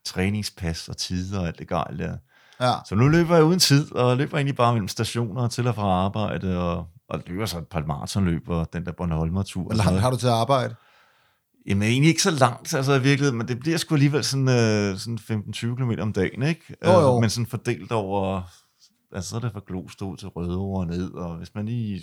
træningspas 0.06 0.90
og 0.90 0.98
tider 0.98 1.40
og 1.40 1.48
alt 1.48 1.60
det 1.60 1.68
gejl 1.68 2.00
der. 2.00 2.18
Ja. 2.62 2.74
Så 2.86 2.96
nu 2.96 3.08
løber 3.08 3.36
jeg 3.36 3.44
uden 3.44 3.60
tid, 3.60 3.96
og 3.96 4.18
løber 4.18 4.38
egentlig 4.38 4.56
bare 4.56 4.74
mellem 4.74 4.88
stationer 4.88 5.48
til 5.48 5.68
og 5.68 5.76
fra 5.76 5.82
arbejde, 6.06 6.58
og 6.60 6.86
og 7.10 7.22
løber 7.28 7.46
så 7.46 7.58
et 7.58 7.68
par 7.68 7.84
maratonløb, 7.88 8.50
og 8.50 8.74
den 8.74 8.86
der 8.86 8.92
Bornholmer-tur. 8.92 9.64
Hvor 9.64 9.74
langt 9.74 10.02
har 10.02 10.12
du 10.12 10.18
til 10.18 10.28
at 10.28 10.34
arbejde? 10.34 10.76
Jamen 11.68 11.84
egentlig 11.84 12.10
ikke 12.10 12.22
så 12.22 12.32
langt, 12.32 12.74
altså 12.74 12.94
i 12.94 13.02
virkeligheden, 13.02 13.38
men 13.38 13.48
det 13.48 13.60
bliver 13.60 13.78
sgu 13.78 13.96
alligevel 13.96 14.24
sådan, 14.24 14.50
øh, 14.50 14.98
sådan 14.98 15.18
15-20 15.18 15.76
km 15.76 15.92
om 16.02 16.14
dagen, 16.14 16.44
ikke? 16.44 16.76
Jo, 16.86 16.92
jo. 16.92 17.16
Øh, 17.16 17.22
men 17.22 17.30
sådan 17.30 17.46
fordelt 17.48 17.92
over, 17.92 18.42
altså 19.16 19.30
så 19.30 19.36
er 19.36 19.40
det 19.40 19.52
fra 19.52 19.62
Glostrup 19.68 20.12
ud 20.12 20.18
til 20.18 20.28
Rødovre 20.28 20.80
og 20.82 20.88
ned, 20.88 21.12
og 21.12 21.36
hvis 21.38 21.56
man 21.56 21.66
lige 21.66 22.02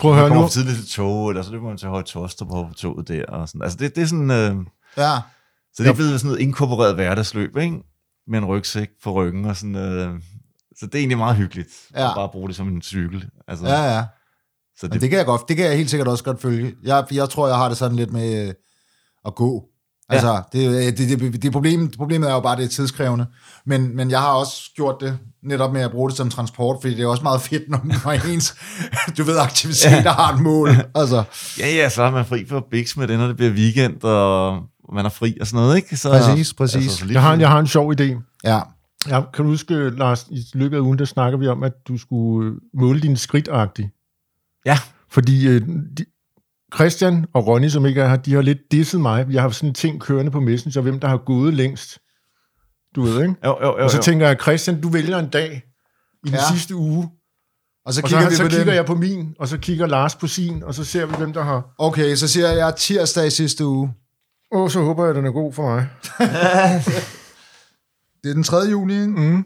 Prøv 0.00 0.10
at 0.12 0.16
høre 0.18 0.28
kommer 0.28 0.42
nu. 0.42 0.48
tidligt 0.48 0.76
til 0.78 0.88
tog, 0.88 1.28
eller 1.30 1.42
så 1.42 1.52
løber 1.52 1.68
man 1.68 1.76
til 1.76 1.88
Høje 1.88 2.02
Tostrup 2.02 2.48
på 2.48 2.68
toget 2.76 3.08
der, 3.08 3.26
og 3.26 3.48
sådan. 3.48 3.62
Altså 3.62 3.78
det, 3.78 3.96
det 3.96 4.02
er 4.02 4.06
sådan, 4.06 4.30
øh, 4.30 4.56
Ja. 4.96 5.16
Så 5.74 5.82
det 5.82 5.88
er 5.88 5.94
blevet 5.94 6.20
sådan 6.20 6.28
noget 6.28 6.40
inkorporeret 6.42 6.94
hverdagsløb, 6.94 7.56
ikke? 7.56 7.76
Med 8.28 8.38
en 8.38 8.44
rygsæk 8.44 8.88
på 9.04 9.12
ryggen 9.12 9.44
og 9.44 9.56
sådan, 9.56 9.76
øh, 9.76 10.14
så 10.78 10.86
det 10.86 10.94
er 10.94 10.98
egentlig 10.98 11.18
meget 11.18 11.36
hyggeligt, 11.36 11.68
Ja. 11.96 12.08
at 12.08 12.14
bare 12.16 12.28
bruge 12.28 12.48
det 12.48 12.56
som 12.56 12.68
en 12.68 12.82
cykel. 12.82 13.24
Altså, 13.48 13.66
Ja, 13.66 13.82
ja. 13.96 14.04
så 14.76 14.86
Det, 14.86 14.92
det, 14.92 15.00
det, 15.00 15.10
kan 15.10 15.18
jeg 15.18 15.26
godt, 15.26 15.42
det 15.48 15.56
kan 15.56 15.66
jeg 15.66 15.76
helt 15.76 15.90
sikkert 15.90 16.08
også 16.08 16.24
godt 16.24 16.42
følge. 16.42 16.74
Jeg, 16.84 17.04
jeg 17.12 17.28
tror, 17.28 17.48
jeg 17.48 17.56
har 17.56 17.68
det 17.68 17.78
sådan 17.78 17.96
lidt 17.96 18.12
med 18.12 18.46
øh, 18.48 18.54
at 19.26 19.34
gå. 19.34 19.64
Altså, 20.08 20.28
ja. 20.32 20.40
det, 20.52 20.98
det, 20.98 21.20
det, 21.20 21.42
det 21.42 21.52
problem, 21.52 21.88
problemet 21.90 22.28
er 22.30 22.34
jo 22.34 22.40
bare, 22.40 22.52
at 22.52 22.58
det 22.58 22.64
er 22.64 22.68
tidskrævende. 22.68 23.26
Men, 23.66 23.96
men 23.96 24.10
jeg 24.10 24.20
har 24.20 24.32
også 24.32 24.70
gjort 24.76 24.96
det 25.00 25.18
netop 25.42 25.72
med 25.72 25.80
at 25.80 25.90
bruge 25.90 26.08
det 26.10 26.16
som 26.16 26.30
transport, 26.30 26.78
fordi 26.80 26.94
det 26.94 27.02
er 27.02 27.06
også 27.06 27.22
meget 27.22 27.40
fedt, 27.40 27.68
når, 27.68 27.80
når 28.04 28.10
ens, 28.32 28.54
du 29.18 29.22
ved, 29.24 29.38
aktiviteter 29.38 30.02
ja. 30.02 30.12
har 30.12 30.34
et 30.34 30.40
mål. 30.42 30.68
Altså, 30.94 31.24
Ja, 31.58 31.68
ja, 31.68 31.88
så 31.88 32.02
er 32.02 32.10
man 32.10 32.26
fri 32.26 32.46
for 32.48 32.66
biks 32.70 32.96
med 32.96 33.08
det, 33.08 33.18
når 33.18 33.26
det 33.26 33.36
bliver 33.36 33.52
weekend, 33.52 34.04
og 34.04 34.60
man 34.92 35.04
er 35.04 35.08
fri 35.08 35.36
og 35.40 35.46
sådan 35.46 35.62
noget, 35.64 35.76
ikke? 35.76 35.96
Så, 35.96 36.10
Præcis, 36.10 36.54
præcis. 36.54 36.92
så 36.92 37.04
lige 37.04 37.14
Jeg 37.14 37.22
har, 37.22 37.34
en- 37.34 37.40
jeg 37.40 37.48
har 37.48 37.58
en 37.60 37.66
sjov 37.66 37.92
idé. 38.00 38.38
ja. 38.44 38.60
Ja, 39.08 39.22
kan 39.34 39.44
du 39.44 39.50
huske, 39.50 39.90
Lars, 39.90 40.26
i 40.30 40.44
løbet 40.54 40.76
af 40.76 40.80
ugen, 40.80 40.98
der 40.98 41.04
snakker 41.04 41.38
vi 41.38 41.46
om, 41.48 41.62
at 41.62 41.72
du 41.88 41.98
skulle 41.98 42.50
øh, 42.50 42.56
måle 42.80 43.00
dine 43.00 43.16
skridtagtigt. 43.16 43.88
Ja, 44.66 44.78
Fordi 45.10 45.46
øh, 45.48 45.60
de, 45.98 46.04
Christian 46.74 47.26
og 47.34 47.46
Ronny, 47.46 47.68
som 47.68 47.86
ikke 47.86 48.00
er 48.00 48.08
her, 48.08 48.16
de 48.16 48.34
har 48.34 48.42
lidt 48.42 48.58
disset 48.70 49.00
mig. 49.00 49.26
Jeg 49.30 49.42
har 49.42 49.48
sådan 49.48 49.68
en 49.70 49.74
ting 49.74 50.00
kørende 50.00 50.30
på 50.30 50.40
Messenger, 50.40 50.80
hvem 50.82 51.00
der 51.00 51.08
har 51.08 51.16
gået 51.16 51.54
længst. 51.54 51.98
Du 52.94 53.02
ved, 53.02 53.22
ikke? 53.22 53.34
jo, 53.44 53.58
jo, 53.62 53.66
jo. 53.78 53.84
Og 53.84 53.90
så 53.90 53.96
jo. 53.96 54.02
tænker 54.02 54.26
jeg, 54.26 54.36
Christian, 54.42 54.80
du 54.80 54.88
vælger 54.88 55.18
en 55.18 55.28
dag 55.28 55.62
i 56.24 56.28
den 56.28 56.34
Ja. 56.34 56.52
sidste 56.52 56.74
uge, 56.76 57.08
Og 57.86 57.94
så 57.94 58.00
og 58.02 58.08
kigger 58.08 58.24
så, 58.24 58.28
vi 58.30 58.34
så 58.36 58.42
på 58.42 58.48
kigger 58.48 58.64
den. 58.64 58.74
jeg 58.74 58.86
på 58.86 58.94
min, 58.94 59.34
og 59.38 59.48
så 59.48 59.58
kigger 59.58 59.86
Lars 59.86 60.14
på 60.16 60.26
sin, 60.26 60.62
og 60.62 60.74
så 60.74 60.84
ser 60.84 61.06
vi, 61.06 61.14
hvem 61.18 61.32
der 61.32 61.42
har. 61.42 61.74
Okay, 61.78 62.14
så 62.14 62.28
siger 62.28 62.48
jeg 62.48 62.74
tirsdag 62.76 63.26
i 63.26 63.30
sidste 63.30 63.66
uge. 63.66 63.92
Åh, 64.54 64.70
så 64.70 64.80
håber 64.80 65.02
jeg, 65.04 65.10
at 65.10 65.16
den 65.16 65.26
er 65.26 65.30
god 65.30 65.52
for 65.52 65.74
mig. 65.74 65.88
Det 68.22 68.30
er 68.30 68.34
den 68.34 68.44
3. 68.44 68.56
juni, 68.56 68.94
ikke? 68.94 69.06
Mm. 69.06 69.44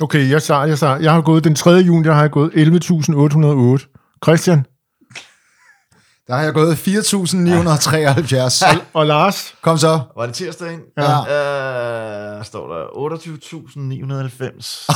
Okay, 0.00 0.30
jeg, 0.30 0.42
sa, 0.42 0.54
jeg, 0.54 0.78
sa, 0.78 0.86
jeg 0.86 1.12
har 1.12 1.20
gået 1.20 1.44
den 1.44 1.54
3. 1.54 1.70
juni, 1.70 2.04
der 2.04 2.12
har 2.14 2.20
jeg 2.20 2.30
gået 2.30 2.50
11.808. 2.50 2.58
Christian 4.24 4.66
Der 6.26 6.34
har 6.34 6.42
jeg 6.42 6.54
gået 6.54 6.74
4.973. 6.74 8.76
og 8.92 9.06
Lars, 9.06 9.54
Kom 9.62 9.78
så. 9.78 10.00
Var 10.16 10.26
det 10.26 10.34
tirsdagen? 10.34 10.80
Ja. 10.98 11.18
Øh, 12.38 12.44
står 12.44 12.74
der 12.74 12.84
28.990. 12.86 14.86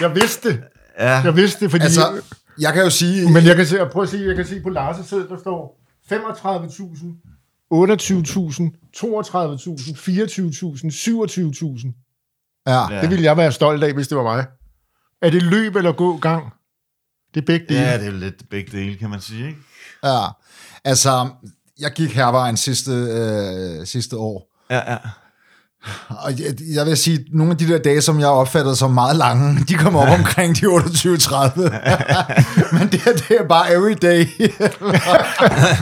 jeg 0.00 0.14
vidste 0.14 0.48
det. 0.48 0.62
ja. 0.98 1.20
Jeg 1.24 1.36
vidste 1.36 1.64
det, 1.64 1.70
fordi... 1.70 1.84
Altså, 1.84 2.22
jeg 2.58 2.72
kan 2.72 2.82
jo 2.82 2.90
sige... 2.90 3.32
Men 3.32 3.44
jeg 3.44 3.56
kan 3.56 3.66
se, 3.66 3.86
prøv 3.92 4.02
at 4.02 4.08
se, 4.08 4.22
jeg 4.26 4.36
kan 4.36 4.46
se 4.46 4.60
på 4.60 4.68
Lars' 4.68 5.08
sæd, 5.08 5.28
der 5.28 5.38
står 5.38 5.83
35.000, 6.12 6.14
28.000, 7.70 8.70
32.000, 8.92 9.94
24.000, 9.96 10.90
27.000. 10.90 11.92
Ja. 12.66 12.92
Ja. 12.94 13.00
Det 13.00 13.10
ville 13.10 13.24
jeg 13.24 13.36
være 13.36 13.52
stolt 13.52 13.84
af, 13.84 13.92
hvis 13.94 14.08
det 14.08 14.16
var 14.16 14.22
mig. 14.22 14.46
Er 15.22 15.30
det 15.30 15.42
løb 15.42 15.76
eller 15.76 15.92
gå 15.92 16.16
gang? 16.16 16.52
Det 17.34 17.40
er 17.40 17.44
begge 17.46 17.66
dele. 17.68 17.80
ja, 17.80 17.98
det 17.98 18.06
er 18.06 18.10
lidt 18.10 18.48
begge 18.50 18.78
dele, 18.78 18.96
kan 18.96 19.10
man 19.10 19.20
sige, 19.20 19.46
ikke? 19.46 19.58
Ja, 20.04 20.26
altså, 20.84 21.30
jeg 21.80 21.92
gik 21.92 22.10
hervejen 22.14 22.56
sidste, 22.56 22.90
øh, 22.92 23.86
sidste 23.86 24.16
år, 24.16 24.50
Ja, 24.70 24.92
ja. 24.92 24.98
Og 26.08 26.30
jeg, 26.40 26.54
jeg 26.74 26.86
vil 26.86 26.96
sige, 26.96 27.24
nogle 27.32 27.52
af 27.52 27.58
de 27.58 27.68
der 27.68 27.78
dage, 27.78 28.00
som 28.00 28.20
jeg 28.20 28.28
opfattede 28.28 28.76
som 28.76 28.90
meget 28.90 29.16
lange, 29.16 29.58
de 29.68 29.74
kommer 29.74 30.00
op 30.00 30.18
omkring 30.18 30.56
de 30.56 30.66
28-30. 30.66 30.70
Men 32.78 32.88
det, 32.92 33.00
her, 33.00 33.12
det 33.12 33.30
er 33.40 33.48
bare 33.48 33.72
every 33.72 33.94
day. 34.02 34.26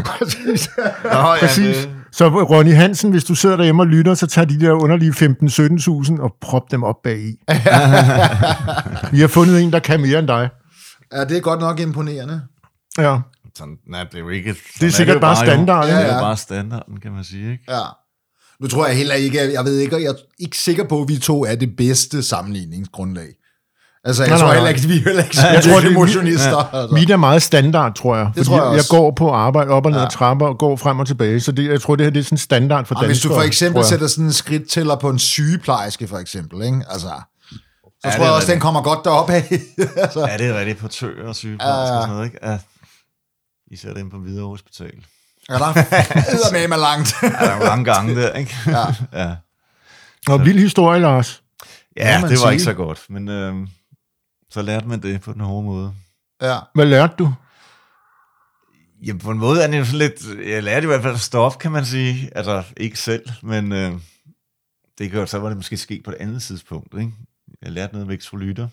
Præcis. 0.05 0.71
Nå, 1.05 1.11
ja, 1.11 1.37
Præcis. 1.41 1.77
det- 1.77 1.89
Så 2.13 2.29
Ronny 2.29 2.75
Hansen, 2.75 3.11
hvis 3.11 3.25
du 3.25 3.35
sidder 3.35 3.57
derhjemme 3.57 3.83
og 3.83 3.87
lytter, 3.87 4.15
så 4.15 4.27
tager 4.27 4.45
de 4.47 4.61
der 4.61 4.73
underlige 4.73 5.11
15-17.000 6.17 6.23
og 6.23 6.35
prop 6.41 6.63
dem 6.71 6.83
op 6.85 6.97
bag 7.05 7.19
i. 7.19 7.35
Vi 9.13 9.21
har 9.21 9.29
fundet 9.29 9.63
en, 9.63 9.73
der 9.73 9.79
kan 9.79 10.01
mere 10.01 10.19
end 10.19 10.29
dig. 10.29 10.49
ja, 11.13 11.25
det 11.25 11.37
er 11.37 11.41
godt 11.41 11.61
nok 11.61 11.81
imponerende. 11.81 12.41
Ja. 12.99 13.19
Sådan, 13.59 13.75
nej, 13.91 14.05
det 14.05 14.15
er 14.15 14.19
jo 14.19 14.29
ikke... 14.29 14.55
Det 14.81 14.87
er 14.87 14.91
sikkert 14.91 15.21
bare 15.21 15.37
standard, 15.37 15.85
Ja, 15.87 15.91
ikke? 15.91 16.03
Det 16.03 16.11
er 16.11 16.15
Ja. 16.15 16.21
bare 16.21 16.37
standarden, 16.37 17.01
kan 17.01 17.13
man 17.13 17.25
sige, 17.25 17.53
ikke? 17.53 17.65
Ja. 17.69 17.81
Nu 18.63 18.69
tror 18.69 18.87
jeg 18.87 18.97
heller 18.97 19.15
ikke, 19.15 19.53
jeg 19.53 19.65
ved 19.65 19.79
ikke, 19.79 19.97
jeg 19.97 20.05
er 20.11 20.15
ikke 20.39 20.59
sikker 20.59 20.85
på, 20.89 21.03
at 21.03 21.09
vi 21.09 21.17
to 21.19 21.45
er 21.45 21.55
det 21.55 21.77
bedste 21.77 22.23
sammenligningsgrundlag. 22.23 23.29
Altså, 24.05 24.23
jeg 24.23 24.31
Nej, 24.31 24.39
tror 24.39 24.47
nej, 24.47 24.55
heller 24.55 24.69
ikke, 24.69 24.81
vi 24.81 24.97
er 24.97 25.03
heller 25.05 25.23
ikke 25.25 25.37
Jeg 25.41 25.63
tror, 25.65 25.81
det 25.81 25.89
er 25.89 25.93
motionister. 25.95 26.75
Altså. 26.75 26.95
Mit 26.95 27.11
er 27.11 27.17
meget 27.17 27.43
standard, 27.43 27.95
tror 27.95 28.17
jeg. 28.17 28.31
Fordi 28.35 28.47
tror 28.47 28.57
jeg 28.57 28.65
også. 28.65 28.77
jeg 28.77 28.85
går 29.01 29.11
på 29.11 29.31
arbejde 29.31 29.71
op 29.71 29.85
og 29.87 29.91
ned 29.93 29.99
Ja. 29.99 30.05
ad 30.07 30.11
trapper 30.11 30.47
og 30.47 30.59
går 30.59 30.77
frem 30.77 30.99
og 30.99 31.07
tilbage. 31.07 31.41
Så 31.41 31.53
det, 31.53 31.69
jeg 31.71 31.81
tror, 31.81 31.97
det 31.97 32.07
her 32.07 32.11
det 32.11 32.21
er 32.21 32.25
sådan 32.25 32.39
standard 32.39 32.87
for 32.87 32.95
Og 32.95 33.07
hvis 33.07 33.21
du 33.21 33.29
danskere, 33.29 33.41
for 33.41 33.47
eksempel 33.47 33.85
sætter 33.85 34.07
sådan 34.07 34.25
en 34.25 34.33
skridttæller 34.33 34.97
på 34.97 35.11
en 35.11 35.19
sygeplejerske, 35.19 36.09
for 36.09 36.19
eksempel, 36.19 36.63
ikke? 36.65 36.83
Altså, 36.91 37.09
så 37.09 37.15
Ja, 38.05 38.11
tror 38.11 38.19
det 38.19 38.25
jeg 38.25 38.33
også, 38.33 38.47
den 38.47 38.53
rigtigt. 38.53 38.63
kommer 38.63 38.83
godt 38.83 39.05
derop 39.05 39.31
af. 39.31 39.45
altså, 40.05 40.27
Ja, 40.31 40.37
det 40.39 40.47
er 40.47 40.59
rigtigt 40.59 40.79
på 40.79 40.89
tøer 40.89 41.29
og 41.29 41.37
sygeplejersker 41.37 41.95
Ja. 41.95 41.97
og 41.99 42.03
sådan 42.03 42.15
noget, 42.15 42.27
ikke? 42.27 42.39
Ja. 42.49 42.59
Især 43.71 43.95
den 43.95 44.11
på 44.11 44.17
Hvidovre 44.19 44.49
Hospital. 44.49 44.93
Ja, 45.49 45.55
der 45.55 45.65
er 46.49 46.53
med 46.53 46.69
mig 46.69 46.79
langt. 46.79 47.15
Ja, 47.23 47.29
der 47.29 47.37
er 47.37 47.57
jo 47.57 47.67
mange 47.67 47.85
gange 47.85 48.15
der, 48.23 48.33
ikke? 48.33 48.55
Ja. 48.67 48.85
ja. 49.23 49.37
Og 50.29 50.45
vild 50.45 50.59
historie, 50.59 51.01
Lars. 51.01 51.43
Ja, 51.97 52.17
det 52.17 52.23
var 52.23 52.37
sige. 52.37 52.53
ikke 52.53 52.65
så 52.65 52.73
godt, 52.75 53.07
men 53.09 53.29
øh, 53.29 53.55
så 54.51 54.63
lærte 54.63 54.87
man 54.89 55.03
det 55.03 55.21
på 55.21 55.33
den 55.33 55.41
hårde 55.41 55.65
måde. 55.67 55.95
ja. 56.43 56.59
Hvad 56.75 56.87
lærte 56.87 57.15
du? 57.19 57.35
Jamen, 59.07 59.21
på 59.21 59.31
en 59.31 59.39
måde 59.39 59.63
er 59.63 59.67
det 59.67 59.79
jo 59.79 59.85
sådan 59.85 59.99
lidt... 59.99 60.49
Jeg 60.49 60.63
lærte 60.63 60.85
i 60.85 60.87
hvert 60.87 61.03
fald 61.03 61.17
stof, 61.17 61.57
kan 61.57 61.73
man 61.73 61.85
sige. 61.87 62.31
Altså, 62.37 62.63
ikke 62.77 62.99
selv, 62.99 63.31
men 63.43 63.73
øh, 63.73 63.93
det 64.99 65.11
gør, 65.11 65.25
så 65.27 65.39
var 65.39 65.49
det 65.49 65.57
måske 65.57 65.77
sket 65.77 66.03
på 66.05 66.11
et 66.11 66.17
andet 66.21 66.43
tidspunkt, 66.43 66.95
ikke? 66.99 67.13
Jeg 67.63 67.73
lærte 67.73 67.93
noget 67.93 68.05
om 68.05 68.11
elektrolytter, 68.11 68.69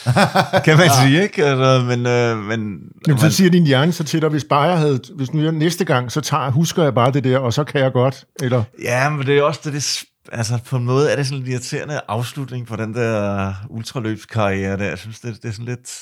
kan 0.64 0.78
man 0.78 0.90
sige, 1.02 1.22
ikke? 1.22 1.44
Altså, 1.44 1.84
men, 1.88 2.06
øh, 2.06 2.38
men, 2.38 2.80
Jamen, 3.06 3.18
så 3.18 3.24
man, 3.24 3.32
siger 3.32 3.50
din 3.50 3.66
hjerne 3.66 3.92
så 3.92 4.04
til 4.04 4.22
dig, 4.22 4.28
hvis 4.28 4.44
bare 4.44 4.62
jeg 4.62 4.78
havde, 4.78 5.00
hvis 5.16 5.32
nu 5.32 5.42
jeg 5.42 5.52
næste 5.52 5.84
gang, 5.84 6.12
så 6.12 6.20
tager, 6.20 6.50
husker 6.50 6.82
jeg 6.82 6.94
bare 6.94 7.12
det 7.12 7.24
der, 7.24 7.38
og 7.38 7.52
så 7.52 7.64
kan 7.64 7.80
jeg 7.80 7.92
godt. 7.92 8.24
Eller, 8.42 8.64
ja, 8.82 9.10
men 9.10 9.26
det 9.26 9.38
er 9.38 9.42
også 9.42 9.60
det, 9.64 9.72
det, 9.72 10.04
altså 10.32 10.58
på 10.66 10.76
en 10.76 10.84
måde 10.84 11.10
er 11.10 11.16
det 11.16 11.26
sådan 11.26 11.42
en 11.42 11.50
irriterende 11.50 12.00
afslutning 12.08 12.66
på 12.66 12.76
den 12.76 12.94
der 12.94 13.52
ultraløbskarriere 13.68 14.76
der. 14.76 14.84
Jeg 14.84 14.98
synes, 14.98 15.20
det, 15.20 15.42
det 15.42 15.48
er 15.48 15.52
sådan 15.52 15.66
lidt... 15.66 15.92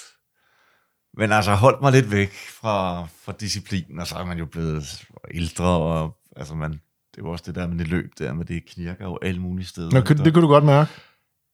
Men 1.16 1.32
altså, 1.32 1.54
holdt 1.54 1.80
mig 1.82 1.92
lidt 1.92 2.12
væk 2.12 2.32
fra, 2.60 3.06
fra 3.24 3.32
disciplinen, 3.40 3.98
og 3.98 4.06
så 4.06 4.14
er 4.14 4.24
man 4.24 4.38
jo 4.38 4.46
blevet 4.46 5.04
ældre, 5.34 5.64
og 5.64 6.16
altså 6.36 6.54
man, 6.54 6.70
det 6.70 7.18
er 7.18 7.22
jo 7.22 7.30
også 7.30 7.44
det 7.46 7.54
der 7.54 7.66
med 7.66 7.78
det 7.78 7.88
løb 7.88 8.10
der, 8.18 8.32
med 8.32 8.44
det 8.44 8.62
knirker 8.66 9.04
jo 9.04 9.18
alle 9.22 9.40
mulige 9.40 9.66
steder. 9.66 9.90
Nå, 9.90 10.00
kan, 10.00 10.18
det 10.18 10.32
kan 10.32 10.42
du 10.42 10.48
godt 10.48 10.64
mærke. 10.64 10.90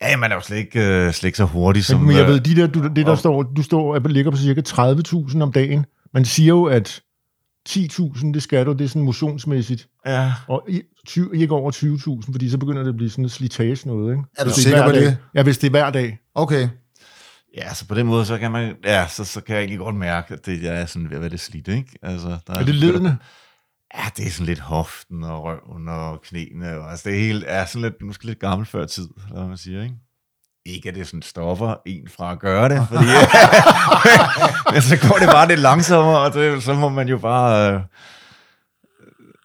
Ja, 0.02 0.16
man 0.16 0.30
er 0.30 0.34
jo 0.34 0.40
slet 0.40 0.56
ikke, 0.56 0.80
øh, 0.87 1.12
slet 1.12 1.28
ikke 1.28 1.37
så 1.38 1.44
hurtig 1.44 1.84
som... 1.84 2.00
Men, 2.00 2.16
jeg 2.16 2.22
øh, 2.22 2.28
ved, 2.28 2.40
de 2.40 2.56
der, 2.56 2.66
du, 2.66 2.82
det 2.82 2.96
der 2.96 3.11
og- 3.11 3.18
står, 3.18 3.42
du 3.42 3.62
står, 3.62 4.08
ligger 4.08 4.30
på 4.30 4.37
cirka 4.37 4.61
30.000 4.68 5.42
om 5.42 5.52
dagen. 5.52 5.87
Man 6.14 6.24
siger 6.24 6.48
jo, 6.48 6.64
at 6.64 7.00
10.000, 7.68 8.32
det 8.32 8.42
skal 8.42 8.66
du, 8.66 8.72
det 8.72 8.80
er 8.84 8.88
sådan 8.88 9.02
motionsmæssigt. 9.02 9.88
Ja, 10.06 10.32
Og 10.48 10.64
i- 10.68 10.82
20, 11.06 11.37
ikke 11.37 11.54
over 11.54 11.70
20.000, 12.24 12.32
fordi 12.32 12.50
så 12.50 12.58
begynder 12.58 12.82
det 12.82 12.88
at 12.88 12.96
blive 12.96 13.11
sådan 13.11 13.24
en 13.24 13.28
slitage 13.28 13.88
noget, 13.88 14.12
ikke? 14.12 14.22
Er 14.38 14.44
du 14.44 14.48
Hvis 14.48 14.54
det 14.54 14.64
sikker 14.64 14.78
hver 14.82 14.88
på 14.88 14.92
dag. 14.94 15.04
det? 15.06 15.16
Ja, 15.34 15.42
hvis 15.42 15.58
det 15.58 15.66
er 15.66 15.70
hver 15.70 15.90
dag. 15.90 16.18
Okay. 16.34 16.68
ja, 17.56 17.74
så 17.74 17.87
på 17.87 17.94
den 17.94 18.06
måde, 18.06 18.24
så 18.24 18.38
kan 18.38 18.50
man, 18.50 18.74
ja, 18.84 19.06
så, 19.08 19.24
så 19.24 19.40
kan 19.40 19.54
jeg 19.54 19.61
egentlig 19.62 19.78
godt 19.78 19.94
mærke, 19.96 20.34
at 20.34 20.46
det, 20.46 20.62
jeg 20.62 20.80
er 20.80 20.87
sådan 20.87 21.08
ved 21.08 21.16
at 21.16 21.20
være 21.20 21.30
lidt 21.30 21.40
slidt, 21.40 21.68
ikke? 21.68 21.98
Altså, 22.02 22.28
der 22.46 22.54
Er 22.54 22.64
det 22.64 22.74
ledende? 22.74 23.16
Ja, 23.94 24.05
det 24.16 24.27
er 24.27 24.31
sådan 24.31 24.46
lidt 24.46 24.59
hoften 24.59 25.24
og 25.24 25.44
røven 25.44 25.88
og 25.88 26.22
knæene. 26.22 26.79
Og, 26.79 26.90
altså, 26.90 27.11
det 27.11 27.18
er 27.18 27.22
helt, 27.22 27.44
er 27.46 27.64
sådan 27.64 27.83
lidt, 27.83 28.03
måske 28.03 28.24
lidt 28.24 28.38
gammel 28.40 28.66
før 28.66 28.87
tid, 28.87 29.09
hvad 29.33 29.44
man 29.44 29.57
siger, 29.57 29.83
ikke? 29.83 29.94
Ikke, 30.66 30.88
at 30.88 30.94
det 30.94 31.07
sådan 31.07 31.22
stopper 31.22 31.74
en 31.87 32.09
fra 32.09 32.33
at 32.33 32.38
gøre 32.38 32.68
det, 32.68 32.88
fordi 32.88 33.05
men 34.72 34.83
så 34.83 35.09
går 35.09 35.16
det 35.16 35.29
bare 35.29 35.48
lidt 35.48 35.61
langsommere, 35.61 36.18
og 36.18 36.35
det, 36.35 36.62
så 36.62 36.74
må 36.74 36.88
man 36.88 37.09
jo 37.09 37.18
bare... 37.18 37.74
Øh, 37.74 37.81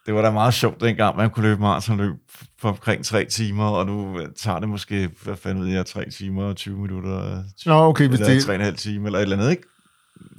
det 0.06 0.13
var 0.13 0.21
da 0.21 0.32
meget 0.32 0.53
sjovt 0.53 0.82
dengang, 0.82 1.17
man 1.17 1.29
kunne 1.29 1.47
løbe 1.47 1.62
maratonløb 1.62 2.13
på 2.62 2.67
omkring 2.67 3.06
tre 3.06 3.25
timer, 3.25 3.65
og 3.69 3.86
nu 3.86 4.19
øh, 4.19 4.27
tager 4.36 4.60
det 4.60 4.69
måske, 4.69 5.10
hvad 5.23 5.36
fanden 5.36 5.63
ved 5.63 5.71
jeg, 5.71 5.86
tre 5.86 6.10
timer 6.10 6.43
og 6.43 6.56
20 6.56 6.77
minutter, 6.77 7.32
øh, 7.32 7.38
Nå, 7.65 7.73
okay, 7.73 8.08
hvis 8.08 8.19
eller 8.19 8.34
det... 8.34 8.43
tre 8.43 8.51
og 8.51 8.56
en 8.56 8.62
halv 8.62 8.77
time, 8.77 9.06
eller 9.06 9.19
et 9.19 9.23
eller 9.23 9.38
andet, 9.38 9.51
ikke? 9.51 9.63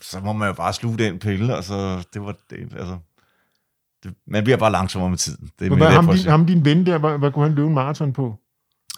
Så 0.03 0.21
må 0.21 0.33
man 0.33 0.49
jo 0.49 0.55
bare 0.55 0.73
sluge 0.73 0.99
den 0.99 1.19
pille, 1.19 1.57
og 1.57 1.64
så, 1.64 2.05
det 2.14 2.23
var 2.23 2.35
det, 2.51 2.59
altså... 2.79 2.99
Det, 4.05 4.14
man 4.27 4.45
bliver 4.45 4.57
bare 4.57 4.73
langsommere 4.73 5.11
med 5.11 5.19
tiden. 5.19 5.51
Det 5.59 5.73
er 5.73 5.77
hvad, 5.77 5.90
ham, 5.90 6.07
din, 6.07 6.27
ham 6.27 6.47
din 6.47 6.64
ven 6.64 6.87
der, 6.87 6.99
hvad, 6.99 7.19
hvad 7.19 7.33
kunne 7.33 7.45
han 7.45 7.55
løbe 7.55 7.69
en 7.69 7.75
maraton 7.75 8.12
på? 8.12 8.38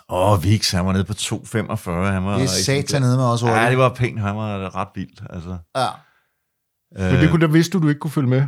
Åh, 0.09 0.33
oh, 0.33 0.45
Vix, 0.45 0.73
han 0.73 0.87
var 0.87 0.93
nede 0.93 1.05
på 1.05 1.13
2,45. 1.13 1.91
Han 1.91 2.25
var 2.25 2.35
Det 2.35 2.43
er 2.43 2.47
satan 2.47 3.03
nede 3.03 3.17
med 3.17 3.25
os 3.25 3.43
Ja, 3.43 3.71
det 3.71 3.79
var 3.79 3.89
pænt. 3.95 4.21
Han 4.21 4.37
var 4.37 4.77
ret 4.77 4.89
vildt. 4.95 5.23
Altså. 5.31 5.57
Ja. 5.77 5.87
Men 7.11 7.21
det 7.21 7.31
kunne 7.31 7.47
da 7.47 7.53
vidste 7.53 7.79
du, 7.79 7.83
du 7.83 7.89
ikke 7.89 7.99
kunne 7.99 8.11
følge 8.11 8.29
med. 8.29 8.43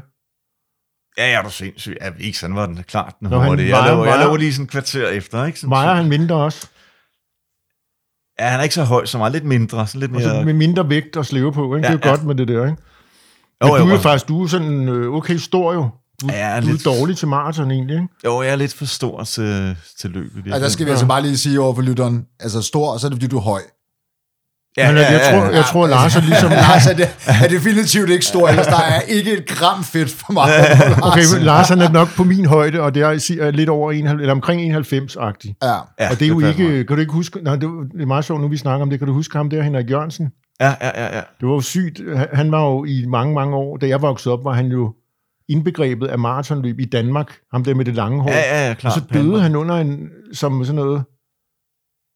Ja, 1.18 1.32
ja, 1.32 1.40
du 1.42 1.46
er 1.46 1.50
sindssyg. 1.50 1.96
Ja, 2.00 2.10
Vix, 2.10 2.40
han 2.40 2.54
var 2.54 2.66
den 2.66 2.82
klart 2.82 3.14
den 3.20 3.28
Nå, 3.28 3.38
han 3.38 3.48
hurtige. 3.48 3.68
Jeg 3.68 3.78
vejer- 3.78 3.94
lå, 3.94 4.04
jeg 4.04 4.26
lå 4.26 4.36
lige 4.36 4.52
sådan 4.52 4.64
et 4.64 4.70
kvarter 4.70 5.08
efter, 5.08 5.44
ikke? 5.44 5.60
Sådan, 5.60 5.70
Vejer 5.70 5.94
han 5.94 6.08
mindre 6.08 6.36
også? 6.36 6.68
Ja, 8.40 8.48
han 8.48 8.60
er 8.60 8.62
ikke 8.62 8.74
så 8.74 8.84
høj 8.84 9.04
som 9.04 9.18
mig. 9.18 9.30
Lidt 9.30 9.44
mindre. 9.44 9.86
Sådan 9.86 10.00
lidt 10.00 10.16
Og 10.16 10.22
så 10.22 10.28
mere... 10.28 10.44
med 10.44 10.52
mindre 10.52 10.88
vægt 10.88 11.16
at 11.16 11.26
slæve 11.26 11.52
på, 11.52 11.76
ikke? 11.76 11.88
Ja, 11.88 11.92
det 11.94 12.04
er 12.04 12.08
jo 12.08 12.10
ja. 12.10 12.16
godt 12.16 12.26
med 12.26 12.34
det 12.34 12.48
der, 12.48 12.66
ikke? 12.66 12.82
Jo, 13.62 13.66
Men 13.66 13.68
du 13.68 13.74
er 13.74 13.78
jo, 13.78 13.94
jo 13.94 13.98
faktisk, 13.98 14.28
du 14.28 14.42
er 14.42 14.46
sådan 14.46 14.88
øh, 14.88 15.14
okay 15.14 15.36
stor 15.36 15.72
jo. 15.72 15.90
Du, 16.22 16.26
Ja, 16.32 16.60
du 16.60 16.66
er 16.66 16.72
lidt- 16.72 16.84
dårlig 16.84 17.16
til 17.16 17.28
maraton 17.28 17.70
egentlig, 17.70 17.94
ikke? 17.94 18.08
jo, 18.24 18.42
jeg 18.42 18.50
er 18.52 18.56
lidt 18.56 18.74
for 18.74 18.84
stor 18.84 19.24
til, 19.24 19.76
til 20.00 20.10
løbet. 20.10 20.52
Og 20.52 20.60
der 20.60 20.68
skal 20.68 20.86
vi 20.86 20.90
altså 20.90 21.06
bare 21.06 21.22
lige 21.22 21.38
sige 21.38 21.60
over 21.60 21.74
for 21.74 21.82
lytteren, 21.82 22.26
altså 22.40 22.62
stor, 22.62 22.96
så 22.98 23.06
er 23.06 23.08
det 23.08 23.16
fordi, 23.16 23.26
du 23.26 23.36
er 23.36 23.40
høj. 23.42 23.60
Ja, 24.76 24.86
Men 24.92 24.96
ja, 24.96 25.02
jeg, 25.02 25.12
jeg, 25.12 25.20
ja, 25.32 25.38
tror, 25.38 25.44
ja. 25.46 25.56
jeg 25.56 25.64
tror, 25.64 25.86
Lars 25.86 26.16
er 26.16 26.20
ligesom... 26.20 26.50
Lars 26.66 26.86
er, 26.86 26.94
det, 26.96 27.08
er 27.44 27.48
definitivt 27.48 28.10
ikke 28.10 28.24
stor, 28.24 28.48
ellers 28.48 28.66
der 28.66 28.76
er 28.80 29.00
ikke 29.00 29.32
et 29.32 29.46
gram 29.46 29.84
fedt 29.84 30.10
for 30.10 30.32
mig. 30.32 30.48
Okay, 31.12 31.44
Lars 31.44 31.68
han 31.68 31.80
er 31.80 31.90
nok 31.90 32.08
på 32.16 32.24
min 32.24 32.46
højde, 32.46 32.80
og 32.80 32.94
det 32.94 33.02
er, 33.02 33.08
er 33.40 33.50
lidt 33.50 33.68
over 33.68 33.92
91, 33.92 34.20
eller 34.20 34.32
omkring 34.34 34.76
91-agtig. 34.76 35.54
Ja. 35.62 35.68
Ja, 36.00 36.10
og 36.10 36.18
det 36.18 36.22
er 36.22 36.28
jo 36.28 36.34
passer 36.40 36.48
ikke, 36.48 36.62
mig. 36.76 36.86
kan 36.86 36.96
du 36.96 37.00
ikke 37.00 37.12
huske, 37.12 37.40
nej, 37.42 37.56
det, 37.56 37.68
det 37.92 38.02
er 38.02 38.06
meget 38.06 38.24
sjovt, 38.24 38.40
nu 38.40 38.48
vi 38.48 38.56
snakker 38.56 38.82
om 38.82 38.90
det, 38.90 38.98
kan 38.98 39.08
du 39.08 39.14
huske 39.14 39.36
ham 39.36 39.50
der, 39.50 39.62
Henrik 39.62 39.90
Jørgensen? 39.90 40.28
Ja, 40.60 40.74
ja, 40.80 40.90
ja, 40.94 41.16
ja. 41.16 41.20
Det 41.40 41.48
var 41.48 41.54
jo 41.54 41.60
sygt, 41.60 42.00
Han- 42.16 42.28
han 42.32 42.52
var 42.52 42.62
jo 42.64 42.84
i 42.84 43.04
mange, 43.08 43.34
mange 43.34 43.56
år, 43.56 43.76
da 43.76 43.88
jeg 43.88 44.02
voksede 44.02 44.32
op, 44.32 44.44
var 44.44 44.52
han 44.52 44.66
jo 44.66 44.94
indbegrebet 45.48 46.06
af 46.06 46.18
maratonløb 46.18 46.80
i 46.80 46.84
Danmark, 46.84 47.38
ham 47.52 47.64
der 47.64 47.74
med 47.74 47.84
det 47.84 47.94
lange 47.94 48.22
hår. 48.22 48.30
Ja, 48.30 48.38
ja, 48.38 48.66
ja, 48.68 48.74
og 48.84 48.92
så 48.92 49.00
døde 49.12 49.40
han 49.42 49.56
under 49.56 49.74
en, 49.76 50.08
som 50.32 50.64
sådan 50.64 50.74
noget, 50.76 51.04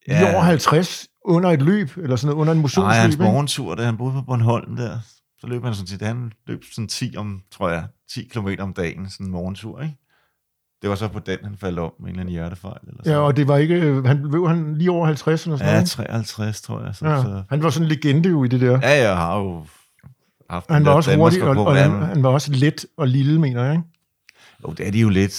Ja. 0.09 0.33
over 0.33 0.41
50, 0.43 1.07
under 1.25 1.51
et 1.51 1.63
løb, 1.63 1.91
eller 1.97 2.17
sådan 2.17 2.27
noget, 2.29 2.41
under 2.41 2.53
en 2.53 2.57
Nej, 2.59 2.63
motionsløb. 2.63 2.93
hans 3.01 3.15
ikke? 3.15 3.25
morgentur, 3.25 3.75
da 3.75 3.85
han 3.85 3.97
boede 3.97 4.13
på 4.15 4.23
Bornholm 4.23 4.77
der, 4.77 4.99
så 5.41 5.47
løb 5.47 5.65
han 5.65 5.75
sådan 5.75 5.87
set, 5.87 6.03
han 6.03 6.33
løb 6.47 6.63
sådan 6.73 6.89
10 6.89 7.15
om, 7.17 7.41
tror 7.53 7.69
jeg, 7.71 7.85
10 8.15 8.29
km 8.29 8.49
om 8.59 8.73
dagen, 8.73 9.11
sådan 9.11 9.27
en 9.27 9.33
morgentur, 9.33 9.81
ikke? 9.83 9.97
Det 10.83 10.91
var 10.91 10.97
så 10.97 11.09
på 11.09 11.19
den, 11.19 11.39
han 11.45 11.57
faldt 11.57 11.79
om 11.79 11.93
med 12.01 12.05
en 12.07 12.11
eller 12.11 12.21
anden 12.21 12.33
hjertefejl. 12.33 12.79
Eller 12.89 13.01
Ja, 13.05 13.11
sådan. 13.11 13.23
og 13.23 13.37
det 13.37 13.49
var 13.49 13.57
ikke, 13.57 14.03
han 14.07 14.29
blev 14.31 14.49
han 14.49 14.75
lige 14.79 14.91
over 14.91 15.07
50 15.07 15.45
eller 15.45 15.57
sådan 15.57 15.69
ja, 15.71 15.75
noget. 15.77 15.89
53, 15.91 16.63
tror 16.63 16.85
jeg. 16.85 16.95
Så, 16.95 17.09
Ja, 17.09 17.23
så. 17.23 17.43
han 17.51 17.63
var 17.63 17.71
sådan 17.71 17.85
en 17.87 17.89
legende 17.89 18.29
jo 18.29 18.45
i 18.45 18.49
det 18.49 18.61
der. 18.61 18.79
ja, 18.83 19.03
jeg 19.09 19.17
har 19.17 19.39
jo 19.39 19.67
haft 20.53 20.71
Han 20.71 20.85
var 20.85 20.93
også 20.93 21.17
hurtig, 21.17 21.43
og, 21.43 21.67
og 21.67 21.77
han, 21.77 21.91
han 21.91 22.23
var 22.23 22.29
også 22.29 22.53
let 22.53 22.87
og 22.97 23.09
lille, 23.09 23.41
mener 23.41 23.65
jeg. 23.65 23.73
Ikke? 23.73 23.85
Jo, 24.63 24.73
det 24.73 24.87
er 24.87 24.91
de 24.91 25.01
jo 25.01 25.09
lidt 25.09 25.35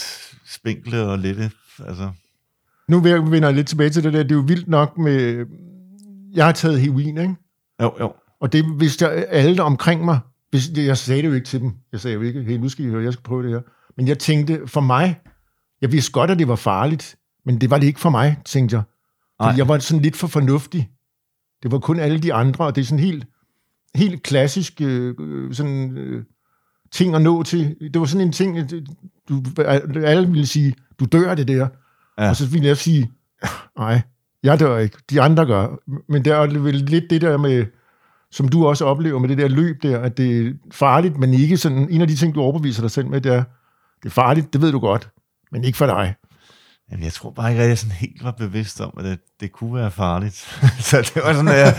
spinkle 0.46 1.04
og 1.04 1.20
lette. 1.20 1.52
Altså, 1.88 2.12
Nu 2.88 3.00
vender 3.00 3.48
jeg 3.48 3.56
lidt 3.56 3.68
tilbage 3.68 3.90
til 3.90 4.04
det 4.04 4.14
der. 4.14 4.24
Det 4.24 4.32
er 4.32 4.36
jo 4.36 4.44
vildt 4.48 4.68
nok 4.68 4.98
med... 4.98 5.46
Jeg 6.34 6.46
har 6.46 6.52
taget 6.52 6.82
heroin, 6.82 7.18
ikke? 7.18 7.36
jo, 7.82 7.94
jo. 8.00 8.14
Og 8.42 8.54
det 8.54 8.66
vidste 8.80 9.08
jeg, 9.08 9.26
alle 9.30 9.58
der 9.58 9.64
omkring 9.64 10.06
mig... 10.06 10.20
Hvis, 10.50 10.72
jeg 10.76 10.98
sagde 10.98 11.22
det 11.22 11.28
jo 11.28 11.34
ikke 11.34 11.48
til 11.48 11.60
dem. 11.60 11.74
Jeg 11.92 12.00
sagde 12.00 12.14
jo 12.14 12.22
ikke, 12.22 12.44
hey, 12.44 12.58
nu 12.58 12.70
skal 12.70 12.86
I 12.86 12.90
høre, 12.90 13.04
jeg 13.04 13.14
skal 13.14 13.24
prøve 13.24 13.44
det 13.44 13.52
her. 13.52 13.62
Men 13.98 14.08
jeg 14.08 14.20
tænkte, 14.20 14.62
for 14.66 14.82
mig... 14.82 15.20
Jeg 15.82 15.92
vidste 15.92 16.12
godt, 16.12 16.32
at 16.32 16.40
det 16.40 16.48
var 16.48 16.56
farligt, 16.56 17.16
men 17.46 17.62
det 17.62 17.70
var 17.70 17.78
det 17.78 17.88
ikke 17.88 18.00
for 18.00 18.10
mig, 18.10 18.38
tænkte 18.46 18.76
jeg. 18.76 18.84
Fordi 19.42 19.58
jeg 19.58 19.68
var 19.68 19.80
sådan 19.80 20.02
lidt 20.02 20.16
for 20.16 20.28
fornuftig. 20.28 20.90
Det 21.64 21.72
var 21.72 21.80
kun 21.80 22.00
alle 22.00 22.20
de 22.20 22.34
andre, 22.34 22.66
og 22.66 22.76
det 22.76 22.82
er 22.82 22.86
sådan 22.86 23.04
helt, 23.04 23.26
helt 23.96 24.24
klassisk 24.24 24.82
øh, 24.82 25.16
øh, 25.20 25.54
sådan, 25.54 25.98
øh, 25.98 26.24
ting 26.92 27.16
at 27.16 27.22
nå 27.22 27.44
til. 27.44 27.76
Det 27.94 28.00
var 28.00 28.06
sådan 28.06 28.28
en 28.28 28.34
ting, 28.34 28.58
at 28.58 28.74
du, 29.30 29.44
alle 30.04 30.28
ville 30.28 30.48
sige, 30.48 30.76
du 31.00 31.06
dør 31.06 31.36
det 31.36 31.48
der. 31.48 31.68
Ja. 32.18 32.30
Og 32.30 32.36
så 32.36 32.48
ville 32.48 32.68
jeg 32.68 32.78
sige, 32.78 33.12
nej, 33.78 34.02
jeg 34.44 34.60
dør 34.60 34.78
ikke, 34.78 34.98
de 35.10 35.22
andre 35.22 35.46
gør. 35.46 35.68
Men 36.12 36.26
der 36.26 36.36
er 36.36 36.60
vel 36.60 36.76
lidt 36.76 37.10
det 37.10 37.22
der 37.22 37.38
med, 37.38 37.66
som 38.32 38.48
du 38.48 38.68
også 38.68 38.86
oplever 38.86 39.20
med 39.20 39.30
det 39.30 39.38
der 39.38 39.48
løb 39.48 39.84
der, 39.84 40.00
at 40.00 40.18
det 40.18 40.48
er 40.48 40.52
farligt, 40.72 41.18
men 41.18 41.34
ikke 41.34 41.58
sådan, 41.58 41.90
en 41.90 42.02
af 42.02 42.08
de 42.08 42.16
ting, 42.16 42.36
du 42.36 42.42
overbeviser 42.42 42.82
dig 42.82 42.92
selv 42.92 43.08
med, 43.08 43.22
det 43.22 43.34
er, 43.34 43.44
det 44.04 44.06
er 44.06 44.10
farligt, 44.10 44.54
det 44.54 44.62
ved 44.62 44.72
du 44.72 44.80
godt, 44.80 45.10
men 45.52 45.64
ikke 45.64 45.78
for 45.78 45.86
dig. 45.86 46.16
Jamen, 46.92 47.04
jeg 47.04 47.14
tror 47.14 47.32
bare 47.32 47.50
ikke, 47.52 47.64
at 47.64 47.70
jeg 47.70 47.78
sådan 47.78 47.96
helt 47.96 48.24
var 48.24 48.32
bevidst 48.32 48.82
om, 48.82 48.94
at 48.98 49.06
det, 49.06 49.20
det 49.40 49.52
kunne 49.52 49.74
være 49.76 49.92
farligt. 49.92 50.36
så 50.90 50.98
det 50.98 51.22
var 51.26 51.34
sådan, 51.34 51.48
at 51.48 51.58
jeg, 51.64 51.76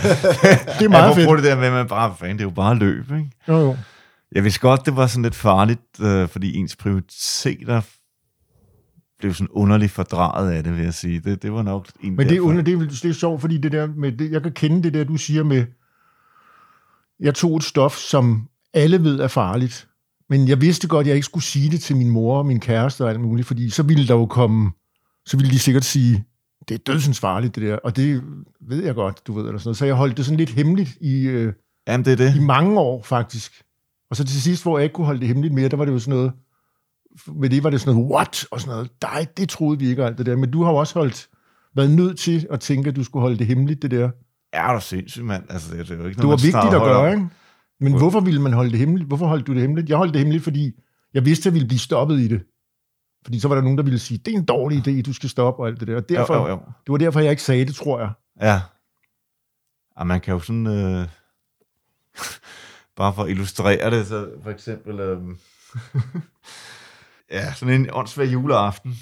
Det 0.79 0.85
er 0.85 0.89
meget 0.89 1.07
jeg 1.07 1.15
fedt. 1.15 1.37
det 1.37 1.43
der 1.43 1.55
med, 1.55 1.65
at 1.67 1.73
man 1.73 1.87
bare, 1.87 2.15
fan, 2.19 2.29
det 2.35 2.41
er 2.41 2.45
jo 2.45 2.49
bare 2.49 2.75
løb, 2.75 3.11
ikke? 3.11 3.31
Jo, 3.47 3.57
jo. 3.57 3.77
Jeg 4.31 4.43
vidste 4.43 4.59
godt, 4.59 4.85
det 4.85 4.95
var 4.95 5.07
sådan 5.07 5.23
lidt 5.23 5.35
farligt, 5.35 5.81
øh, 6.01 6.27
fordi 6.27 6.55
ens 6.55 6.75
prioriteter 6.75 7.81
blev 9.19 9.33
sådan 9.33 9.47
underligt 9.51 9.91
fordraget 9.91 10.51
af 10.51 10.63
det, 10.63 10.75
vil 10.75 10.83
jeg 10.83 10.93
sige. 10.93 11.19
Det, 11.19 11.41
det 11.41 11.53
var 11.53 11.61
nok 11.61 11.87
en 12.03 12.15
Men 12.15 12.29
det 12.29 12.37
er, 12.37 12.41
under, 12.41 12.61
det, 12.61 12.73
er, 12.73 12.79
det 12.79 13.05
er 13.05 13.13
sjovt, 13.13 13.41
fordi 13.41 13.57
det 13.57 13.71
der 13.71 13.87
med, 13.87 14.11
det, 14.11 14.31
jeg 14.31 14.41
kan 14.43 14.51
kende 14.51 14.83
det 14.83 14.93
der, 14.93 15.03
du 15.03 15.17
siger 15.17 15.43
med, 15.43 15.65
jeg 17.19 17.35
tog 17.35 17.57
et 17.57 17.63
stof, 17.63 17.95
som 17.95 18.47
alle 18.73 19.03
ved 19.03 19.19
er 19.19 19.27
farligt, 19.27 19.87
men 20.29 20.47
jeg 20.47 20.61
vidste 20.61 20.87
godt, 20.87 21.03
at 21.03 21.07
jeg 21.07 21.15
ikke 21.15 21.25
skulle 21.25 21.43
sige 21.43 21.71
det 21.71 21.81
til 21.81 21.95
min 21.95 22.09
mor 22.09 22.37
og 22.37 22.45
min 22.45 22.59
kæreste 22.59 23.03
og 23.03 23.09
alt 23.09 23.19
muligt, 23.19 23.47
fordi 23.47 23.69
så 23.69 23.83
ville 23.83 24.07
der 24.07 24.13
jo 24.13 24.25
komme, 24.25 24.71
så 25.25 25.37
ville 25.37 25.51
de 25.51 25.59
sikkert 25.59 25.85
sige, 25.85 26.25
det 26.69 26.75
er 26.75 26.79
dødsens 26.93 27.19
farligt 27.19 27.55
det 27.55 27.63
der, 27.63 27.75
og 27.75 27.95
det 27.95 28.23
ved 28.61 28.83
jeg 28.83 28.95
godt, 28.95 29.27
du 29.27 29.33
ved, 29.33 29.45
eller 29.45 29.59
sådan 29.59 29.67
noget. 29.67 29.77
Så 29.77 29.85
jeg 29.85 29.95
holdt 29.95 30.17
det 30.17 30.25
sådan 30.25 30.37
lidt 30.37 30.49
hemmeligt 30.49 30.97
i, 31.01 31.21
øh, 31.21 31.53
Jamen, 31.87 32.05
det 32.05 32.11
er 32.11 32.17
det. 32.17 32.35
i 32.35 32.39
mange 32.39 32.79
år, 32.79 33.03
faktisk. 33.03 33.63
Og 34.09 34.15
så 34.15 34.23
til 34.25 34.41
sidst, 34.41 34.63
hvor 34.63 34.77
jeg 34.77 34.83
ikke 34.83 34.93
kunne 34.93 35.05
holde 35.05 35.19
det 35.19 35.27
hemmeligt 35.27 35.53
mere, 35.53 35.69
der 35.69 35.77
var 35.77 35.85
det 35.85 35.91
jo 35.91 35.99
sådan 35.99 36.15
noget, 36.17 36.31
med 37.27 37.49
det 37.49 37.63
var 37.63 37.69
det 37.69 37.81
sådan 37.81 37.95
noget, 37.95 38.11
what? 38.11 38.45
Og 38.51 38.61
sådan 38.61 38.71
noget, 38.71 38.91
nej, 39.03 39.25
det 39.37 39.49
troede 39.49 39.79
vi 39.79 39.89
ikke, 39.89 40.03
alt 40.03 40.17
det 40.17 40.25
der. 40.25 40.35
Men 40.35 40.51
du 40.51 40.63
har 40.63 40.71
jo 40.71 40.77
også 40.77 40.99
holdt, 40.99 41.29
været 41.75 41.91
nødt 41.91 42.19
til 42.19 42.47
at 42.51 42.59
tænke, 42.59 42.89
at 42.89 42.95
du 42.95 43.03
skulle 43.03 43.21
holde 43.21 43.37
det 43.37 43.47
hemmeligt, 43.47 43.81
det 43.81 43.91
der. 43.91 44.09
Er 44.53 44.73
du 44.73 44.81
sindssyg, 44.81 45.23
mand? 45.23 45.43
Altså, 45.49 45.75
det, 45.75 45.87
det 45.87 45.91
er 45.91 45.97
jo 45.97 46.05
ikke 46.05 46.15
Det 46.15 46.17
var 46.17 46.23
noget, 46.23 46.43
vigtigt 46.43 46.73
at 46.73 46.81
gøre, 46.81 47.11
ikke? 47.11 47.27
Men 47.79 47.97
hvorfor 47.97 48.19
ville 48.19 48.41
man 48.41 48.53
holde 48.53 48.71
det 48.71 48.79
hemmeligt? 48.79 49.07
Hvorfor 49.07 49.27
holdt 49.27 49.47
du 49.47 49.53
det 49.53 49.61
hemmeligt? 49.61 49.89
Jeg 49.89 49.97
holdt 49.97 50.13
det 50.13 50.19
hemmeligt, 50.19 50.43
fordi 50.43 50.71
jeg 51.13 51.25
vidste, 51.25 51.41
at 51.41 51.45
jeg 51.45 51.53
ville 51.53 51.67
blive 51.67 51.79
stoppet 51.79 52.19
i 52.19 52.27
det. 52.27 52.41
Fordi 53.25 53.39
så 53.39 53.47
var 53.47 53.55
der 53.55 53.61
nogen, 53.61 53.77
der 53.77 53.83
ville 53.83 53.99
sige, 53.99 54.17
det 54.17 54.33
er 54.33 54.37
en 54.37 54.45
dårlig 54.45 54.87
idé, 54.87 55.01
du 55.01 55.13
skal 55.13 55.29
stoppe 55.29 55.63
og 55.63 55.67
alt 55.67 55.79
det 55.79 55.87
der. 55.87 55.95
Og 55.95 56.09
derfor, 56.09 56.35
Jo, 56.35 56.41
jo, 56.41 56.49
jo. 56.49 56.55
Det 56.55 56.91
var 56.91 56.97
derfor, 56.97 57.19
jeg 57.19 57.31
ikke 57.31 57.43
sagde 57.43 57.65
det, 57.65 57.75
tror 57.75 57.99
jeg. 57.99 58.09
Ja. 58.41 58.61
Og 59.95 60.07
man 60.07 60.21
kan 60.21 60.33
jo 60.33 60.39
sådan... 60.39 60.67
Øh, 60.67 61.07
bare 62.97 63.13
for 63.13 63.23
at 63.23 63.29
illustrere 63.29 63.91
det, 63.91 64.07
så 64.07 64.29
for 64.43 64.51
eksempel... 64.51 64.99
Øh, 64.99 65.21
ja, 67.31 67.53
sådan 67.53 67.73
en 67.73 67.89
åndssvær 67.93 68.25
juleaften. 68.25 68.95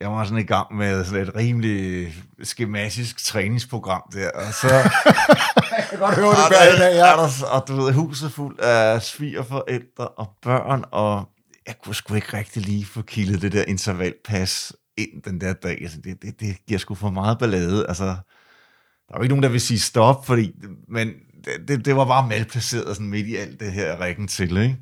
Jeg 0.00 0.10
var 0.10 0.24
sådan 0.24 0.38
i 0.38 0.46
gang 0.46 0.76
med 0.76 1.04
sådan 1.04 1.22
et 1.22 1.36
rimelig 1.36 2.12
skematisk 2.42 3.24
træningsprogram 3.24 4.02
der, 4.12 4.30
og 4.30 4.54
så... 4.54 4.68
Jeg 5.78 5.86
kan 5.90 5.98
godt 5.98 6.14
høre 6.14 6.30
det 6.30 6.44
og, 6.44 6.50
dag, 6.50 6.78
der, 6.78 6.88
ja. 6.88 7.22
der, 7.22 7.46
og 7.50 7.68
du 7.68 7.76
ved, 7.76 7.92
huset 7.92 8.32
fuld 8.32 8.58
af 8.58 9.02
svigerforældre 9.02 10.08
og 10.08 10.30
børn, 10.42 10.84
og 10.90 11.28
jeg 11.66 11.74
kunne 11.84 11.94
sgu 11.94 12.14
ikke 12.14 12.36
rigtig 12.36 12.62
lige 12.62 12.84
få 12.84 13.02
kildet 13.02 13.42
det 13.42 13.52
der 13.52 13.64
intervalpas 13.64 14.72
ind 14.96 15.22
den 15.22 15.40
der 15.40 15.52
dag. 15.52 15.78
Altså, 15.82 16.00
det, 16.00 16.22
det, 16.22 16.40
det 16.40 16.66
giver 16.66 16.78
sgu 16.78 16.94
for 16.94 17.10
meget 17.10 17.38
ballade. 17.38 17.86
Altså, 17.86 18.04
der 18.04 19.14
er 19.14 19.18
jo 19.18 19.22
ikke 19.22 19.32
nogen, 19.32 19.42
der 19.42 19.48
vil 19.48 19.60
sige 19.60 19.80
stop, 19.80 20.26
fordi, 20.26 20.52
men 20.88 21.08
det, 21.44 21.68
det, 21.68 21.84
det 21.84 21.96
var 21.96 22.04
bare 22.04 22.28
malplaceret 22.28 22.96
sådan 22.96 23.10
midt 23.10 23.26
i 23.26 23.36
alt 23.36 23.60
det 23.60 23.72
her 23.72 23.96
rækken 23.96 24.28
til, 24.28 24.56
ikke? 24.56 24.78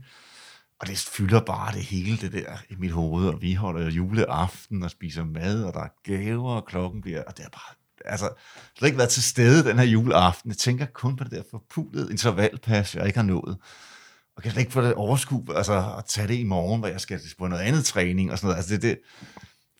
Og 0.80 0.88
det 0.88 0.98
fylder 0.98 1.40
bare 1.40 1.72
det 1.72 1.82
hele, 1.82 2.16
det 2.16 2.32
der 2.32 2.56
i 2.70 2.74
mit 2.78 2.90
hoved, 2.90 3.28
og 3.28 3.42
vi 3.42 3.54
holder 3.54 3.90
juleaften 3.90 4.82
og 4.82 4.90
spiser 4.90 5.24
mad, 5.24 5.64
og 5.64 5.74
der 5.74 5.80
er 5.80 5.88
gaver, 6.04 6.50
og 6.50 6.66
klokken 6.66 7.00
bliver, 7.00 7.22
og 7.22 7.36
det 7.36 7.44
er 7.44 7.48
bare, 7.48 7.74
altså, 8.04 8.26
jeg 8.26 8.34
har 8.78 8.86
ikke 8.86 8.98
været 8.98 9.10
til 9.10 9.22
stede 9.22 9.64
den 9.64 9.78
her 9.78 9.86
juleaften. 9.86 10.50
Jeg 10.50 10.56
tænker 10.56 10.86
kun 10.86 11.16
på 11.16 11.24
det 11.24 11.32
der 11.32 11.42
forpulede 11.50 12.10
intervalpas, 12.10 12.94
jeg 12.94 13.06
ikke 13.06 13.18
har 13.18 13.26
nået 13.26 13.58
jeg 14.42 14.52
kan 14.52 14.52
slet 14.52 14.60
ikke 14.60 14.72
få 14.72 14.82
det 14.82 14.94
overskud, 14.94 15.54
altså 15.56 15.94
at 15.98 16.04
tage 16.04 16.28
det 16.28 16.34
i 16.34 16.44
morgen, 16.44 16.80
hvor 16.80 16.88
jeg 16.88 17.00
skal 17.00 17.20
på 17.38 17.46
noget 17.46 17.62
andet 17.62 17.84
træning 17.84 18.32
og 18.32 18.38
sådan 18.38 18.46
noget. 18.46 18.56
Altså 18.56 18.74
det, 18.74 18.82
det 18.82 18.98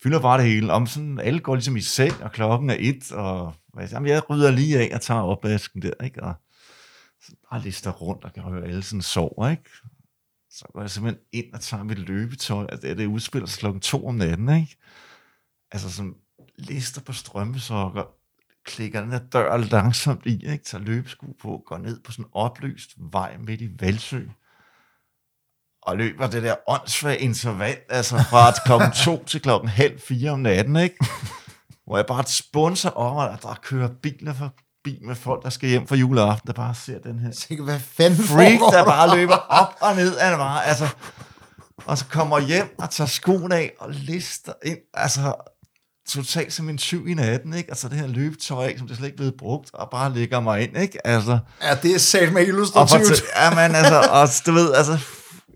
fylder 0.03 0.21
bare 0.21 0.39
det 0.39 0.47
hele. 0.47 0.73
Om 0.73 0.87
sådan, 0.87 1.21
alle 1.21 1.41
går 1.41 1.55
ligesom 1.55 1.77
i 1.77 1.81
seng, 1.81 2.23
og 2.23 2.33
klokken 2.33 2.71
er 2.71 2.77
et, 2.79 3.13
og 3.13 3.55
jamen, 3.93 4.09
jeg 4.09 4.31
rydder 4.31 4.51
lige 4.51 4.79
af 4.79 4.95
og 4.95 5.01
tager 5.01 5.21
opvasken 5.21 5.83
der, 5.83 6.05
ikke? 6.05 6.23
Og 6.23 6.35
så 7.21 7.33
bare 7.51 7.61
lister 7.61 7.91
rundt 7.91 8.25
og 8.25 8.33
kan 8.33 8.43
høre 8.43 8.65
alle 8.65 8.83
sådan 8.83 9.03
sover, 9.03 9.49
ikke? 9.51 9.71
Så 10.51 10.65
går 10.73 10.81
jeg 10.81 10.91
simpelthen 10.91 11.23
ind 11.33 11.55
og 11.55 11.61
tager 11.61 11.83
mit 11.85 11.99
løbetøj, 11.99 12.67
altså 12.71 12.89
det, 12.89 12.99
det 12.99 13.07
udspiller 13.07 13.45
altså, 13.45 13.55
sig 13.55 13.61
klokken 13.61 13.81
to 13.81 14.07
om 14.07 14.15
natten, 14.15 14.49
ikke? 14.49 14.77
Altså 15.71 15.91
som 15.91 16.17
lister 16.59 17.01
på 17.01 17.13
strømmesokker, 17.13 18.05
klikker 18.65 19.01
den 19.01 19.11
der 19.11 19.19
dør 19.19 19.57
langsomt 19.57 20.27
i, 20.27 20.47
ikke? 20.47 20.65
tager 20.65 20.85
løbesko 20.85 21.27
på, 21.41 21.63
går 21.67 21.79
ned 21.79 22.01
på 22.01 22.13
sådan 22.13 22.25
en 22.25 22.31
oplyst 22.33 22.91
vej 22.97 23.37
midt 23.39 23.61
i 23.61 23.71
Valsø, 23.81 24.27
og 25.83 25.97
løber 25.97 26.27
det 26.27 26.43
der 26.43 26.55
åndssvage 26.69 27.19
interval, 27.19 27.77
altså 27.89 28.25
fra 28.31 28.53
klokken 28.65 28.93
to 28.93 29.25
til 29.31 29.43
klokken 29.43 29.69
halv 29.69 30.01
fire 30.09 30.31
om 30.31 30.39
natten, 30.41 30.77
ikke? 30.77 30.97
Hvor 31.87 31.97
jeg 31.97 32.07
bare 32.07 32.25
spunser 32.27 32.91
over, 32.91 33.23
at 33.23 33.43
der 33.43 33.59
kører 33.63 33.89
biler 34.03 34.35
forbi 34.35 34.99
med 35.07 35.15
folk, 35.15 35.43
der 35.43 35.51
skal 35.51 35.69
hjem 35.69 35.87
for 35.87 35.95
juleaften, 35.95 36.47
der 36.47 36.53
bare 36.53 36.75
ser 36.75 36.99
den 36.99 37.19
her 37.19 37.31
Tænker, 37.33 37.65
hvad 37.65 37.81
fanden 37.81 38.25
freak, 38.25 38.59
der 38.73 38.85
bare 38.85 39.17
løber 39.17 39.37
op 39.37 39.75
og 39.81 39.97
ned 39.97 40.17
af 40.17 40.37
mig, 40.39 40.65
altså, 40.67 40.89
og 41.87 41.99
så 41.99 42.05
kommer 42.11 42.41
hjem 42.41 42.75
og 42.79 42.91
tager 42.91 43.09
skoen 43.09 43.53
af 43.53 43.73
og 43.79 43.91
lister 43.91 44.53
ind, 44.65 44.79
altså, 44.95 45.35
totalt 46.09 46.53
som 46.53 46.69
en 46.69 46.79
syv 46.79 47.09
i 47.09 47.15
natten, 47.15 47.55
ikke? 47.55 47.71
Altså 47.71 47.89
det 47.89 47.99
her 47.99 48.07
løbetøj, 48.07 48.67
ikke? 48.67 48.79
som 48.79 48.89
det 48.89 48.97
slet 48.97 49.07
ikke 49.07 49.17
blevet 49.17 49.35
brugt, 49.39 49.71
og 49.75 49.89
bare 49.91 50.15
lægger 50.15 50.41
mig 50.41 50.63
ind, 50.63 50.77
ikke? 50.77 51.07
Altså, 51.07 51.39
Ja, 51.63 51.75
det 51.75 51.95
er 51.95 51.99
sat 51.99 52.33
med 52.33 52.43
og 52.43 52.49
illustrativt. 52.49 53.19
for, 53.19 53.43
ja, 53.43 53.51
men 53.51 53.75
altså, 53.77 54.09
og 54.11 54.29
du 54.47 54.53
ved, 54.53 54.75
altså, 54.75 54.99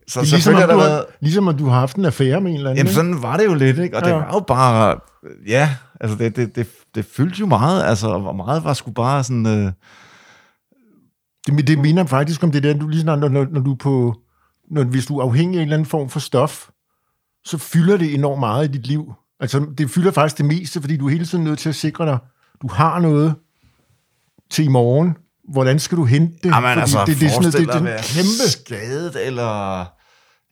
så 0.09 0.21
Det 0.21 0.27
er 0.27 0.31
ligesom, 0.37 0.55
har 0.55 0.63
du 0.63 0.67
der 0.73 0.79
har, 0.79 0.85
været, 0.89 1.05
ligesom 1.21 1.49
om 1.49 1.57
du 1.59 1.67
har 1.67 1.81
haft 1.81 1.97
en 1.97 2.05
affære 2.05 2.41
med 2.41 2.51
en 2.51 2.57
eller 2.57 2.71
anden. 2.71 2.79
jamen 2.87 2.95
sådan 2.95 3.23
var 3.23 3.37
det 3.37 3.45
jo 3.45 3.55
lidt, 3.55 3.79
ikke? 3.79 3.97
Og 3.97 4.03
det 4.03 4.11
Ja. 4.11 4.15
var 4.15 4.31
jo 4.35 4.41
bare, 4.41 4.99
ja, 5.47 5.71
altså 6.01 6.17
det, 6.19 6.37
det, 6.37 6.57
det, 6.57 6.67
det 6.95 7.05
fyldte 7.05 7.41
jo 7.41 7.47
meget, 7.47 7.85
altså, 7.85 8.09
og 8.09 8.37
meget 8.37 8.65
var 8.65 8.73
sgu 8.75 8.91
bare 8.91 9.25
sådan, 9.25 9.47
øh, 9.47 9.73
Det, 11.57 11.67
det 11.69 11.79
minder 11.79 12.05
faktisk 12.05 12.43
om 12.43 12.53
det 12.53 12.63
der, 12.63 12.75
du 12.75 12.89
lige 12.89 13.01
snart, 13.01 13.19
når, 13.19 13.29
når, 13.29 13.47
når 13.51 13.61
du 13.61 13.75
på, 13.75 14.15
når, 14.71 14.85
hvis 14.85 15.07
du 15.07 15.19
er 15.19 15.23
afhængig 15.23 15.59
af 15.59 15.63
en 15.63 15.69
eller 15.69 15.77
anden 15.77 15.87
form 15.89 16.09
for 16.09 16.21
stof, 16.21 16.69
så 17.45 17.59
fylder 17.59 17.97
det 17.97 18.15
enormt 18.15 18.41
meget 18.41 18.69
i 18.69 18.73
dit 18.73 18.87
liv. 18.87 19.13
Altså, 19.41 19.67
det 19.79 19.91
fylder 19.91 20.11
faktisk 20.11 20.39
det 20.39 20.47
meste, 20.47 20.81
fordi 20.81 20.97
du 20.97 21.07
er 21.07 21.11
hele 21.11 21.25
tiden 21.27 21.45
nødt 21.45 21.59
til 21.59 21.69
at 21.69 21.75
sikre 21.75 22.07
dig, 22.07 22.19
du 22.63 22.69
har 22.73 22.99
noget 22.99 23.35
til 24.51 24.65
i 24.65 24.69
morgen. 24.69 25.17
Hvordan 25.53 25.79
skal 25.79 25.99
du 25.99 26.05
hente 26.05 26.35
det? 26.43 26.49
Jamen, 26.49 26.63
Fordi 26.69 26.81
altså, 26.81 26.99
det, 27.07 27.21
det, 27.21 27.27
er 27.27 27.31
sådan, 27.31 27.45
det, 27.45 27.53
det 27.61 27.69
er 27.69 27.75
at 27.75 27.85
være 27.85 27.99
kæmpe... 28.03 28.51
skadet, 28.51 29.27
eller 29.27 29.85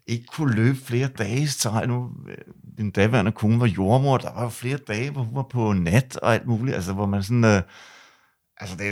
ikke 0.07 0.25
kunne 0.37 0.55
løbe 0.55 0.79
flere 0.85 1.09
dage. 1.19 1.49
Så 1.49 1.85
nu, 1.89 2.09
øh, 2.29 2.37
din 2.79 2.91
daværende 2.91 3.33
kone 3.33 3.61
var 3.61 3.67
jordmor, 3.67 4.19
der 4.19 4.29
var 4.35 4.43
jo 4.43 4.49
flere 4.49 4.77
dage, 4.89 5.11
hvor 5.11 5.23
hun 5.23 5.35
var 5.35 5.47
på 5.53 5.73
nat 5.73 6.17
og 6.23 6.35
alt 6.35 6.47
muligt, 6.47 6.75
altså 6.77 6.93
hvor 6.93 7.07
man 7.07 7.23
sådan... 7.23 7.45
Øh, 7.45 7.63
altså, 8.61 8.77
det, 8.77 8.85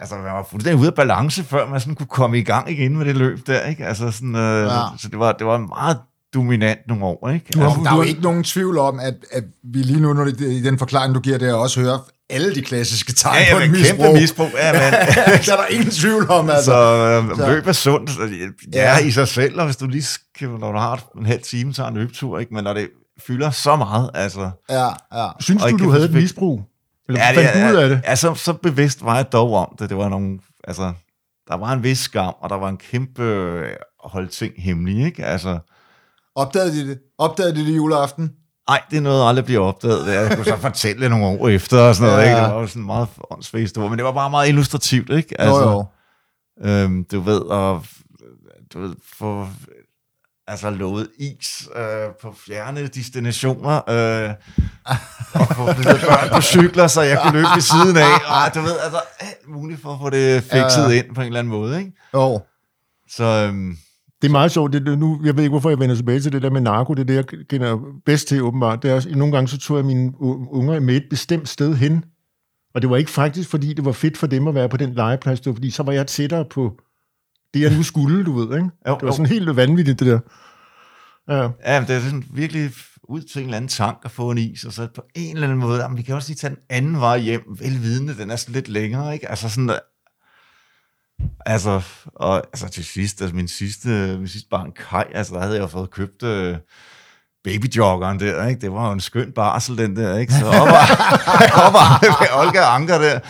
altså, 0.00 0.14
man 0.16 0.24
var 0.24 0.46
fuldstændig 0.50 0.80
ude 0.80 0.88
af 0.88 0.94
balance, 0.94 1.44
før 1.44 1.68
man 1.68 1.80
sådan 1.80 1.94
kunne 1.94 2.06
komme 2.06 2.38
i 2.38 2.42
gang 2.42 2.70
igen 2.70 2.96
med 2.96 3.04
det 3.06 3.16
løb 3.16 3.46
der, 3.46 3.60
ikke? 3.60 3.86
Altså 3.86 4.10
sådan, 4.10 4.34
øh, 4.34 4.62
Ja. 4.66 4.80
så 4.98 5.08
det 5.08 5.18
var, 5.18 5.32
det 5.32 5.46
var 5.46 5.58
meget 5.58 5.98
dominant 6.34 6.80
nogle 6.88 7.04
år, 7.04 7.28
ikke? 7.28 7.46
Du 7.54 7.62
Altså, 7.62 7.80
Der 7.84 7.90
er 7.90 7.96
jo 7.96 8.02
ikke 8.02 8.20
nogen 8.20 8.44
tvivl 8.44 8.78
om, 8.78 9.00
at, 9.00 9.14
at 9.32 9.44
vi 9.62 9.78
lige 9.78 10.00
nu, 10.00 10.12
når 10.12 10.24
det, 10.24 10.40
i 10.40 10.62
den 10.62 10.78
forklaring, 10.78 11.14
du 11.14 11.20
giver 11.20 11.38
der, 11.38 11.54
også 11.54 11.80
hører 11.80 11.98
alle 12.30 12.54
de 12.54 12.62
klassiske 12.62 13.12
tegn 13.12 13.44
ja, 13.48 13.54
på 13.54 13.58
ja, 13.58 13.64
et 13.64 13.70
men 13.70 13.80
misbrug. 13.80 14.04
kæmpe 14.04 14.20
misbrug. 14.20 14.48
Ja, 14.54 14.72
men, 14.72 14.80
der 15.46 15.52
er 15.52 15.56
der 15.56 15.66
ingen 15.66 15.90
tvivl 15.90 16.30
om, 16.30 16.50
altså. 16.50 16.64
Så, 16.70 17.30
øh, 17.30 17.36
Så- 17.36 17.46
løb 17.46 17.66
er 17.66 17.72
sundt, 17.72 18.10
ja, 18.74 18.80
Ja. 18.80 18.96
ja, 18.96 18.98
i 19.06 19.10
sig 19.10 19.28
selv, 19.28 19.58
og 19.58 19.64
hvis 19.64 19.76
du 19.76 19.86
lige 19.86 20.02
skal, 20.02 20.48
når 20.48 20.72
du 20.72 20.78
har 20.78 21.02
en 21.18 21.26
halv 21.26 21.42
time, 21.42 21.72
tager 21.72 21.88
en 21.88 21.94
løbetur, 21.96 22.38
ikke? 22.38 22.54
men 22.54 22.64
når 22.64 22.72
det 22.74 22.88
fylder 23.26 23.50
så 23.50 23.76
meget, 23.76 24.10
altså... 24.14 24.50
Ja, 24.70 24.86
ja. 25.22 25.28
Synes 25.40 25.62
Og 25.62 25.70
du, 25.70 25.74
ikke 25.76 25.84
du 25.84 25.90
havde 25.90 26.04
et 26.04 26.12
misbrug? 26.12 26.62
Eller 27.08 27.20
Ja, 27.20 27.30
fandt 27.50 27.72
du 27.72 27.76
ud 27.78 27.82
af 27.82 27.88
det? 27.88 28.00
Ja, 28.04 28.16
så, 28.16 28.34
så 28.34 28.52
bevidst 28.52 29.04
var 29.04 29.16
jeg 29.16 29.32
dog 29.32 29.52
om 29.54 29.76
det. 29.78 29.88
Det 29.88 29.96
var 29.96 30.08
nogle, 30.08 30.38
altså, 30.64 30.92
der 31.48 31.56
var 31.56 31.72
en 31.72 31.82
vis 31.82 31.98
skam, 31.98 32.34
og 32.40 32.50
der 32.50 32.56
var 32.56 32.68
en 32.68 32.76
kæmpe 32.76 33.22
øh, 33.22 33.68
holde 34.04 34.28
ting 34.28 34.54
hemmelige, 34.58 35.06
ikke? 35.06 35.24
Altså, 35.24 35.58
Opdagede 36.36 36.72
de 36.72 36.88
det? 36.88 36.98
Opdagede 37.18 37.54
de 37.56 37.66
det 37.66 37.76
juleaften? 37.76 38.30
Nej, 38.68 38.82
det 38.90 38.96
er 38.96 39.00
noget, 39.00 39.20
der 39.20 39.26
aldrig 39.26 39.44
bliver 39.44 39.60
opdaget. 39.60 40.06
Jeg 40.14 40.36
kunne 40.36 40.44
så 40.44 40.56
fortælle 40.56 41.08
nogle 41.08 41.26
år 41.26 41.48
efter, 41.48 41.78
og 41.80 41.94
sådan 41.96 42.10
noget, 42.12 42.24
Ja. 42.24 42.30
ikke? 42.30 42.42
Det 42.44 42.54
var 42.54 42.60
jo 42.60 42.66
sådan 42.66 42.82
meget 42.86 43.08
historie, 43.54 43.88
men 43.90 43.98
det 43.98 44.04
var 44.04 44.12
bare 44.12 44.30
meget 44.30 44.48
illustrativt, 44.48 45.10
ikke? 45.10 45.40
Altså, 45.40 45.62
jo, 45.62 45.70
jo. 46.64 46.68
Øhm, 46.68 47.04
du 47.12 47.20
ved, 47.20 47.40
og 47.40 47.84
du 48.72 48.80
ved, 48.80 48.94
få 49.18 49.46
altså 50.46 50.70
lovet 50.70 51.08
is 51.18 51.68
øh, 51.76 51.84
på 52.22 52.34
fjerne 52.46 52.86
destinationer, 52.86 53.76
øh, 53.90 54.30
og 55.34 55.46
få 55.56 55.64
børn 55.66 56.28
på 56.34 56.40
cykler, 56.40 56.86
så 56.86 57.00
jeg 57.02 57.20
kunne 57.22 57.32
løbe 57.32 57.48
ved 57.54 57.60
siden 57.62 57.96
af, 57.96 58.46
og 58.46 58.54
du 58.54 58.60
ved, 58.60 58.78
altså 58.84 59.00
alt 59.20 59.48
muligt 59.48 59.82
for 59.82 59.92
at 59.92 59.98
få 60.00 60.10
det 60.10 60.42
fikset 60.42 60.94
Ja. 60.94 61.02
ind 61.02 61.14
på 61.14 61.20
en 61.20 61.26
eller 61.26 61.38
anden 61.38 61.50
måde, 61.52 61.78
ikke? 61.78 61.92
Jo. 62.14 62.40
Så 63.10 63.24
øhm, 63.24 63.76
Det 64.24 64.30
er 64.30 64.32
meget 64.32 64.52
sjovt. 64.52 64.72
Det, 64.72 64.98
nu, 64.98 65.20
jeg 65.24 65.36
ved 65.36 65.42
ikke, 65.44 65.50
hvorfor 65.52 65.68
jeg 65.68 65.78
vender 65.78 65.96
tilbage 65.96 66.20
til 66.20 66.32
det 66.32 66.42
der 66.42 66.50
med 66.50 66.60
narko. 66.60 66.94
Det 66.94 67.00
er 67.00 67.04
det, 67.04 67.14
jeg 67.14 67.24
kender 67.48 67.78
bedst 68.06 68.28
til, 68.28 68.42
åbenbart. 68.42 68.82
Det 68.82 68.90
er, 68.90 68.94
også- 68.94 69.10
nogle 69.10 69.32
gange 69.34 69.48
så 69.48 69.58
tog 69.58 69.76
jeg 69.76 69.84
mine 69.86 70.12
unger 70.52 70.80
med 70.80 70.96
et 70.96 71.04
bestemt 71.10 71.48
sted 71.48 71.74
hen. 71.74 72.04
Og 72.74 72.82
det 72.82 72.90
var 72.90 72.96
ikke 72.96 73.10
faktisk, 73.10 73.50
fordi 73.50 73.72
det 73.72 73.84
var 73.84 73.92
fedt 73.92 74.16
for 74.18 74.26
dem 74.26 74.48
at 74.48 74.54
være 74.54 74.68
på 74.68 74.76
den 74.76 74.94
legeplads. 74.94 75.40
Det 75.40 75.46
var, 75.50 75.54
fordi 75.54 75.70
så 75.70 75.82
var 75.82 75.92
jeg 75.92 76.06
tættere 76.06 76.44
på 76.50 76.76
det, 77.54 77.60
jeg 77.60 77.76
nu 77.76 77.82
skulle, 77.82 78.24
du 78.24 78.32
ved. 78.32 78.44
Ikke? 78.56 78.70
Jo, 78.88 78.94
det 78.94 79.02
var 79.02 79.08
jo. 79.08 79.12
sådan 79.12 79.26
helt 79.26 79.56
vanvittigt, 79.56 80.00
det 80.00 80.06
der. 80.06 80.18
Ja. 81.28 81.42
ja, 81.74 81.80
det 81.80 81.90
er 81.96 82.00
sådan 82.00 82.24
virkelig 82.34 82.70
ud 83.08 83.20
til 83.22 83.38
en 83.38 83.44
eller 83.44 83.56
anden 83.56 83.68
tank 83.68 83.96
at 84.04 84.10
få 84.10 84.30
en 84.30 84.38
is, 84.38 84.64
og 84.64 84.72
så 84.72 84.88
på 84.94 85.02
en 85.14 85.34
eller 85.36 85.46
anden 85.48 85.60
måde, 85.60 85.82
jamen, 85.82 85.96
vi 85.98 86.02
kan 86.02 86.14
også 86.14 86.28
lige 86.28 86.36
tage 86.36 86.50
den 86.50 86.58
anden 86.70 87.00
vej 87.00 87.18
hjem, 87.18 87.42
velvidende, 87.60 88.16
den 88.18 88.30
er 88.30 88.36
sådan 88.36 88.52
lidt 88.54 88.68
længere, 88.68 89.14
ikke? 89.14 89.30
Altså 89.30 89.48
sådan, 89.48 89.70
altså, 91.46 91.82
og 92.14 92.36
altså 92.36 92.68
til 92.68 92.84
sidst, 92.84 93.20
altså 93.22 93.36
min 93.36 93.48
sidste, 93.48 93.88
min 94.18 94.28
sidste 94.28 94.48
barn, 94.50 94.72
Kai, 94.72 95.04
altså 95.14 95.34
der 95.34 95.40
havde 95.40 95.54
jeg 95.54 95.62
jo 95.62 95.66
fået 95.66 95.90
købt 95.90 96.22
øh, 96.22 96.56
babyjoggeren 97.44 98.20
der, 98.20 98.46
ikke? 98.46 98.60
Det 98.60 98.72
var 98.72 98.86
jo 98.86 98.92
en 98.92 99.00
skøn 99.00 99.32
barsel, 99.32 99.78
den 99.78 99.96
der, 99.96 100.18
ikke? 100.18 100.32
Så 100.32 100.46
op 100.46 100.68
og, 100.78 101.66
op 101.66 101.74
og 101.74 102.40
Olga 102.40 102.60
Anker 102.60 102.98
der. 102.98 103.20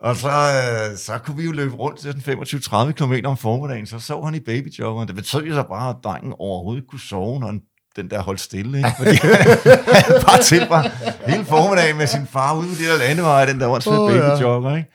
Og 0.00 0.16
så, 0.16 0.28
øh, 0.28 0.96
så 0.96 1.18
kunne 1.18 1.36
vi 1.36 1.44
jo 1.44 1.52
løbe 1.52 1.74
rundt 1.74 1.98
til 2.00 2.22
sådan 2.22 2.88
25-30 2.88 2.92
km 2.92 3.14
om 3.24 3.36
formiddagen, 3.36 3.86
så 3.86 3.98
sov 3.98 4.24
han 4.24 4.34
i 4.34 4.40
babyjoggeren. 4.40 5.08
Det 5.08 5.16
betød 5.16 5.42
jo 5.42 5.54
så 5.54 5.62
bare, 5.62 5.90
at 5.90 5.96
drengen 6.04 6.34
overhovedet 6.38 6.80
ikke 6.80 6.88
kunne 6.88 7.00
sove, 7.00 7.40
når 7.40 7.46
han, 7.46 7.60
den 7.96 8.10
der 8.10 8.22
holdt 8.22 8.40
stille. 8.40 8.78
Ikke? 8.78 8.90
Fordi 8.98 9.16
han 9.96 10.22
bare 10.26 10.42
tilbragt 10.42 10.88
hele 11.26 11.44
formiddagen 11.44 11.96
med 11.96 12.06
sin 12.06 12.26
far 12.26 12.56
ude 12.56 12.68
på 12.68 12.74
de 12.74 12.88
der 12.88 12.98
landeveje, 12.98 13.46
den 13.46 13.60
der 13.60 13.68
åndsfælde 13.68 13.98
Åh, 13.98 14.04
oh, 14.04 14.12
babyjogger. 14.12 14.76
Ikke? 14.76 14.90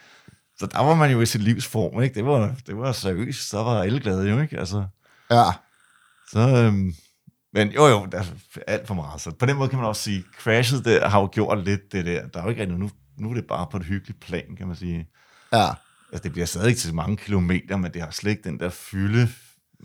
Så 0.62 0.68
der 0.68 0.80
var 0.80 0.96
man 0.96 1.12
jo 1.12 1.22
i 1.22 1.26
sit 1.26 1.42
livsform. 1.42 2.02
Ikke? 2.02 2.16
Det, 2.16 2.26
var, 2.26 2.56
det 2.68 2.78
var 2.78 2.92
seriøst. 2.92 3.50
Så 3.50 3.64
var 3.64 3.82
alle 3.84 4.00
glade 4.00 4.30
jo. 4.30 4.42
Ikke? 4.42 4.60
Altså, 4.60 4.84
Ja. 5.32 5.44
så, 6.32 6.40
øhm, 6.40 6.94
men 7.54 7.68
jo 7.72 7.88
jo, 7.88 8.08
der 8.12 8.18
er 8.20 8.24
alt 8.68 8.88
for 8.88 8.94
meget. 8.94 9.22
Så 9.22 9.32
på 9.32 9.46
den 9.46 9.58
måde 9.58 9.70
kan 9.70 9.80
man 9.80 9.88
også 9.88 10.02
sige, 10.02 10.24
crashet 10.44 10.86
der 10.86 11.10
har 11.10 11.20
jo 11.20 11.30
gjort 11.32 11.64
lidt 11.66 11.82
det 11.92 12.06
der. 12.06 12.28
Der 12.28 12.40
er 12.40 12.44
jo 12.44 12.50
ikke 12.50 12.62
rigtig 12.62 12.78
nu, 12.78 12.90
nu 13.18 13.30
er 13.30 13.34
det 13.34 13.46
bare 13.48 13.68
på 13.72 13.78
et 13.78 13.84
hyggeligt 13.84 14.20
plan, 14.20 14.56
kan 14.58 14.68
man 14.68 14.76
sige. 14.76 15.08
Ja. 15.54 15.68
Altså, 16.12 16.24
det 16.24 16.32
bliver 16.32 16.46
stadig 16.46 16.78
til 16.78 16.94
mange 16.96 17.18
kilometer, 17.18 17.78
men 17.78 17.94
det 17.94 18.02
har 18.02 18.12
slet 18.12 18.32
ikke 18.32 18.44
den 18.50 18.60
der 18.60 18.70
fylde 18.70 19.30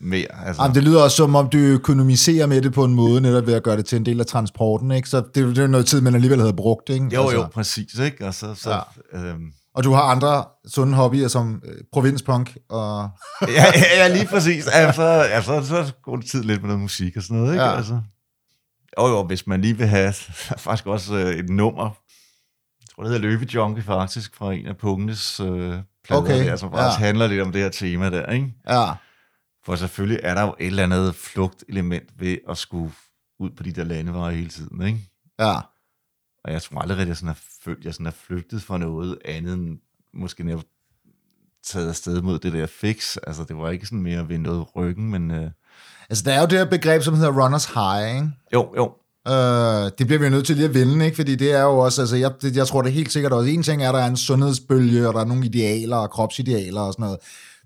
mere. 0.00 0.46
Altså, 0.46 0.62
Jamen, 0.62 0.74
det 0.74 0.84
lyder 0.84 1.02
også 1.02 1.16
som 1.16 1.34
om, 1.34 1.48
du 1.48 1.58
økonomiserer 1.58 2.46
med 2.46 2.62
det 2.62 2.72
på 2.72 2.84
en 2.84 2.94
måde, 2.94 3.20
netop 3.20 3.46
ved 3.46 3.54
at 3.54 3.62
gøre 3.62 3.76
det 3.76 3.86
til 3.86 3.96
en 3.96 4.06
del 4.06 4.20
af 4.20 4.26
transporten, 4.26 4.90
ikke? 4.90 5.08
Så 5.08 5.22
det, 5.34 5.42
er 5.42 5.46
det 5.46 5.58
er 5.58 5.66
noget 5.66 5.86
tid, 5.86 6.00
man 6.00 6.14
alligevel 6.14 6.40
havde 6.40 6.52
brugt, 6.52 6.88
ikke? 6.88 7.08
jo, 7.14 7.30
jo, 7.30 7.46
præcis, 7.46 7.98
ikke? 7.98 8.26
Og 8.26 8.34
så, 8.34 8.54
så 8.54 8.82
ja. 9.12 9.18
øhm, 9.18 9.52
Og 9.76 9.84
du 9.84 9.92
har 9.92 10.02
andre 10.02 10.44
sunde 10.66 10.94
hobbyer 10.94 11.28
som 11.28 11.62
øh, 11.64 11.78
provinspunk 11.92 12.56
og... 12.68 13.10
ja, 13.42 13.64
ja, 13.74 13.96
ja, 13.96 14.08
lige 14.08 14.26
præcis. 14.26 14.66
Altså, 14.66 15.02
altså, 15.02 15.66
så 15.66 15.92
går 16.02 16.16
det 16.16 16.26
tid 16.30 16.42
lidt 16.42 16.60
med 16.60 16.68
noget 16.68 16.80
musik 16.80 17.16
og 17.16 17.22
sådan 17.22 17.36
noget, 17.36 17.52
ikke? 17.52 17.64
Ja. 17.64 17.76
Altså, 17.76 18.00
jo, 18.98 19.06
jo, 19.06 19.22
hvis 19.22 19.46
man 19.46 19.60
lige 19.60 19.76
vil 19.76 19.86
have 19.86 20.12
faktisk 20.66 20.86
også 20.86 21.16
øh, 21.16 21.34
et 21.34 21.48
nummer, 21.48 21.84
jeg 21.84 22.88
tror, 22.94 23.02
det 23.02 23.12
hedder 23.12 23.28
Løbejunkie 23.28 23.84
faktisk, 23.84 24.36
fra 24.36 24.52
en 24.52 24.66
af 24.66 24.76
punkenes 24.76 25.40
øh, 25.40 25.78
plader 26.04 26.22
Okay, 26.22 26.46
der, 26.46 26.56
som 26.56 26.70
faktisk 26.70 27.00
ja. 27.00 27.06
handler 27.06 27.26
lidt 27.26 27.42
om 27.42 27.52
det 27.52 27.62
her 27.62 27.68
tema 27.68 28.10
der, 28.10 28.26
ikke? 28.26 28.54
Ja. 28.68 28.92
For 29.64 29.76
selvfølgelig 29.76 30.20
er 30.22 30.34
der 30.34 30.42
jo 30.42 30.54
et 30.60 30.66
eller 30.66 30.82
andet 30.82 31.14
flugtelement 31.14 32.04
ved 32.18 32.38
at 32.48 32.58
skulle 32.58 32.92
ud 33.40 33.50
på 33.50 33.62
de 33.62 33.72
der 33.72 33.84
landeveje 33.84 34.34
hele 34.34 34.48
tiden, 34.48 34.86
ikke? 34.86 35.00
Ja. 35.38 35.54
Og 36.46 36.52
jeg 36.52 36.62
tror 36.62 36.80
aldrig, 36.80 36.98
at 36.98 37.08
jeg 37.08 37.16
sådan 37.16 37.26
har 37.26 37.40
følt, 37.64 37.84
jeg 37.84 37.94
sådan 37.94 38.06
har 38.06 38.14
flygtet 38.26 38.62
fra 38.62 38.78
noget 38.78 39.18
andet 39.24 39.54
end 39.54 39.78
måske 40.14 40.44
når 40.44 40.52
jeg 40.52 40.60
taget 41.64 41.88
afsted 41.88 42.22
mod 42.22 42.38
det 42.38 42.52
der 42.52 42.66
fix. 42.66 43.16
Altså, 43.26 43.44
det 43.44 43.56
var 43.56 43.70
ikke 43.70 43.86
sådan 43.86 44.02
mere 44.02 44.28
ved 44.28 44.38
noget 44.38 44.66
ryggen, 44.76 45.10
men 45.10 45.30
øh, 45.30 45.50
Altså, 46.10 46.24
der 46.24 46.32
er 46.32 46.40
jo 46.40 46.46
det 46.46 46.58
her 46.58 46.64
begreb, 46.64 47.02
som 47.02 47.14
hedder 47.14 47.42
runners 47.44 47.64
high, 47.64 48.14
ikke? 48.14 48.30
jo, 48.52 48.68
jo. 48.76 48.92
Øh, 49.28 49.90
det 49.98 50.06
bliver 50.06 50.18
vi 50.18 50.24
jo 50.24 50.30
nødt 50.30 50.46
til 50.46 50.56
lige 50.56 50.68
at 50.68 50.74
vende, 50.74 51.04
ikke? 51.04 51.16
Fordi 51.16 51.34
det 51.34 51.52
er 51.52 51.62
jo 51.62 51.78
også, 51.78 52.02
altså 52.02 52.16
jeg, 52.16 52.32
det, 52.42 52.56
jeg 52.56 52.66
tror 52.66 52.82
det 52.82 52.92
helt 52.92 53.12
sikkert 53.12 53.32
også, 53.32 53.50
en 53.50 53.62
ting 53.62 53.82
er, 53.82 53.88
at 53.88 53.94
der 53.94 54.00
er 54.00 54.06
en 54.06 54.16
sundhedsbølge, 54.16 55.08
og 55.08 55.14
der 55.14 55.20
er 55.20 55.24
nogle 55.24 55.46
idealer 55.46 55.96
og 55.96 56.10
kropsidealer 56.10 56.80
og 56.80 56.92
sådan 56.92 57.04
noget, 57.04 57.18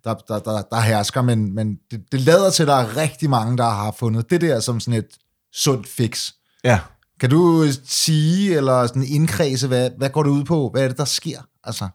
der, 0.05 0.15
der, 0.15 0.39
der, 0.39 0.63
der 0.63 0.81
hersker, 0.81 1.23
men, 1.23 1.55
men 1.55 1.79
det, 1.91 2.01
det 2.13 2.21
lader 2.21 2.51
til, 2.51 2.63
at 2.63 2.67
der 2.67 2.75
er 2.75 2.97
rigtig 2.97 3.31
mange, 3.31 3.57
der 3.57 3.69
har 3.69 3.95
fundet 3.99 4.31
det 4.31 4.41
der 4.41 4.61
som 4.61 4.81
sådan 4.81 4.99
et 4.99 5.17
sundt 5.55 5.89
fix. 5.89 6.33
Ja. 6.65 6.79
Kan 7.21 7.31
du 7.31 7.65
sige, 7.85 8.57
eller 8.57 8.87
sådan 8.87 9.03
indkredse, 9.03 9.69
hvad, 9.69 9.91
hvad 9.97 10.11
går 10.11 10.23
det 10.23 10.31
ud 10.31 10.45
på? 10.45 10.69
Hvad 10.69 10.85
er 10.85 10.89
det, 10.89 10.99
der 10.99 11.05
sker? 11.05 11.39
Altså, 11.65 11.89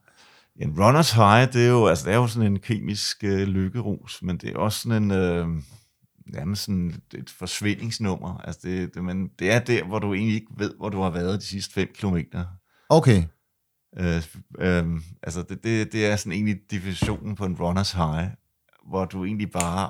En 0.55 0.83
runners 0.83 1.11
high, 1.11 1.53
det 1.53 1.65
er 1.65 1.69
jo, 1.69 1.87
altså, 1.87 2.05
det 2.05 2.13
er 2.13 2.17
jo 2.17 2.27
sådan 2.27 2.51
en 2.51 2.59
kemisk 2.59 3.23
øh, 3.23 3.47
lykkerus, 3.47 4.21
men 4.21 4.37
det 4.37 4.49
er 4.49 4.57
også 4.57 4.79
sådan 4.79 5.03
en, 5.03 5.11
øh, 5.11 5.47
nærmest 6.25 6.63
sådan 6.63 7.01
et 7.13 7.29
forsvindingsnummer. 7.29 8.37
Altså, 8.37 8.61
det, 8.63 8.93
det, 8.93 9.03
men 9.03 9.27
det 9.39 9.51
er 9.51 9.59
der, 9.59 9.83
hvor 9.83 9.99
du 9.99 10.13
egentlig 10.13 10.35
ikke 10.35 10.51
ved, 10.57 10.73
hvor 10.77 10.89
du 10.89 11.01
har 11.01 11.09
været 11.09 11.39
de 11.39 11.45
sidste 11.45 11.73
5 11.73 11.87
kilometer. 11.95 12.45
okay. 12.89 13.23
Øh, 13.97 14.23
øh, 14.59 14.85
altså, 15.23 15.41
det, 15.49 15.63
det, 15.63 15.91
det 15.91 16.05
er 16.05 16.15
sådan 16.15 16.31
egentlig 16.31 16.57
definitionen 16.71 17.35
på 17.35 17.45
en 17.45 17.55
runners 17.55 17.91
high, 17.91 18.27
hvor 18.89 19.05
du 19.05 19.25
egentlig 19.25 19.51
bare, 19.51 19.89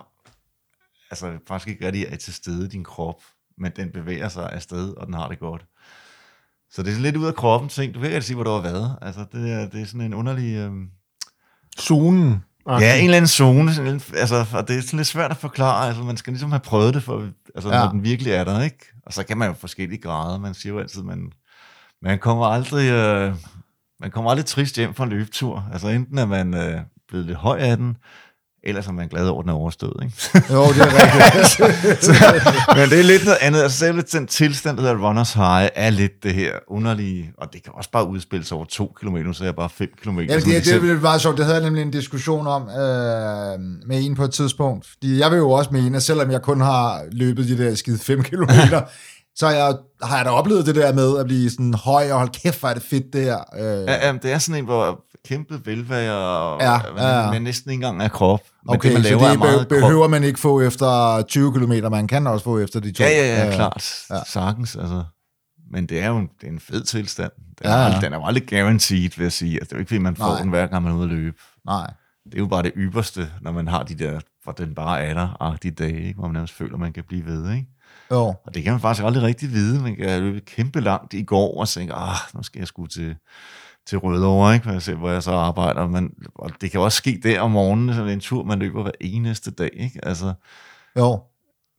altså 1.12 1.38
faktisk 1.48 1.70
ikke 1.70 1.86
rigtig 1.86 2.06
er 2.10 2.16
til 2.16 2.34
stede 2.34 2.66
i 2.66 2.70
din 2.70 2.84
krop, 2.84 3.22
men 3.58 3.72
den 3.76 3.92
bevæger 3.92 4.30
sig 4.30 4.50
afsted, 4.52 4.98
og 4.98 5.06
den 5.08 5.14
har 5.14 5.28
det 5.28 5.40
godt. 5.40 5.66
Så 6.72 6.82
det 6.84 6.88
er 6.88 6.92
sådan 6.92 7.04
lidt 7.04 7.18
ud 7.18 7.26
af 7.26 7.36
kroppen 7.36 7.70
ting. 7.70 7.94
Du 7.94 8.00
kan 8.00 8.10
ikke 8.10 8.22
sige, 8.22 8.36
hvor 8.36 8.44
du 8.44 8.52
har 8.52 8.62
været. 8.62 8.98
Altså, 9.02 9.26
det 9.32 9.52
er, 9.52 9.70
det 9.70 9.82
er 9.82 9.86
sådan 9.86 10.02
en 10.02 10.14
underlig... 10.14 10.56
Øh, 10.56 10.72
Zonen. 11.80 12.44
Ja, 12.70 12.98
en 12.98 13.04
eller 13.04 13.18
anden 13.18 13.28
zone, 13.28 13.74
sådan 13.74 13.94
en, 13.94 14.02
altså, 14.16 14.46
og 14.54 14.68
det 14.68 14.78
er 14.78 14.82
sådan 14.82 14.98
lidt 14.98 15.08
svært 15.08 15.32
at 15.32 15.38
forklare, 15.38 15.88
altså 15.88 16.04
man 16.04 16.18
skal 16.18 16.34
ligesom 16.34 16.52
have 16.52 16.60
prøvet 16.60 16.94
det, 16.94 17.04
for, 17.04 17.30
altså, 17.56 17.70
ja. 17.70 17.80
når 17.80 17.92
den 17.92 18.04
virkelig 18.04 18.34
er 18.34 18.44
der, 18.44 18.62
ikke? 18.62 18.86
Og 19.06 19.14
så 19.14 19.24
kan 19.24 19.38
man 19.38 19.48
jo 19.48 19.54
forskellige 19.54 20.02
grader, 20.02 20.40
man 20.40 20.54
siger 20.54 20.74
jo 20.74 20.80
altid, 20.80 21.04
man, 21.04 21.32
man 22.02 22.20
kommer 22.20 22.46
aldrig, 22.46 22.92
øh, 22.92 23.36
man 24.00 24.12
kommer 24.12 24.32
aldrig 24.32 24.46
trist 24.46 24.76
hjem 24.76 24.94
fra 24.94 25.04
en 25.04 25.10
løbetur. 25.10 25.70
Altså 25.74 25.88
enten 25.88 26.18
er 26.18 26.26
man 26.26 26.54
øh, 26.54 26.82
blevet 27.08 27.26
lidt 27.26 27.38
høj 27.38 27.60
af 27.60 27.78
den, 27.78 27.98
ellers 28.66 28.88
er 28.88 28.92
man 28.92 29.08
glad 29.08 29.28
over, 29.28 29.40
at 29.40 29.44
den 29.44 29.50
er 29.50 29.54
overstået. 29.54 30.04
Ikke? 30.04 30.54
Jo, 30.54 30.64
det 30.64 30.82
er 30.82 30.92
rigtigt. 31.04 32.04
så, 32.06 32.12
men 32.76 32.90
det 32.90 33.00
er 33.00 33.04
lidt 33.04 33.26
noget 33.26 33.38
andet. 33.42 33.62
Altså 33.62 33.78
selv 33.78 34.04
den 34.04 34.28
tilstand, 34.28 34.78
der 34.78 34.84
hedder 34.84 35.08
runners 35.08 35.34
high, 35.34 35.70
er 35.76 35.90
lidt 35.90 36.24
det 36.24 36.34
her 36.34 36.52
underlige, 36.68 37.32
og 37.38 37.54
det 37.54 37.64
kan 37.64 37.72
også 37.76 37.92
bare 37.92 38.08
udspille 38.08 38.46
sig 38.46 38.58
over 38.58 38.66
to 38.66 38.96
kilometer, 39.00 39.32
så 39.32 39.44
er 39.44 39.48
jeg 39.48 39.56
bare 39.56 39.70
fem 39.70 39.90
kilometer. 40.02 40.34
Ja, 40.34 40.40
det, 40.40 40.66
det, 40.66 40.82
det 40.82 40.92
er 40.92 41.00
meget 41.02 41.22
sjovt. 41.22 41.38
Det 41.38 41.46
havde 41.46 41.58
jeg 41.58 41.64
nemlig 41.64 41.82
en 41.82 41.92
diskussion 41.92 42.48
om 42.48 42.62
øh, 42.62 43.60
med 43.88 44.06
en 44.06 44.16
på 44.16 44.24
et 44.24 44.32
tidspunkt. 44.32 44.88
Fordi 44.90 45.20
jeg 45.20 45.32
vil 45.32 45.38
jo 45.38 45.52
også 45.52 45.70
mene, 45.74 45.98
at 45.98 46.04
selvom 46.04 46.32
jeg 46.32 46.42
kun 46.42 46.62
har 46.62 47.02
løbet 47.12 47.48
de 47.48 47.58
der 47.58 47.76
skide 47.76 48.00
5 48.00 48.24
kilometer, 48.30 48.82
så 49.36 49.50
jeg, 49.50 49.76
har 50.04 50.16
jeg 50.16 50.26
da 50.26 50.30
oplevet 50.30 50.66
det 50.66 50.76
der 50.76 50.94
med 50.94 51.18
at 51.18 51.26
blive 51.26 51.50
sådan 51.50 51.74
høj, 51.74 52.12
og 52.12 52.18
hold 52.18 52.30
kæft, 52.30 52.60
hvor 52.60 52.70
er 52.70 52.74
det 52.74 52.84
fedt 52.84 53.14
det 53.14 53.24
her. 53.24 53.40
Øh. 53.60 53.86
Ja, 53.88 54.08
ja, 54.08 54.14
det 54.14 54.32
er 54.32 54.38
sådan 54.38 54.60
en, 54.60 54.66
hvor 54.66 55.05
kæmpe 55.26 55.62
velvære, 55.66 56.14
og 56.16 56.62
Ja, 56.62 56.80
man, 56.96 57.04
ja, 57.04 57.32
man 57.32 57.42
næsten 57.42 57.72
ikke 57.72 57.84
engang 57.86 58.04
er 58.04 58.08
krop. 58.08 58.40
Men 58.66 58.76
Okay, 58.76 58.90
det, 58.90 58.94
man 58.94 59.04
så 59.04 59.10
laver, 59.10 59.22
det 59.28 59.34
er 59.34 59.38
meget 59.38 59.68
be- 59.68 59.76
krop. 59.76 59.82
behøver 59.82 60.08
man 60.08 60.24
ikke 60.24 60.40
få 60.40 60.62
efter 60.62 61.22
20 61.28 61.54
km, 61.54 61.74
man 61.92 62.08
kan 62.08 62.28
også 62.28 62.44
få 62.44 62.60
efter 62.60 62.80
de 62.80 62.92
to. 62.92 63.04
Ja, 63.04 63.10
ja, 63.10 63.46
ja, 63.46 63.56
klart. 63.56 64.06
ja. 64.10 64.20
Sagtens, 64.28 64.76
altså. 64.76 65.04
Men 65.72 65.86
det 65.86 66.00
er 66.00 66.08
jo 66.08 66.18
en, 66.18 66.30
det 66.42 66.48
er 66.48 66.52
en 66.52 66.60
fed 66.60 66.84
tilstand. 66.84 67.32
Den, 67.38 67.52
Ja, 67.64 67.76
ja, 67.76 67.94
ja. 67.94 68.00
den 68.02 68.14
er 68.14 68.18
jo 68.18 68.26
aldrig 68.26 68.48
guaranteed, 68.50 69.10
vil 69.18 69.24
jeg 69.24 69.32
sige. 69.32 69.54
Altså, 69.54 69.66
det 69.66 69.72
er 69.72 69.78
jo 69.78 69.80
ikke, 69.80 69.90
fordi 69.90 70.00
man 70.00 70.16
får 70.16 70.26
Nej. 70.32 70.42
den 70.42 70.50
hver 70.50 70.68
gang, 70.68 70.84
man 70.84 70.92
er 70.92 70.96
ude 70.96 71.04
at 71.04 71.10
løbe. 71.10 71.38
Nej. 71.66 71.94
Det 72.26 72.34
er 72.34 72.40
jo 72.40 72.48
bare 72.48 72.64
det 72.64 72.72
ypperste, 72.78 73.30
når 73.42 73.52
man 73.52 73.68
har 73.68 73.84
de 73.84 73.96
der, 73.96 74.20
hvor 74.44 74.52
den 74.54 74.76
bare 74.76 75.02
er 75.04 75.14
der-agtige 75.14 75.72
dage, 75.72 76.02
ikke? 76.08 76.14
hvor 76.20 76.28
man 76.28 76.34
nærmest 76.34 76.54
føler, 76.54 76.78
man 76.78 76.94
kan 76.94 77.04
blive 77.08 77.26
ved. 77.26 77.52
Ikke? 77.52 77.68
Jo. 78.12 78.18
Og 78.26 78.54
det 78.54 78.64
kan 78.64 78.72
man 78.74 78.82
faktisk 78.82 79.06
aldrig 79.06 79.24
rigtig 79.24 79.52
vide. 79.52 79.82
Man 79.82 79.96
kan 79.96 80.20
løbe 80.22 80.40
kæmpe 80.40 80.82
langt 80.82 81.14
i 81.14 81.24
går 81.24 81.60
og 81.60 81.70
tænke, 81.70 81.94
ah, 81.94 82.16
nu 82.34 82.44
skal 82.44 82.60
jeg 82.60 82.68
sgu 82.68 82.86
til, 82.88 83.16
til 83.88 83.98
Rødovre, 83.98 84.54
ikke? 84.54 84.64
Hvor, 84.64 84.74
jeg 84.74 84.82
ser, 84.82 84.96
hvor 84.96 85.10
jeg 85.10 85.24
så 85.24 85.32
arbejder. 85.32 85.88
Men, 85.88 86.10
og 86.36 86.52
det 86.62 86.72
kan 86.72 86.80
også 86.80 86.96
ske 86.98 87.20
der 87.24 87.40
om 87.42 87.52
morgenen, 87.52 87.96
så 87.96 88.02
det 88.02 88.10
er 88.10 88.14
en 88.14 88.20
tur, 88.20 88.44
man 88.44 88.60
løber 88.60 88.82
hver 88.84 88.92
eneste 89.02 89.52
dag. 89.52 89.70
Ikke? 89.74 90.00
Altså, 90.04 90.34
Jo. 90.98 91.20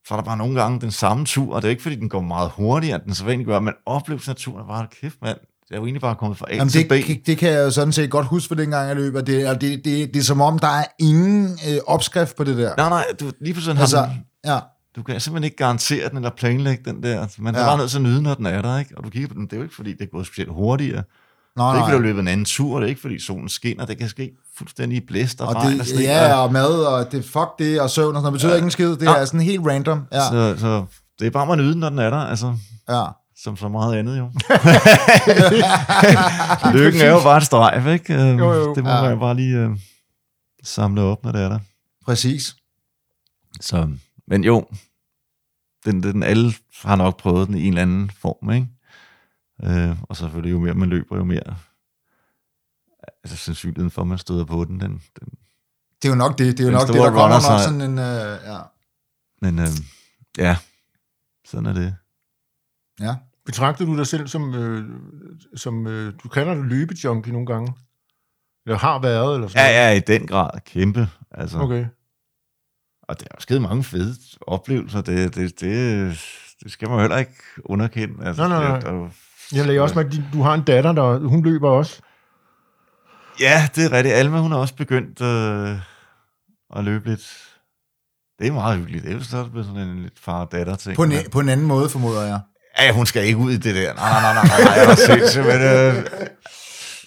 så 0.07 0.14
er 0.14 0.18
der 0.18 0.24
bare 0.24 0.36
nogle 0.36 0.61
gange 0.62 0.80
den 0.80 0.90
samme 0.90 1.24
tur, 1.24 1.54
og 1.54 1.62
det 1.62 1.68
er 1.68 1.70
ikke, 1.70 1.82
fordi 1.82 1.96
den 1.96 2.09
går 2.09 2.20
meget 2.20 2.50
hurtigere, 2.50 2.96
end 2.96 3.04
den 3.04 3.14
så 3.14 3.24
vanligt 3.24 3.46
gør, 3.48 3.61
men 3.61 3.74
oplevelsen 3.86 4.30
af 4.30 4.36
turen 4.36 4.61
er 4.62 4.66
bare, 4.66 4.86
kæft 5.00 5.16
mand, 5.22 5.38
jeg 5.70 5.76
er 5.76 5.80
jo 5.80 5.84
egentlig 5.84 6.00
bare 6.00 6.14
kommet 6.14 6.38
fra 6.38 6.46
A 6.50 6.54
Jamen, 6.54 6.68
til 6.68 6.90
det, 6.90 7.04
B. 7.04 7.09
det, 7.09 7.26
det 7.26 7.38
kan 7.38 7.48
jeg 7.52 7.59
jo 7.64 7.70
sådan 7.70 7.92
set 7.92 8.11
godt 8.11 8.26
huske 8.26 8.48
for 8.48 8.54
dengang, 8.54 8.88
jeg 8.88 8.96
løber. 8.96 9.20
Det, 9.20 9.48
og 9.48 9.61
det, 9.61 9.84
det, 9.84 10.14
det 10.14 10.20
er 10.20 10.24
som 10.24 10.40
om, 10.40 10.59
der 10.59 10.68
er 10.68 10.84
ingen 10.98 11.44
øh, 11.68 11.78
opskrift 11.86 12.36
på 12.36 12.44
det 12.44 12.57
der. 12.57 12.74
Nej, 12.76 12.88
nej, 12.88 13.04
du, 13.20 13.30
lige 13.40 13.52
pludselig 13.54 13.80
altså, 13.80 13.98
altså, 13.98 14.14
ja. 14.44 14.59
du 14.96 15.02
kan 15.02 15.20
simpelthen 15.20 15.44
ikke 15.44 15.57
garantere 15.57 16.09
den, 16.09 16.16
eller 16.16 16.30
planlægge 16.30 16.82
den 16.92 17.02
der. 17.02 17.26
Man 17.38 17.54
er 17.54 17.59
Ja. 17.59 17.64
ja. 17.64 17.70
bare 17.70 17.78
nødt 17.78 17.90
til 17.90 17.96
at 17.98 18.02
nyde, 18.02 18.22
når 18.22 18.34
den 18.34 18.46
er 18.46 18.62
der, 18.62 18.78
ikke? 18.78 18.98
Og 18.98 19.04
du 19.04 19.11
kigger 19.11 19.28
på 19.28 19.34
den, 19.34 19.44
det 19.44 19.52
er 19.52 19.57
jo 19.57 19.62
ikke, 19.62 19.74
fordi 19.74 19.92
det 19.92 20.00
er 20.02 20.07
gået 20.07 20.26
specielt 20.26 20.50
hurtigere. 20.52 21.02
Nå, 21.57 21.64
det 21.64 21.70
er 21.70 21.74
ikke, 21.74 21.82
fordi 21.84 21.90
nej. 21.90 21.96
du 21.96 22.02
løbet 22.02 22.20
en 22.20 22.28
anden 22.28 22.44
tur, 22.44 22.76
det 22.80 22.84
er 22.84 22.88
ikke, 22.88 23.00
fordi 23.00 23.18
solen 23.18 23.48
skinner, 23.48 23.84
det 23.86 23.98
kan 23.98 24.09
ske 24.09 24.30
fuldstændig 24.57 25.07
blæst 25.07 25.40
og, 25.40 25.48
Og 25.48 25.54
regn 25.54 25.80
og 25.80 25.86
sne. 25.86 26.00
ja, 26.00 26.34
og 26.34 26.52
mad, 26.52 26.84
og 26.84 27.12
det, 27.12 27.24
fuck 27.24 27.48
det, 27.59 27.80
og 27.80 27.90
søvn 27.90 28.07
og 28.16 28.20
sådan 28.20 28.22
noget, 28.22 28.32
betyder 28.32 28.50
Ja. 28.50 28.57
ikke 28.57 28.64
en 28.64 28.70
skid. 28.70 28.90
Det 28.90 29.02
Ja. 29.02 29.14
er 29.14 29.24
sådan 29.24 29.40
helt 29.40 29.66
random. 29.66 30.02
Ja, 30.12 30.20
så, 30.20 30.54
så 30.59 30.84
det 31.18 31.26
er 31.26 31.30
bare 31.30 31.52
at 31.52 31.59
nyde 31.59 31.78
når 31.78 31.88
den 31.88 31.98
er 31.98 32.11
der, 32.11 32.16
altså, 32.18 32.54
ja. 32.88 33.04
som 33.42 33.57
så 33.57 33.68
meget 33.68 33.96
andet 33.96 34.18
jo. 34.18 34.24
Lykken 36.78 37.00
er 37.00 37.11
jo 37.11 37.20
bare 37.22 37.36
et 37.36 37.42
strejf, 37.44 37.86
ikke? 37.86 38.14
Jo, 38.14 38.52
jo. 38.52 38.74
Det 38.74 38.84
må 38.84 38.90
Ja. 38.90 39.02
man 39.02 39.11
jo 39.11 39.16
bare 39.18 39.34
lige 39.36 39.57
øh, 39.59 39.70
samle 40.62 41.00
op, 41.02 41.24
når 41.24 41.32
det 41.32 41.40
er 41.42 41.48
der. 41.48 41.59
Præcis. 42.04 42.57
Så, 43.61 43.88
men 44.28 44.44
jo, 44.44 44.66
den, 45.84 46.02
den, 46.02 46.22
alle 46.22 46.52
har 46.84 46.96
nok 46.96 47.18
prøvet 47.20 47.48
den 47.48 47.57
i 47.57 47.62
en 47.62 47.68
eller 47.68 47.82
anden 47.82 48.11
form, 48.20 48.50
ikke? 48.50 48.66
Øh, 49.64 50.02
og 50.02 50.16
selvfølgelig 50.16 50.52
jo 50.52 50.59
mere 50.59 50.74
man 50.74 50.88
løber, 50.88 51.16
jo 51.16 51.24
mere 51.24 51.57
altså 53.24 53.36
sandsynligheden 53.36 53.90
for, 53.90 54.02
at 54.02 54.09
man 54.09 54.18
støder 54.18 54.44
på 54.44 54.64
den. 54.64 54.80
den, 54.80 54.90
den 54.90 55.28
Det 56.02 56.09
er 56.09 56.12
jo 56.12 56.14
nok 56.14 56.38
det. 56.38 56.59
Det 56.59 56.61
er 56.61 56.64
jo 56.64 56.68
Den 56.68 56.72
nok 56.72 56.86
det, 56.86 56.94
store 56.94 57.07
der 57.07 57.12
kommer 57.12 57.50
nok 57.50 57.61
sådan 57.62 57.80
en... 57.80 57.98
Øh, 57.98 58.38
ja. 58.44 58.59
men 59.42 59.59
øh, 59.59 59.68
ja, 60.38 60.57
sådan 61.46 61.66
er 61.66 61.72
det. 61.72 61.96
ja. 63.00 63.14
Betragter 63.46 63.84
du 63.84 63.96
dig 63.96 64.07
selv 64.07 64.28
som, 64.28 64.54
øh, 64.54 64.84
som 65.57 65.86
øh, 65.86 66.12
du 66.22 66.28
kalder 66.28 66.54
det 66.54 66.64
løbejunkie 66.64 67.32
nogle 67.32 67.46
gange? 67.46 67.74
Eller 68.66 68.78
har 68.78 68.98
været, 68.98 69.34
eller 69.34 69.48
sådan 69.48 69.66
Ja, 69.66 69.88
ja, 69.88 69.96
i 69.96 70.00
den 70.00 70.26
grad 70.26 70.61
kæmpe. 70.64 71.09
Altså. 71.30 71.59
Okay. 71.59 71.86
Og 73.02 73.20
der 73.20 73.24
er 73.30 73.34
jo 73.36 73.40
sket 73.40 73.62
mange 73.62 73.84
fede 73.84 74.14
oplevelser. 74.40 75.00
Det, 75.00 75.34
det, 75.34 75.61
det, 75.61 76.18
det 76.62 76.72
skal 76.72 76.88
man 76.88 77.00
heller 77.00 77.16
ikke 77.16 77.34
underkende. 77.64 78.24
Altså, 78.26 78.48
Nej, 78.48 78.59
nej, 78.59 78.68
nej. 78.68 78.80
Det, 78.80 78.86
der, 78.86 79.09
Jeg 79.55 79.66
lagde 79.66 79.80
også 79.80 79.94
med, 79.94 80.05
at 80.05 80.20
du 80.32 80.42
har 80.42 80.55
en 80.55 80.62
datter, 80.62 80.92
der 80.92 81.18
hun 81.18 81.44
løber 81.44 81.70
også. 81.70 82.01
Ja, 83.40 83.68
det 83.74 83.84
er 83.84 83.92
rigtigt. 83.92 84.14
Alma, 84.14 84.38
hun 84.40 84.53
har 84.53 84.59
også 84.59 84.74
begyndt 84.74 85.20
øh, 85.20 85.78
at 86.76 86.84
løbe 86.84 87.09
lidt. 87.09 87.20
Det 88.38 88.47
er 88.47 88.53
meget 88.53 88.78
hyggeligt. 88.78 89.05
Det 89.05 89.12
er 89.12 89.16
jo 89.16 89.22
så 89.22 89.36
er 89.36 89.42
det 89.42 89.51
blevet 89.53 89.66
sådan 89.66 89.82
en 89.88 90.03
lidt 90.03 90.18
far-datter-ting. 90.20 90.97
På, 90.97 91.03
en, 91.03 91.12
på 91.32 91.40
en 91.40 91.49
anden 91.49 91.66
måde, 91.66 91.88
formoder 91.88 92.22
jeg. 92.22 92.40
Ja, 92.78 92.92
hun 92.92 93.07
skal 93.07 93.24
ikke 93.24 93.38
ud 93.38 93.53
i 93.53 93.57
det 93.57 93.74
der. 93.74 93.94
Nej, 93.94 94.11
nej, 94.11 94.20
nej, 94.22 94.34
nej, 94.34 94.44
nej, 94.49 94.64
nej 94.64 94.74
jeg 94.78 94.88
var 94.88 94.94
sindssygt, 94.94 95.47
men... 95.47 95.61
Øh, 95.62 96.05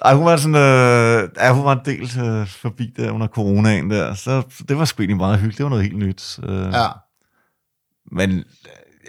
ej, 0.05 0.13
hun 0.13 0.25
var 0.25 0.37
sådan, 0.37 0.55
øh, 0.55 1.29
ja, 1.37 1.53
hun 1.53 1.65
var 1.65 1.71
en 1.73 1.85
del 1.85 2.19
øh, 2.19 2.47
forbi 2.47 2.93
der 2.97 3.11
under 3.11 3.27
coronaen 3.27 3.89
der, 3.91 4.13
så 4.13 4.43
så 4.57 4.63
det 4.69 4.77
var 4.77 4.85
sgu 4.85 5.01
egentlig 5.01 5.17
meget 5.17 5.37
hyggeligt, 5.37 5.57
det 5.57 5.63
var 5.63 5.69
noget 5.69 5.83
helt 5.83 5.97
nyt. 5.97 6.39
Øh, 6.43 6.73
Ja. 6.73 6.87
Men 8.11 8.43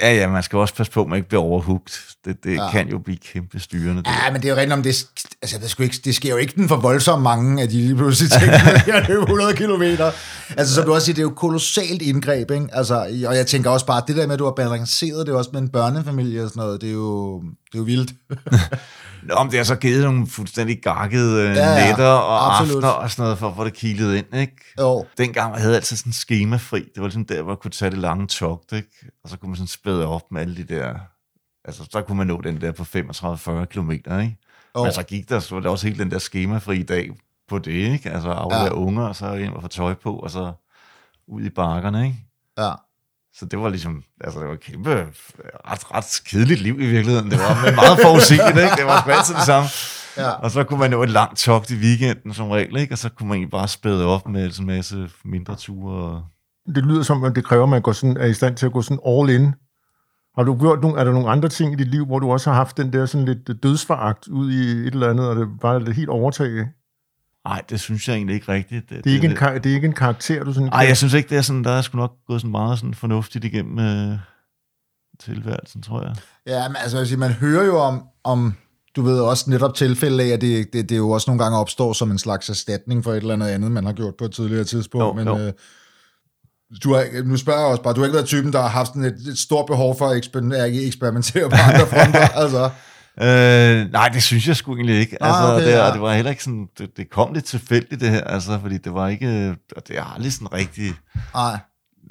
ja, 0.01 0.15
ja, 0.15 0.29
man 0.29 0.43
skal 0.43 0.59
også 0.59 0.75
passe 0.75 0.93
på, 0.93 1.01
at 1.03 1.09
man 1.09 1.17
ikke 1.17 1.29
bliver 1.29 1.43
overhugt. 1.43 2.01
Det, 2.25 2.37
det 2.45 2.55
Ja. 2.55 2.71
kan 2.71 2.89
jo 2.89 2.99
blive 2.99 3.19
kæmpe 3.33 3.61
styrende. 3.61 3.97
Det. 4.03 4.07
Ja, 4.07 4.33
men 4.33 4.43
det 4.43 4.49
er 4.49 4.53
jo 4.53 4.57
rigtigt 4.57 4.73
om 4.73 4.83
det, 4.83 5.07
altså, 5.43 5.59
ved 5.61 5.69
sgu 5.69 5.83
ikke, 5.83 5.97
det 6.05 6.15
sker 6.15 6.31
jo 6.31 6.37
ikke 6.37 6.53
den 6.57 6.69
for 6.69 6.77
voldsomt 6.77 7.23
mange, 7.23 7.63
at 7.63 7.71
de 7.71 7.75
lige 7.77 7.97
pludselig 7.97 8.31
tænker, 8.33 8.53
at 8.53 8.87
jeg 8.87 9.05
løber 9.09 9.23
100 9.23 9.57
kilometer. 9.57 10.11
Altså, 10.57 10.75
som 10.75 10.85
du 10.85 10.95
også 10.95 11.05
siger, 11.05 11.15
det 11.15 11.21
er 11.23 11.27
jo 11.27 11.31
kolossalt 11.37 12.03
indgreb, 12.03 12.51
ikke? 12.51 12.67
Altså, 12.73 12.95
og 13.29 13.37
jeg 13.37 13.47
tænker 13.47 13.71
også 13.71 13.87
bare, 13.87 14.03
det 14.09 14.17
der 14.17 14.27
med, 14.27 14.33
at 14.35 14.39
du 14.39 14.45
har 14.45 14.53
balanceret 14.57 15.27
det 15.27 15.35
også 15.35 15.51
med 15.53 15.61
en 15.61 15.69
børnefamilie 15.69 16.43
og 16.45 16.49
sådan 16.51 16.61
noget, 16.61 16.81
det 16.81 16.89
er 16.89 16.93
jo, 16.93 17.43
det 17.73 17.75
er 17.75 17.79
jo 17.79 17.85
vildt. 17.85 18.14
Nå, 19.29 19.43
men 19.43 19.51
det 19.51 19.59
har 19.59 19.64
så 19.64 19.77
givet 19.77 20.05
nogle 20.05 20.27
fuldstændig 20.27 20.83
gakkede 20.83 21.49
øh, 21.49 21.57
Ja, 21.57 21.73
ja, 21.73 21.87
nætter 21.87 22.07
og 22.07 22.61
absolut. 22.61 22.85
aftener 22.85 22.89
og 22.93 23.11
sådan 23.11 23.23
noget, 23.23 23.39
for 23.39 23.49
at 23.49 23.57
få 23.57 23.64
det 23.64 23.75
kilet 23.75 24.16
ind, 24.16 24.35
ikke? 24.35 24.57
Jo, 24.81 25.07
Dengang 25.18 25.53
jeg 25.55 25.62
havde 25.62 25.75
altid 25.77 25.97
sådan 25.97 26.12
skemafri. 26.12 26.81
Det 26.81 26.97
var 26.97 27.03
ligesom 27.03 27.25
der, 27.25 27.43
hvor 27.43 27.53
jeg 27.53 27.59
kunne 27.59 27.71
tage 27.71 27.91
det 27.91 27.99
lange 27.99 28.27
togt, 28.27 28.73
ikke? 28.73 28.89
Og 29.25 29.31
så 29.31 29.37
kunne 29.37 29.49
man 29.49 29.57
sådan 29.57 29.66
spæde 29.66 30.07
op 30.07 30.23
med 30.31 30.41
alle 30.41 30.57
de 30.57 30.64
der... 30.64 30.95
Altså, 31.64 31.89
så 31.91 32.03
kunne 32.03 32.18
man 32.18 32.27
nå 32.27 32.41
den 32.41 32.61
der 32.61 32.73
på 32.73 32.83
35-40 32.83 33.64
kilometer, 33.64 34.21
ikke? 34.21 34.37
jo. 34.77 34.83
Men 34.83 34.93
så 34.93 35.03
gik 35.03 35.29
der, 35.29 35.41
så 35.41 35.55
var 35.55 35.62
der 35.62 35.71
også 35.71 35.87
helt 35.87 35.99
den 35.99 36.11
der 36.11 36.18
skemafri 36.18 36.83
dag 36.83 37.11
på 37.49 37.59
det, 37.59 37.73
ikke? 37.73 38.11
Altså, 38.11 38.29
aflevere 38.29 38.64
ja. 38.64 38.73
unger, 38.73 39.03
og 39.03 39.16
så 39.16 39.33
ind 39.35 39.53
og 39.53 39.62
få 39.62 39.68
tøj 39.68 39.95
på, 39.95 40.16
og 40.16 40.31
så 40.31 40.53
ud 41.29 41.43
i 41.43 41.51
bakkerne, 41.51 42.05
ikke? 42.05 42.18
ja. 42.59 42.73
Så 43.35 43.47
det 43.47 43.59
var 43.59 43.68
ligesom, 43.68 44.03
altså 44.20 44.41
det 44.41 44.49
var 44.49 44.55
et 44.55 44.61
kæmpe, 44.61 44.91
ret, 45.70 45.95
ret 45.95 46.20
kedeligt 46.26 46.61
liv 46.61 46.81
i 46.81 46.87
virkeligheden. 46.87 47.31
Det 47.31 47.39
var 47.39 47.64
men 47.64 47.74
meget 47.74 47.99
forudsigeligt, 48.03 48.59
ikke? 48.59 48.76
Det 48.76 48.87
var 48.87 49.01
sgu 49.01 49.11
altid 49.11 49.35
det 49.35 49.43
samme. 49.43 49.68
Ja. 50.16 50.31
Og 50.31 50.51
så 50.51 50.64
kunne 50.64 50.81
man 50.81 50.91
nå 50.91 51.03
et 51.03 51.11
langt 51.11 51.39
togt 51.39 51.70
i 51.70 51.74
weekenden 51.74 52.35
som 52.35 52.51
regel, 52.51 52.76
ikke? 52.76 52.95
Og 52.95 52.99
så 52.99 53.09
kunne 53.09 53.28
man 53.28 53.37
egentlig 53.37 53.51
bare 53.51 53.68
spæde 53.68 54.07
op 54.07 54.28
med 54.28 54.59
en 54.59 54.66
masse 54.66 55.09
mindre 55.24 55.57
ture. 55.57 56.24
Det 56.74 56.85
lyder 56.85 57.03
som, 57.03 57.24
at 57.24 57.37
det 57.37 57.45
kræver, 57.45 57.62
at 57.62 57.68
man 57.68 57.83
går 57.83 57.93
sådan, 57.93 58.16
er 58.16 58.26
i 58.26 58.35
stand 58.35 58.57
til 58.57 58.66
at 58.66 58.72
gå 58.72 58.83
sådan 58.83 59.01
all 59.07 59.31
in. 59.31 59.55
Har 60.37 60.43
du 60.43 60.59
gjort 60.59 60.81
nogle, 60.83 61.01
er 61.01 61.05
der 61.05 61.12
nogle 61.12 61.31
andre 61.31 61.49
ting 61.49 61.72
i 61.72 61.76
dit 61.76 61.89
liv, 61.89 62.07
hvor 62.07 62.18
du 62.18 62.33
også 62.33 62.51
har 62.51 62.57
haft 62.57 62.76
den 62.76 62.93
der 62.93 63.07
sådan 63.07 63.24
lidt 63.24 63.62
dødsforagt 63.62 64.28
ud 64.28 64.53
i 64.53 64.70
et 64.87 64.95
eller 64.95 65.11
andet, 65.11 65.28
og 65.28 65.37
det 65.37 65.49
bare 65.61 65.74
er 65.74 65.78
lidt 65.78 65.97
helt 65.97 66.09
overtaget? 66.09 66.68
Nej, 67.45 67.62
det 67.70 67.80
synes 67.80 68.09
jeg 68.09 68.14
egentlig 68.16 68.34
ikke 68.34 68.53
rigtigt. 68.53 68.91
Det 68.91 69.07
er 69.07 69.11
ikke, 69.14 69.26
en, 69.28 69.36
kar- 69.36 69.59
det 69.59 69.70
er 69.70 69.74
ikke 69.74 69.86
en 69.86 69.93
karakter, 69.93 70.45
du 70.45 70.53
sådan... 70.53 70.68
Nej, 70.68 70.80
jeg 70.88 70.97
synes 70.97 71.14
ikke, 71.14 71.28
det 71.28 71.38
er 71.38 71.43
sådan, 71.43 71.64
der 71.64 71.70
er 71.70 71.82
sgu 71.82 71.97
nok 71.99 72.12
gået 72.26 72.41
sådan 72.41 72.51
meget 72.51 72.78
sådan 72.78 72.95
fornuftigt 72.95 73.45
igennem 73.45 73.78
øh, 73.78 74.18
tilværelsen, 75.20 75.82
tror 75.82 76.03
jeg. 76.03 76.14
Ja, 76.47 76.68
men 76.68 76.76
altså, 76.82 76.99
jeg 76.99 77.07
sige, 77.07 77.18
man 77.18 77.32
hører 77.32 77.64
jo 77.64 77.78
om, 77.78 78.03
om 78.24 78.55
du 78.97 79.03
ved 79.03 79.20
også 79.20 79.51
netop 79.51 79.74
tilfælde 79.74 80.22
af, 80.24 80.28
at 80.28 80.41
det, 80.41 80.72
det, 80.72 80.88
det 80.88 80.97
jo 80.97 81.11
også 81.11 81.30
nogle 81.30 81.43
gange 81.45 81.59
opstår 81.59 81.93
som 81.93 82.11
en 82.11 82.18
slags 82.18 82.49
erstatning 82.49 83.05
for 83.05 83.12
et 83.12 83.16
eller 83.16 83.34
andet 83.34 83.47
andet, 83.49 83.72
man 83.72 83.84
har 83.84 83.93
gjort 83.93 84.14
på 84.18 84.24
et 84.24 84.32
tidligere 84.32 84.64
tidspunkt. 84.64 85.05
Jo, 85.05 85.12
men 85.12 85.26
jo. 85.26 85.38
Øh, 85.38 85.53
du 86.84 86.95
har, 86.95 87.22
nu 87.24 87.36
spørger 87.36 87.61
jeg 87.61 87.68
også 87.68 87.82
bare, 87.82 87.95
du 87.95 88.01
har 88.01 88.07
ikke 88.07 88.14
været 88.14 88.26
typen, 88.26 88.53
der 88.53 88.61
har 88.61 88.68
haft 88.68 88.88
sådan 88.88 89.05
et, 89.05 89.14
et 89.28 89.38
stort 89.38 89.66
behov 89.66 89.99
for 89.99 90.07
at 90.09 90.24
eksper- 90.24 90.64
ikke 90.64 90.86
eksperimentere 90.86 91.51
på 91.51 91.57
andre 91.57 91.86
fronter, 91.86 92.28
altså. 92.43 92.70
Øh, 93.23 93.93
nej, 93.93 94.09
det 94.09 94.23
synes 94.23 94.49
jeg 94.49 94.57
sgu 94.57 94.75
egentlig 94.75 94.99
ikke. 95.01 95.23
Ah, 95.23 95.29
Altså, 95.29 95.55
okay, 95.55 95.67
det, 95.67 95.73
ja. 95.73 95.93
det 95.93 96.01
var 96.01 96.15
heller 96.15 96.31
ikke 96.31 96.45
sådan, 96.45 96.69
det, 96.79 96.97
det 96.97 97.11
kom 97.11 97.33
lidt 97.33 97.45
tilfældigt 97.45 98.01
det 98.01 98.11
her, 98.11 98.21
altså, 98.25 98.59
fordi 98.63 98.79
det 98.79 98.95
var 98.95 99.09
ikke, 99.09 99.57
og 99.77 99.89
det 99.89 99.99
er 99.99 100.05
aldrig 100.15 100.33
sådan 100.33 100.53
rigtig, 100.53 100.93
Nej, 101.35 101.59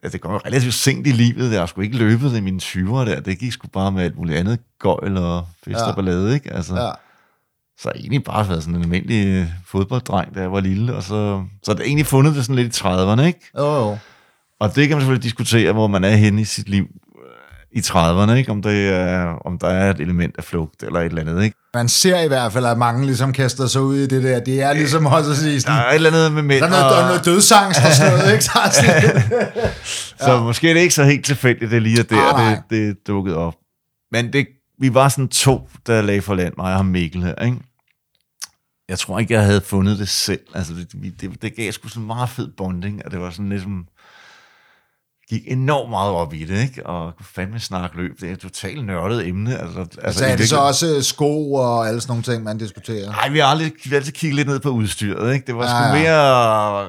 altså, 0.04 0.14
det 0.18 0.22
kom 0.22 0.32
jo 0.32 0.38
relativt 0.45 0.74
sent 0.74 1.08
i 1.08 1.12
livet, 1.12 1.52
jeg 1.52 1.60
har 1.60 1.66
sgu 1.66 1.82
ikke 1.82 1.97
løbet 1.97 2.38
i 2.38 2.41
mine 2.41 2.60
20'er 2.64 3.06
der, 3.06 3.20
det 3.20 3.39
gik 3.39 3.52
sgu 3.52 3.68
bare 3.68 3.91
med 3.91 4.04
alt 4.04 4.18
muligt 4.18 4.38
andet 4.38 4.60
gøjl 4.80 5.18
og 5.18 5.47
fest 5.64 5.80
Ja. 5.80 5.86
og 5.89 5.95
ballade, 5.95 6.34
ikke? 6.34 6.54
Altså, 6.54 6.76
ja. 6.76 6.91
Så 7.82 7.91
jeg 7.93 8.00
egentlig 8.00 8.24
bare 8.24 8.50
været 8.50 8.64
sådan 8.64 8.76
en 8.76 8.82
almindelig 8.82 9.26
øh, 9.28 9.47
fodbolddreng, 9.66 10.36
da 10.36 10.39
jeg 10.41 10.52
var 10.52 10.60
lille, 10.60 10.95
og 10.95 11.04
så, 11.04 11.43
så 11.64 11.74
det 11.74 11.82
egentlig 11.86 12.06
fundet 12.06 12.36
det 12.36 12.45
sådan 12.45 12.56
lidt 12.56 12.78
i 12.78 12.82
30'erne, 12.82 13.22
ikke? 13.22 13.39
Jo, 13.58 13.76
jo. 13.76 13.97
Og 14.60 14.76
det 14.76 14.88
kan 14.88 14.97
man 14.97 15.02
selvfølgelig 15.02 15.24
diskutere, 15.24 15.72
hvor 15.72 15.88
man 15.88 16.04
er 16.04 16.16
henne 16.16 16.41
i 16.41 16.45
sit 16.45 16.70
liv. 16.70 16.88
I 17.72 17.80
30'erne, 17.80 18.32
ikke? 18.32 18.51
Om, 18.51 18.61
det 18.61 18.89
er, 18.89 19.26
om 19.45 19.57
der 19.57 19.67
er 19.67 19.89
et 19.91 19.99
element 19.99 20.36
af 20.38 20.43
flugt 20.43 20.84
eller 20.84 20.99
et 20.99 21.05
eller 21.05 21.22
andet. 21.22 21.43
Ikke? 21.43 21.57
Man 21.74 21.89
ser 21.89 22.20
i 22.20 22.28
hvert 22.28 22.53
fald, 22.53 22.65
at 22.65 22.78
mange 22.78 23.05
ligesom 23.05 23.34
kaster 23.34 23.67
sig 23.67 23.82
ud 23.82 23.95
i 23.97 24.07
det 24.07 24.24
der. 24.24 24.39
Det 24.39 24.61
er 24.61 24.74
ligesom 24.74 25.05
også 25.05 25.32
at 25.32 25.38
sige 25.38 25.53
Der 25.53 25.59
sådan, 25.59 25.78
er 25.78 25.86
et 25.89 25.95
eller 25.95 26.09
andet 26.09 26.32
med 26.32 26.41
mænd. 26.41 26.59
der 26.59 26.65
er 26.65 26.70
noget, 26.70 26.86
der 26.86 26.97
er 27.03 27.07
noget 27.07 27.26
dødsangst 27.26 27.80
og 27.86 27.91
sådan 27.93 28.17
noget, 28.17 28.32
ikke? 28.34 28.43
Så 28.43 28.51
sådan- 28.72 29.22
Så 30.26 30.39
måske 30.43 30.70
er 30.70 30.74
det 30.74 30.82
ikke 30.82 30.93
så 30.93 31.03
helt 31.03 31.26
tilfældigt, 31.26 31.72
det 31.72 31.82
lige 31.82 31.99
er 31.99 32.03
der, 32.03 32.34
Ah, 32.34 32.51
det, 32.55 32.63
det 32.70 33.07
dukkede 33.07 33.38
op. 33.38 33.53
Men 34.11 34.34
det, 34.34 34.47
vi 34.80 34.93
var 34.93 35.09
sådan 35.09 35.28
to, 35.28 35.70
der 35.88 36.01
lagde 36.01 36.22
for 36.22 36.36
land, 36.36 36.53
mig 36.57 36.76
og 36.76 36.86
Mikkel 36.86 37.24
her, 37.24 37.36
ikke? 37.36 37.57
Jeg 38.89 38.99
tror 38.99 39.20
ikke, 39.20 39.34
jeg 39.34 39.43
havde 39.43 39.61
fundet 39.61 39.99
det 39.99 40.09
selv. 40.09 40.39
Altså, 40.55 40.74
det, 40.74 41.22
det, 41.22 41.41
det 41.41 41.55
gav 41.55 41.72
sgu 41.72 41.88
sådan 41.88 42.07
meget 42.07 42.30
fed 42.30 42.47
bonding, 42.57 43.01
og 43.05 43.11
det 43.11 43.20
var 43.20 43.30
sådan 43.30 43.49
ligesom 43.49 43.86
gik 45.30 45.41
enormt 45.47 45.89
meget 45.89 46.11
op 46.11 46.34
i 46.34 46.43
det, 46.43 46.61
ikke? 46.61 46.86
Og 46.86 47.13
fandme 47.36 47.59
snakke 47.59 47.97
løb. 47.97 48.21
Det 48.21 48.30
er 48.30 48.34
et 48.34 48.39
totalt 48.39 48.86
nørdet 48.86 49.27
emne. 49.27 49.57
Altså, 49.61 49.80
altså, 49.80 49.99
Altså, 50.03 50.25
er 50.25 50.36
det 50.36 50.49
så 50.49 50.55
virkeligheden- 50.55 50.67
også 50.67 50.95
øh, 50.95 51.03
sko 51.03 51.53
og 51.53 51.88
alle 51.88 52.01
sådan 52.01 52.11
nogle 52.11 52.23
ting, 52.23 52.43
man 52.43 52.57
diskuterer? 52.57 53.05
Nej, 53.11 53.30
vi 53.30 53.39
har 53.39 53.45
aldrig, 53.45 53.71
vi 53.84 53.89
har 53.89 53.95
altid 53.97 54.11
kigget 54.11 54.36
lidt 54.36 54.47
ned 54.47 54.59
på 54.59 54.69
udstyret, 54.69 55.34
ikke? 55.34 55.47
Det 55.47 55.55
var 55.55 55.67
sgu 55.67 55.75
Ja, 55.75 55.95
ja. 55.95 56.01
mere... 56.03 56.88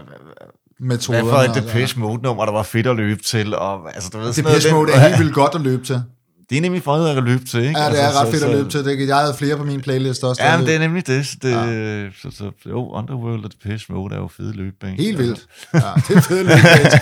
Metoderne. 0.83 1.23
Hvad 1.25 1.33
for 1.33 1.59
et 1.59 1.63
Depeche 1.65 2.01
Mode-nummer, 2.01 2.45
der 2.45 2.53
var 2.53 2.63
fedt 2.63 2.87
at 2.87 2.97
løbe 2.97 3.23
til, 3.23 3.55
og 3.55 3.95
altså, 3.95 4.11
du 4.13 4.19
ved, 4.19 4.27
Depeche 4.33 4.71
noget, 4.71 4.89
Mode 4.89 4.93
er 4.93 5.09
helt 5.09 5.19
vildt 5.21 5.35
godt 5.35 5.55
at 5.55 5.61
løbe 5.61 5.85
til. 5.85 6.03
Det 6.51 6.59
er 6.59 6.63
nemlig 6.63 6.83
for 6.83 6.95
at 6.97 7.23
løbe 7.25 7.45
til, 7.45 7.61
ikke? 7.65 7.81
Ja, 7.81 7.91
det 7.91 8.01
er 8.03 8.07
Altså, 8.07 8.21
ret 8.21 8.27
så- 8.27 8.33
fedt 8.33 8.43
at 8.45 8.51
så- 8.51 8.57
løbe 8.57 8.71
til. 8.71 8.85
Det, 8.85 9.09
jeg 9.09 9.17
havde 9.17 9.35
flere 9.35 9.57
på 9.57 9.65
min 9.65 9.81
playlist 9.81 10.25
også. 10.25 10.43
Ja, 10.45 10.57
men 10.59 10.67
det 10.67 10.75
er 10.75 10.79
nemlig 10.79 11.07
det. 11.07 11.27
Så 11.27 11.37
det 11.43 11.51
ja. 11.51 12.11
så, 12.23 12.31
så, 12.37 12.51
jo, 12.67 12.89
Underworld 12.91 13.45
og 13.45 13.51
Depeche 13.53 13.93
Mode 13.95 14.15
er 14.15 14.19
jo 14.19 14.29
fede 14.37 14.53
løbebane. 14.53 14.97
Helt 14.97 15.19
vildt. 15.19 15.47
Ja, 15.75 15.79
det 16.09 16.17
er 16.17 16.21
fedt 16.21 16.51
at 16.51 16.57
løbe 16.65 16.91
til. 16.91 17.01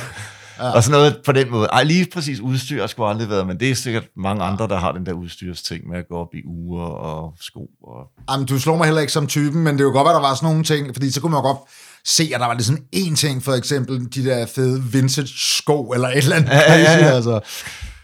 Ja. 0.58 0.70
Og 0.70 0.82
sådan 0.84 0.98
noget 0.98 1.16
på 1.26 1.32
den 1.32 1.50
måde. 1.50 1.68
Ej, 1.72 1.82
lige 1.84 2.06
præcis 2.14 2.40
udstyr 2.40 2.80
har 2.80 2.86
sgu 2.86 3.04
aldrig 3.04 3.28
været, 3.28 3.46
men 3.46 3.60
det 3.60 3.70
er 3.70 3.74
sikkert 3.74 4.04
mange 4.16 4.44
andre, 4.44 4.68
der 4.68 4.76
har 4.78 4.92
den 4.92 5.06
der 5.06 5.12
udstyrsting 5.12 5.88
med 5.88 5.98
at 5.98 6.04
gå 6.10 6.14
op 6.16 6.34
i 6.34 6.38
uger 6.46 6.84
og 6.84 7.32
sko. 7.40 7.60
Og... 7.82 8.06
Jamen, 8.30 8.46
du 8.46 8.58
slår 8.60 8.76
mig 8.76 8.84
heller 8.84 9.00
ikke 9.00 9.12
som 9.12 9.26
typen, 9.26 9.62
men 9.64 9.74
det 9.74 9.80
er 9.80 9.84
jo 9.84 9.92
godt, 9.92 10.08
at 10.08 10.14
der 10.14 10.20
var 10.20 10.34
sådan 10.34 10.46
nogle 10.48 10.64
ting, 10.64 10.86
fordi 10.94 11.10
så 11.10 11.20
kunne 11.20 11.30
man 11.32 11.38
jo 11.38 11.42
godt 11.46 11.58
se, 12.06 12.30
at 12.34 12.40
der 12.40 12.46
var 12.46 12.54
ligesom 12.54 12.78
én 12.96 13.16
ting, 13.16 13.44
for 13.44 13.52
eksempel 13.52 14.08
de 14.14 14.24
der 14.24 14.46
fede 14.46 14.82
vintage 14.82 15.28
sko, 15.36 15.82
eller 15.90 16.08
et 16.08 16.16
eller 16.16 16.36
andet 16.36 16.48
Ja, 16.50 16.56
ja, 16.72 16.78
ja, 16.78 16.84
crazy, 16.84 17.00
ja. 17.04 17.10
altså. 17.10 17.40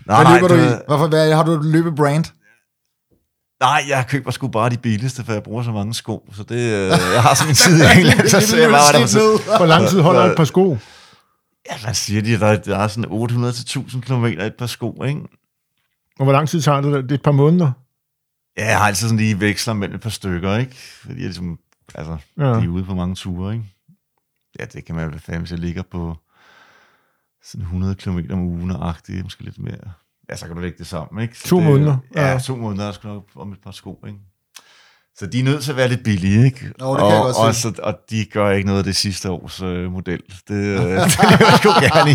Nej, 0.06 0.22
Hvad 0.24 0.34
løber 0.34 0.48
du 0.48 0.56
det- 0.56 0.70
i? 0.70 0.82
Hvorfor, 0.88 1.06
hvad, 1.06 1.32
har 1.34 1.42
du 1.44 1.52
et 1.52 1.64
løbebrand? 1.64 2.24
Nej, 3.62 3.84
jeg 3.88 4.04
køber 4.08 4.30
sgu 4.30 4.48
bare 4.48 4.70
de 4.70 4.76
billigste, 4.76 5.24
for 5.24 5.32
jeg 5.32 5.42
bruger 5.42 5.62
så 5.62 5.70
mange 5.70 5.94
sko. 5.94 6.22
Så 6.36 6.42
det, 6.42 6.54
øh, 6.56 6.88
jeg 7.14 7.22
har 7.22 7.34
sådan 7.34 7.50
en 7.50 7.54
side 7.54 7.78
i 7.84 7.98
England, 8.00 8.28
så 8.34 8.40
ser 8.40 8.58
jeg 8.60 8.70
bare, 8.70 8.92
der 8.92 8.98
er. 8.98 9.56
Hvor 9.56 9.66
lang 9.66 9.88
tid 9.88 10.00
holder 10.00 10.20
et 10.24 10.36
par 10.36 10.44
sko? 10.44 10.78
Ja, 11.70 11.78
hvad 11.84 11.94
siger 11.94 12.22
de? 12.22 12.40
Der, 12.40 12.56
der 12.62 12.78
er 12.78 12.88
sådan 12.88 13.10
800-1000 13.12 14.00
km 14.00 14.24
et 14.24 14.54
par 14.58 14.66
sko, 14.66 15.02
ikke? 15.04 15.20
Og 16.18 16.24
hvor 16.24 16.32
lang 16.32 16.48
tid 16.48 16.60
tager 16.62 16.80
det? 16.80 17.02
Det 17.04 17.10
er 17.10 17.14
et 17.14 17.22
par 17.22 17.32
måneder. 17.32 17.72
Ja, 18.56 18.66
jeg 18.66 18.78
har 18.78 18.86
altid 18.86 19.08
sådan 19.08 19.18
lige 19.18 19.40
veksler 19.40 19.74
mellem 19.74 19.94
et 19.94 20.00
par 20.00 20.10
stykker, 20.10 20.56
ikke? 20.56 20.74
Fordi 20.74 21.14
jeg 21.14 21.22
ligesom, 21.24 21.58
altså, 21.94 22.16
Ja. 22.38 22.44
de 22.44 22.64
er 22.64 22.68
ude 22.68 22.84
på 22.84 22.94
mange 22.94 23.14
ture, 23.14 23.52
ikke? 23.54 23.64
Ja, 24.60 24.64
det 24.64 24.84
kan 24.84 24.94
man 24.94 25.10
vel 25.10 25.20
fandme, 25.20 25.40
hvis 25.40 25.50
jeg 25.50 25.58
ligger 25.58 25.82
på 25.82 26.16
sådan 27.42 27.62
100 27.62 27.94
km 27.94 28.18
om 28.30 28.40
ugen 28.40 28.70
og 28.70 28.88
agtigt, 28.88 29.22
måske 29.22 29.44
lidt 29.44 29.58
mere. 29.58 29.92
Ja, 30.30 30.36
så 30.36 30.46
kan 30.46 30.56
du 30.56 30.62
lægge 30.62 30.78
det 30.78 30.86
sammen, 30.86 31.22
ikke? 31.22 31.38
Så 31.38 31.48
To 31.48 31.56
det, 31.56 31.64
måneder, 31.66 31.96
Ja, 32.14 32.32
ja. 32.32 32.38
to 32.38 32.56
måneder, 32.56 32.84
der 32.84 32.92
skal 32.92 33.08
nok 33.08 33.28
om 33.34 33.52
et 33.52 33.58
par 33.60 33.70
sko, 33.70 34.04
ikke? 34.06 34.18
Så 35.16 35.26
de 35.26 35.40
er 35.40 35.44
nødt 35.44 35.62
til 35.62 35.70
at 35.70 35.76
være 35.76 35.88
lidt 35.88 36.04
billige, 36.04 36.44
ikke? 36.44 36.72
Jo, 36.80 36.90
det 36.92 36.98
kan 36.98 37.08
jeg 37.08 37.18
og, 37.18 37.24
godt 37.24 37.36
og, 37.36 37.54
så, 37.54 37.72
og 37.82 37.94
de 38.10 38.24
gør 38.24 38.50
ikke 38.50 38.66
noget 38.66 38.78
af 38.78 38.84
det 38.84 38.96
sidste 38.96 39.30
års 39.30 39.62
øh, 39.62 39.92
model. 39.92 40.20
Det, 40.48 40.54
øh, 40.54 40.80
det 40.80 40.90
er 40.90 41.36
jeg 41.40 41.58
sgu 41.58 41.68
gerne 41.68 42.10
i. 42.10 42.14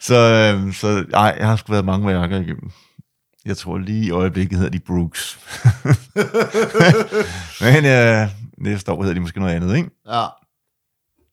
Så, 0.00 0.14
øh, 0.14 0.74
så 0.74 1.04
ej, 1.14 1.36
jeg 1.38 1.48
har 1.48 1.56
sgu 1.56 1.72
været 1.72 1.84
mange 1.84 2.06
værker 2.06 2.40
igennem. 2.40 2.70
Jeg 3.46 3.56
tror 3.56 3.78
lige 3.78 4.06
i 4.06 4.10
øjeblikket 4.10 4.58
hedder 4.58 4.70
de 4.70 4.78
Brooks. 4.78 5.38
Men 7.62 7.84
øh, 7.84 8.28
næste 8.58 8.92
år 8.92 9.02
hedder 9.02 9.14
de 9.14 9.20
måske 9.20 9.40
noget 9.40 9.54
andet, 9.54 9.76
ikke? 9.76 9.90
Ja. 10.08 10.26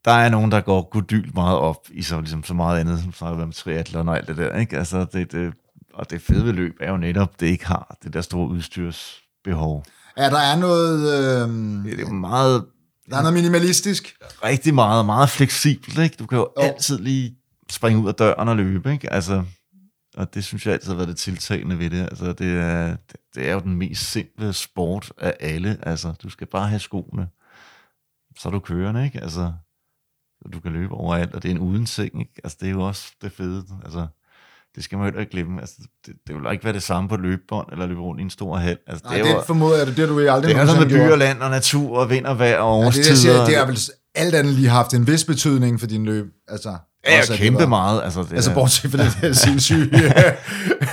Der 0.06 0.12
er 0.12 0.30
nogen, 0.30 0.52
der 0.52 0.62
går 0.62 0.90
godylt 0.92 1.34
meget 1.34 1.58
op 1.58 1.88
i 1.92 2.02
så, 2.02 2.20
ligesom, 2.20 2.44
så 2.44 2.54
meget 2.54 2.80
andet, 2.80 3.00
som 3.00 3.14
snakker 3.14 3.44
om 3.44 3.52
triathlon 3.52 4.10
og 4.10 4.18
alt 4.18 4.28
det 4.28 4.38
der, 4.38 4.58
ikke? 4.58 4.78
Altså, 4.78 5.06
det, 5.14 5.32
det, 5.32 5.54
og 5.94 6.10
det 6.10 6.22
fede 6.22 6.46
ved 6.46 6.54
løb 6.54 6.78
er 6.80 6.92
jo 6.92 6.98
netop, 6.98 7.40
det 7.40 7.48
ikke 7.48 7.68
har 7.68 7.98
det 8.04 8.14
der 8.14 8.22
store 8.22 8.48
udstyrsbehov. 8.48 9.84
Ja, 10.18 10.30
der 10.30 10.38
er 10.40 10.58
noget, 10.60 11.00
øh, 11.00 11.50
Det 11.86 12.00
er 12.00 12.02
jo 12.02 12.10
meget, 12.14 12.66
der 13.10 13.18
er 13.18 13.22
noget 13.22 13.34
minimalistisk. 13.34 14.16
rigtig 14.44 14.74
meget, 14.74 15.06
meget 15.06 15.30
fleksibelt, 15.30 15.98
ikke? 15.98 16.16
Du 16.20 16.26
kan 16.26 16.38
jo, 16.38 16.50
jo. 16.58 16.64
altid 16.64 17.00
lige 17.00 17.38
springe 17.70 18.04
ud 18.04 18.08
af 18.08 18.16
døren 18.16 18.50
og 18.50 18.56
løbe, 18.56 18.92
ikke? 18.94 19.14
Altså, 19.14 19.44
og 20.18 20.34
det 20.34 20.44
synes 20.44 20.66
jeg 20.66 20.74
altid 20.74 20.90
har 20.90 20.96
været 20.96 21.08
det 21.08 21.18
tiltagende 21.18 21.80
ved 21.80 21.90
det. 21.90 22.02
Altså, 22.02 22.34
det 22.34 22.58
er, 22.58 22.96
det, 23.36 23.48
er 23.50 23.54
jo 23.54 23.60
den 23.60 23.76
mest 23.76 24.12
simple 24.12 24.54
sport 24.54 25.12
af 25.18 25.34
alle. 25.40 25.78
Altså, 25.82 26.14
du 26.24 26.30
skal 26.30 26.48
bare 26.48 26.68
have 26.68 26.80
skoene. 26.80 27.28
Så 28.40 28.50
er 28.50 28.52
du 28.52 28.60
kørende, 28.60 29.06
ikke? 29.06 29.22
Altså, 29.22 29.54
så 30.42 30.50
du 30.54 30.60
kan 30.60 30.72
løbe 30.72 30.94
overalt, 30.94 31.36
og 31.36 31.44
det 31.44 31.52
er 31.52 31.56
en 31.56 31.62
uden 31.62 31.88
seng, 31.88 32.20
ikke? 32.20 32.42
Altså, 32.44 32.58
det 32.62 32.68
er 32.68 32.72
jo 32.72 32.82
også 32.82 33.12
det 33.22 33.32
fede. 33.32 33.66
Altså, 33.84 34.08
det 34.76 34.84
skal 34.84 34.98
man 34.98 35.06
jo 35.06 35.08
heller 35.08 35.20
ikke 35.20 35.32
glemme. 35.32 35.62
Altså, 35.62 35.76
det, 36.06 36.14
det 36.28 36.36
vil 36.36 36.52
ikke 36.52 36.64
være 36.66 36.74
det 36.74 36.84
samme 36.84 37.10
på 37.10 37.18
løbebånd, 37.18 37.68
eller 37.72 37.86
løbe 37.86 38.02
rundt 38.02 38.20
i 38.20 38.24
en 38.24 38.30
stor 38.30 38.58
hal. 38.58 38.78
Altså, 38.88 39.04
Nej, 39.06 39.16
det 39.16 39.24
det 39.26 39.32
er 39.32 39.36
jo, 39.36 39.44
formoder 39.48 39.78
jeg, 39.78 39.88
det, 39.88 39.98
det 39.98 40.10
du 40.10 40.20
aldrig 40.20 40.56
det 40.56 40.62
er 40.62 40.66
sådan 40.66 40.82
med 40.82 40.90
by 41.08 41.12
og 41.12 41.18
land 41.18 41.42
og 41.42 41.50
natur 41.50 41.98
og 42.00 42.10
vind 42.10 42.26
og 42.26 42.40
vejr 42.40 42.58
og 42.58 42.76
Ja, 42.80 42.80
det, 42.82 42.88
årstider. 42.88 43.16
siger, 43.16 43.46
det 43.46 43.58
har 43.58 43.66
vel 43.66 43.80
alt 44.16 44.36
andet 44.36 44.54
lige 44.54 44.70
haft 44.70 44.94
en 44.94 45.08
vis 45.08 45.24
betydning 45.24 45.80
for 45.80 45.88
din 45.88 46.06
løb. 46.06 46.26
Altså, 46.48 46.76
Ja, 47.08 47.20
også, 47.20 47.32
det 47.34 47.40
kæmpe 47.42 47.60
var- 47.62 47.68
meget. 47.68 48.04
Altså, 48.04 48.22
det 48.24 48.34
Altså 48.34 48.50
er- 48.50 48.54
bortset 48.56 48.92
fra 48.92 48.98
det 49.04 49.18
der 49.22 49.34
sindssyge 49.46 50.14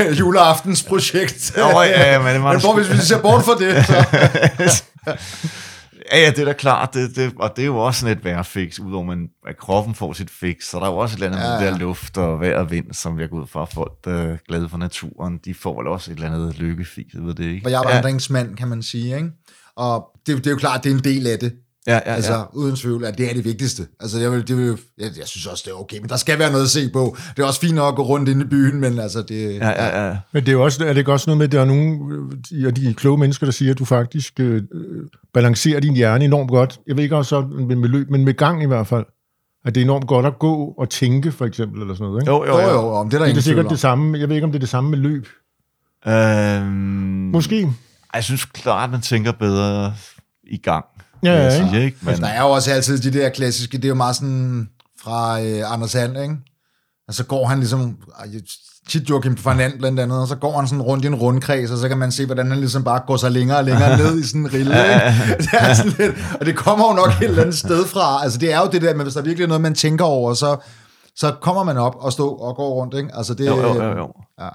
øh, 0.01 0.19
juleaftensprojekt. 0.19 1.53
Nå, 1.57 1.83
ja, 1.83 2.19
men 2.19 2.35
det 2.35 2.41
men 2.43 2.61
hvor, 2.61 2.75
hvis 2.77 2.93
vi 2.93 2.97
ser 2.97 3.21
bort 3.23 3.43
fra 3.45 3.55
det, 3.59 3.87
så... 3.87 4.85
Ja, 6.13 6.19
ja, 6.19 6.31
det 6.31 6.39
er 6.39 6.45
da 6.45 6.53
klart, 6.53 6.95
det, 6.95 7.17
det, 7.17 7.33
og 7.37 7.53
det 7.57 7.63
er 7.63 7.67
jo 7.67 7.77
også 7.79 8.01
sådan 8.01 8.17
et 8.17 8.25
vejrfix, 8.25 8.79
udover 8.79 9.05
man, 9.05 9.29
at 9.47 9.57
kroppen 9.57 9.95
får 9.95 10.13
sit 10.13 10.31
fix, 10.31 10.65
så 10.65 10.79
der 10.79 10.85
er 10.85 10.91
jo 10.91 10.97
også 10.97 11.15
et 11.15 11.17
eller 11.23 11.27
andet 11.27 11.39
Ja, 11.39 11.53
ja, 11.53 11.59
med 11.59 11.67
ja. 11.67 11.73
der 11.73 11.79
luft 11.79 12.19
og 12.19 12.41
vejr 12.41 12.59
og 12.59 12.71
vind, 12.71 12.93
som 12.93 13.21
jeg 13.21 13.31
går 13.31 13.41
ud 13.41 13.47
fra, 13.47 13.65
folk, 13.65 13.93
der 14.05 14.13
er 14.13 14.37
glade 14.49 14.69
for 14.69 14.79
naturen, 14.79 15.39
de 15.45 15.55
får 15.55 15.77
vel 15.81 15.87
også 15.87 16.11
et 16.11 16.15
eller 16.15 16.31
andet 16.31 16.59
lykkefix 16.59 17.07
ved 17.15 17.35
det, 17.35 17.45
ikke? 17.45 17.67
Og 17.67 17.71
jeg 17.71 17.83
er 17.85 17.89
ja, 17.89 17.95
vandringsmand, 17.95 18.57
kan 18.57 18.69
man 18.69 18.83
sige, 18.83 19.17
ikke? 19.17 19.31
Og 19.77 20.09
det, 20.27 20.37
det 20.37 20.47
er 20.47 20.51
jo 20.51 20.57
klart, 20.57 20.85
det 20.85 20.91
er 20.93 20.95
en 20.95 21.05
del 21.05 21.27
af 21.27 21.39
det. 21.39 21.53
Ja, 21.87 21.95
ja, 21.95 21.99
Altså, 22.15 22.33
ja. 22.35 22.43
uden 22.55 22.77
tvivl, 22.77 23.05
at 23.05 23.19
det 23.19 23.31
er 23.31 23.35
det 23.35 23.45
vigtigste. 23.45 23.87
Altså, 24.01 24.19
jeg, 24.21 24.33
vil, 24.33 24.49
det 24.49 24.57
vil, 24.57 24.79
jeg, 24.99 25.11
jeg 25.19 25.27
synes 25.27 25.47
også, 25.47 25.63
det 25.67 25.71
er 25.73 25.81
okay, 25.81 25.99
men 25.99 26.09
der 26.09 26.17
skal 26.17 26.39
være 26.39 26.51
noget 26.51 26.65
at 26.65 26.71
se 26.71 26.91
på. 26.93 27.17
Det 27.37 27.43
er 27.43 27.47
også 27.47 27.61
fint 27.61 27.75
nok 27.75 27.93
at 27.93 27.97
gå 27.97 28.03
rundt 28.03 28.29
inde 28.29 28.45
i 28.45 28.49
byen, 28.49 28.81
men 28.81 28.99
altså, 28.99 29.23
det... 29.23 29.55
Ja, 29.55 29.69
ja, 29.69 30.07
ja. 30.09 30.17
Men 30.33 30.43
det 30.43 30.49
er, 30.49 30.53
jo 30.53 30.65
også, 30.65 30.85
er 30.85 30.89
det 30.93 30.99
ikke 30.99 31.13
også 31.13 31.31
noget 31.31 31.39
med, 31.39 31.45
at 31.47 31.53
der 31.53 31.61
er 31.61 31.65
nogle 31.65 31.99
øh, 32.53 32.67
af 32.67 32.75
de 32.75 32.95
kloge 32.95 33.19
mennesker, 33.19 33.47
der 33.47 33.51
siger, 33.53 33.73
at 33.73 33.79
du 33.79 33.85
faktisk 33.85 34.41
øh, 34.41 34.63
balancerer 35.35 35.81
din 35.81 35.95
hjerne 35.95 36.25
enormt 36.25 36.51
godt. 36.51 36.81
Jeg 36.87 36.97
ved 36.97 37.03
ikke 37.05 37.17
også 37.17 37.29
så 37.29 37.41
med, 37.41 37.77
med 37.77 37.89
løb, 37.89 38.11
men 38.11 38.25
med 38.25 38.35
gang 38.35 38.63
i 38.63 38.67
hvert 38.67 38.87
fald. 38.87 39.05
At 39.65 39.75
det 39.75 39.81
er 39.81 39.85
enormt 39.85 40.07
godt 40.07 40.27
at 40.27 40.39
gå 40.39 40.75
og 40.79 40.91
tænke, 40.91 41.33
for 41.33 41.47
eksempel, 41.47 41.81
eller 41.81 41.95
sådan 41.95 42.07
noget. 42.07 42.23
Ikke? 42.23 42.33
Jo, 42.33 42.45
jo, 42.47 42.59
Jo, 42.61 42.69
jo. 42.69 42.71
jo, 42.71 42.89
om 42.95 43.11
det 43.11 43.17
er 43.17 43.19
der 43.19 43.25
det 43.25 43.31
er 43.31 43.31
ingen 43.31 43.35
tvivl 43.35 43.43
sikkert 43.43 43.67
om. 43.67 43.71
det 43.71 43.81
samme. 43.81 44.19
Jeg 44.19 44.29
ved 44.29 44.37
ikke, 44.37 44.45
om 44.45 44.53
det 44.53 44.59
er 44.59 44.61
det 44.61 44.69
samme 44.69 44.91
med 44.91 44.99
løb. 44.99 45.27
Øhm, 46.07 46.67
Måske. 47.33 47.69
Jeg 48.15 48.25
synes 48.25 48.45
klart, 48.45 48.85
at 48.85 48.91
man 48.91 49.01
tænker 49.01 49.33
bedre 49.33 49.95
i 50.45 50.57
gang. 50.57 50.85
Ja, 51.23 51.33
jeg 51.33 51.43
ja, 51.43 51.69
sige, 51.69 51.85
ikke? 51.85 51.99
Men, 52.01 52.09
Altså, 52.09 52.23
der 52.25 52.29
er 52.29 52.43
jo 52.43 52.51
også 52.51 52.71
altid 52.73 52.99
de 52.99 53.19
der 53.19 53.29
klassiske, 53.29 53.77
det 53.77 53.85
er 53.85 53.89
jo 53.89 53.95
meget 53.95 54.17
sådan 54.17 54.69
fra 55.03 55.43
øh, 55.43 55.73
Anders 55.73 55.95
And, 55.95 56.19
ikke? 56.19 56.37
Og 57.09 57.15
så 57.15 57.25
går 57.25 57.47
han 57.47 57.59
ligesom, 57.59 57.97
tit 58.89 59.11
Joachim 59.11 59.37
van 59.45 59.61
And 59.61 59.79
blandt 59.79 60.01
andet, 60.01 60.21
og 60.21 60.29
så 60.29 60.37
går 60.37 60.57
han 60.57 60.69
sådan 60.69 60.83
rundt 60.83 61.05
i 61.05 61.07
en 61.07 61.15
rundkreds, 61.15 61.71
og 61.71 61.79
så 61.79 61.89
kan 61.89 61.99
man 61.99 62.13
se, 62.13 62.27
hvordan 62.27 62.51
han 62.51 62.59
ligesom 62.59 62.85
bare 62.85 63.03
går 63.07 63.17
sig 63.17 63.31
længere 63.31 63.59
og 63.59 63.65
længere 63.65 63.97
ned 63.97 64.19
i 64.19 64.27
sådan 64.27 64.41
en 64.41 64.53
rille, 64.53 64.75
ikke? 64.75 65.35
Det 65.45 65.49
er 65.53 65.75
sådan 65.75 65.93
lidt, 65.99 66.15
og 66.41 66.47
det 66.47 66.57
kommer 66.57 66.89
jo 66.89 66.95
nok 66.95 67.09
et 67.09 67.29
eller 67.29 67.43
andet 67.43 67.59
sted 67.59 67.87
fra. 67.87 68.23
Altså 68.23 68.39
det 68.39 68.53
er 68.53 68.61
jo 68.61 68.69
det 68.73 68.83
der, 68.83 68.95
men 68.95 69.03
hvis 69.03 69.15
der 69.15 69.23
virkelig 69.23 69.45
er 69.45 69.49
noget, 69.49 69.61
man 69.61 69.75
tænker 69.75 70.05
over, 70.05 70.35
så, 70.35 70.57
så 71.17 71.37
kommer 71.41 71.63
man 71.63 71.77
op 71.77 71.97
og 71.97 72.13
stå 72.13 72.29
og 72.29 72.57
går 72.57 72.71
rundt, 72.71 72.95
ikke? 72.95 73.11
Altså 73.15 73.35
det, 73.35 73.47
jo, 73.47 73.57
jo, 73.61 73.83
jo, 73.83 73.97
jo. 73.97 74.13
Ja. 74.41 74.49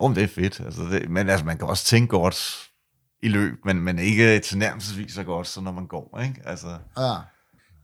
Om 0.00 0.14
det 0.14 0.22
er 0.22 0.28
fedt. 0.28 0.60
Altså, 0.64 0.82
det, 0.82 1.10
men 1.10 1.28
altså, 1.28 1.46
man 1.46 1.58
kan 1.58 1.66
også 1.66 1.84
tænke 1.84 2.08
godt 2.08 2.58
i 3.22 3.28
løb, 3.28 3.54
men, 3.64 3.80
men 3.80 3.98
ikke 3.98 4.38
tilnærmelsesvis 4.38 5.12
så 5.14 5.22
godt, 5.22 5.46
som 5.46 5.64
når 5.64 5.72
man 5.72 5.86
går, 5.86 6.20
ikke? 6.22 6.40
Altså, 6.46 6.66
Ja. 6.98 7.14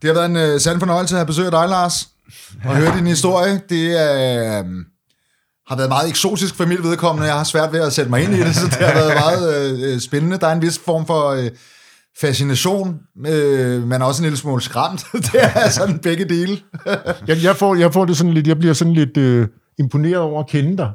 Det 0.01 0.07
har 0.07 0.13
været 0.13 0.25
en 0.25 0.35
øh, 0.35 0.59
sand 0.59 0.79
fornøjelse 0.79 1.15
at 1.15 1.19
have 1.19 1.25
besøg 1.25 1.45
af 1.45 1.51
dig, 1.51 1.69
Lars, 1.69 2.09
og 2.65 2.75
høre 2.75 2.97
din 2.97 3.07
historie. 3.07 3.61
Det 3.69 3.85
øh, 3.85 4.65
har 5.67 5.75
været 5.75 5.89
meget 5.89 6.09
eksotisk 6.09 6.55
for 6.55 6.65
mit 6.65 6.83
vedkommende. 6.83 7.27
Jeg 7.27 7.37
har 7.37 7.43
svært 7.43 7.73
ved 7.73 7.79
at 7.81 7.93
sætte 7.93 8.09
mig 8.09 8.23
ind 8.23 8.33
i 8.33 8.39
det, 8.39 8.55
så 8.55 8.65
det 8.65 8.73
har 8.87 8.93
været 8.93 9.13
meget 9.15 9.73
øh, 9.73 9.93
øh, 9.93 9.99
spændende. 9.99 10.37
Der 10.37 10.47
er 10.47 10.53
en 10.53 10.61
vis 10.61 10.79
form 10.85 11.05
for 11.05 11.29
øh, 11.29 11.49
fascination, 12.21 12.99
øh, 13.27 13.83
men 13.87 14.01
også 14.01 14.21
en 14.21 14.23
lille 14.23 14.37
smule 14.37 14.61
skræmt. 14.61 15.05
det 15.31 15.43
er 15.55 15.69
sådan 15.69 15.99
begge 15.99 16.25
dele. 16.25 16.61
Jeg, 17.27 17.43
jeg, 17.43 17.55
får, 17.55 17.75
jeg 17.75 17.93
får 17.93 18.05
det 18.05 18.17
sådan 18.17 18.33
lidt, 18.33 18.47
jeg 18.47 18.57
bliver 18.59 18.73
sådan 18.73 18.93
lidt 18.93 19.17
øh, 19.17 19.47
imponeret 19.79 20.17
over 20.17 20.39
at 20.43 20.47
kende 20.49 20.77
dig. 20.77 20.91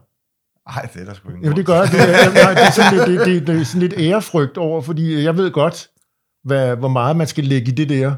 Ej, 0.66 0.88
det 0.94 1.00
er 1.00 1.04
der 1.04 1.14
sgu 1.14 1.28
ikke 1.28 1.40
Jamen, 1.42 1.56
det 1.56 1.66
gør 1.66 1.74
jeg. 1.74 1.88
Det, 1.92 2.00
er, 2.00 2.44
nej, 2.44 2.54
det, 2.54 2.62
er 2.62 2.70
sådan 2.70 3.08
lidt, 3.08 3.20
det, 3.20 3.26
det, 3.26 3.46
det 3.46 3.60
er 3.60 3.64
sådan 3.64 3.80
lidt 3.80 3.94
ærefrygt 3.98 4.58
over, 4.58 4.80
fordi 4.80 5.22
jeg 5.22 5.36
ved 5.36 5.50
godt, 5.50 5.88
hvad, 6.44 6.76
hvor 6.76 6.88
meget 6.88 7.16
man 7.16 7.26
skal 7.26 7.44
lægge 7.44 7.72
i 7.72 7.74
det 7.74 7.88
der. 7.88 8.14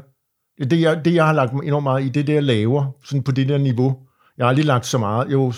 Det, 0.63 0.81
jeg, 0.81 1.05
det, 1.05 1.13
jeg 1.13 1.25
har 1.25 1.33
lagt 1.33 1.53
enormt 1.53 1.83
meget 1.83 2.05
i, 2.05 2.09
det 2.09 2.19
er 2.19 2.23
det, 2.23 2.33
jeg 2.33 2.43
laver, 2.43 2.91
sådan 3.05 3.23
på 3.23 3.31
det 3.31 3.49
der 3.49 3.57
niveau. 3.57 3.97
Jeg 4.37 4.45
har 4.45 4.49
aldrig 4.49 4.65
lagt 4.65 4.85
så 4.85 4.97
meget. 4.97 5.31
Jo, 5.31 5.53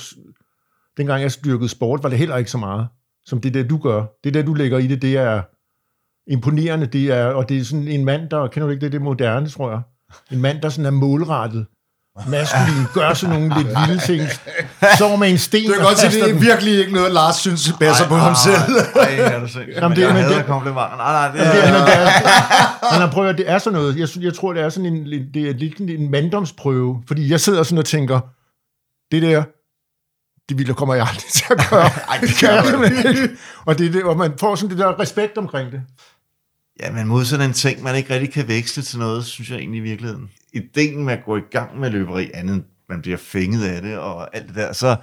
dengang 0.98 1.22
jeg 1.22 1.32
styrkede 1.32 1.70
sport, 1.70 2.04
var 2.04 2.10
det 2.10 2.18
heller 2.18 2.38
ikke 2.38 2.52
så 2.52 2.58
meget, 2.58 2.88
som 3.26 3.42
det 3.42 3.54
der, 3.54 3.64
du 3.64 3.78
gør. 3.78 4.06
Det 4.24 4.34
der, 4.34 4.44
du 4.44 4.54
lægger 4.54 4.78
i 4.78 4.88
det, 4.88 5.02
det 5.02 5.18
er 5.18 5.42
imponerende, 6.32 6.86
det 6.86 7.12
er, 7.12 7.26
og 7.26 7.50
det 7.50 7.58
er 7.58 7.64
sådan 7.64 7.88
en 7.88 8.06
mand, 8.06 8.30
der, 8.30 8.48
kender 8.48 8.68
du 8.68 8.72
ikke 8.72 8.82
det, 8.82 8.92
det 8.92 9.00
er 9.00 9.04
moderne, 9.04 9.50
tror 9.50 9.72
jeg. 9.72 9.82
En 10.32 10.42
mand, 10.42 10.62
der 10.62 10.70
sådan 10.70 10.86
er 10.86 10.98
målrettet, 10.98 11.66
maskulin, 12.28 12.86
gør 12.94 13.14
sådan 13.14 13.36
nogle 13.40 13.56
lidt 13.58 13.68
vilde 13.68 14.00
ting, 14.06 14.22
så 14.98 15.16
med 15.16 15.30
en 15.30 15.38
sten. 15.38 15.68
Det 15.68 15.76
kan 15.76 15.84
godt 15.86 15.98
sige, 16.00 16.24
det 16.24 16.30
er 16.36 16.40
virkelig 16.40 16.80
ikke 16.80 16.94
noget, 16.94 17.12
Lars 17.12 17.36
synes 17.36 17.74
passer 17.80 18.08
på 18.08 18.16
ham 18.16 18.36
selv. 18.36 18.76
Nej, 18.96 19.16
er 19.16 19.40
du 19.40 19.48
sindssygt. 19.54 19.78
Jamen, 19.78 19.96
det- 19.98 20.02
jeg 20.04 20.14
men 20.14 20.24
hader 20.24 20.38
det- 20.38 20.46
komplimenter. 20.46 20.98
Nej, 20.98 21.12
nej, 21.12 21.28
det 21.32 21.40
det, 21.54 21.68
er... 21.68 21.72
men, 21.74 21.82
det 21.88 21.94
er, 21.96 23.00
men 23.00 23.10
prøv 23.10 23.24
at, 23.24 23.28
høre, 23.30 23.38
det 23.38 23.50
er 23.52 23.58
sådan 23.58 23.80
noget. 23.80 23.98
Jeg, 23.98 24.24
jeg 24.24 24.34
tror, 24.34 24.54
det 24.54 24.64
er 24.64 24.70
sådan 24.70 24.86
en, 24.94 25.06
det 25.34 25.50
er 25.50 25.54
lidt 25.54 25.78
en 25.80 26.12
manddomsprøve. 26.12 27.04
Fordi 27.08 27.30
jeg 27.32 27.40
sidder 27.40 27.64
sådan 27.64 27.78
og 27.78 27.86
tænker, 27.86 28.20
det 29.12 29.22
der, 29.22 29.44
det 30.50 30.58
vil 30.58 30.74
kommer 30.74 30.96
jeg 30.96 31.08
aldrig 31.10 31.32
til 31.34 31.46
at 31.50 31.70
gøre. 31.70 31.90
Ej, 32.10 32.18
det 32.22 32.30
kan 32.40 32.50
jeg 32.54 32.66
simpelthen 32.68 33.08
ikke. 33.16 33.30
Og, 33.66 33.78
det, 33.80 33.88
er 33.88 33.92
det, 33.92 34.04
og 34.04 34.18
man 34.18 34.34
får 34.40 34.56
sådan 34.56 34.70
det 34.70 34.78
der 34.78 35.00
respekt 35.00 35.38
omkring 35.38 35.72
det. 35.72 35.82
Ja, 36.80 36.92
men 36.92 37.08
mod 37.08 37.26
sådan 37.26 37.50
en 37.50 37.54
ting, 37.54 37.84
man 37.84 37.96
ikke 37.96 38.14
rigtig 38.14 38.34
kan 38.34 38.48
veksle 38.48 38.84
til 38.84 39.00
noget, 39.00 39.26
synes 39.26 39.50
jeg 39.50 39.58
egentlig 39.58 39.78
i 39.78 39.82
virkeligheden. 39.82 40.30
Ideen 40.54 41.04
med 41.04 41.14
at 41.14 41.26
gå 41.26 41.38
i 41.38 41.42
gang 41.52 41.80
med 41.80 41.90
løberi, 41.90 42.32
andet 42.34 42.64
man 42.90 43.02
bliver 43.02 43.18
fænget 43.18 43.66
af 43.66 43.82
det 43.82 43.98
og 43.98 44.36
alt 44.36 44.48
det 44.48 44.56
der, 44.56 44.74
så 44.74 44.96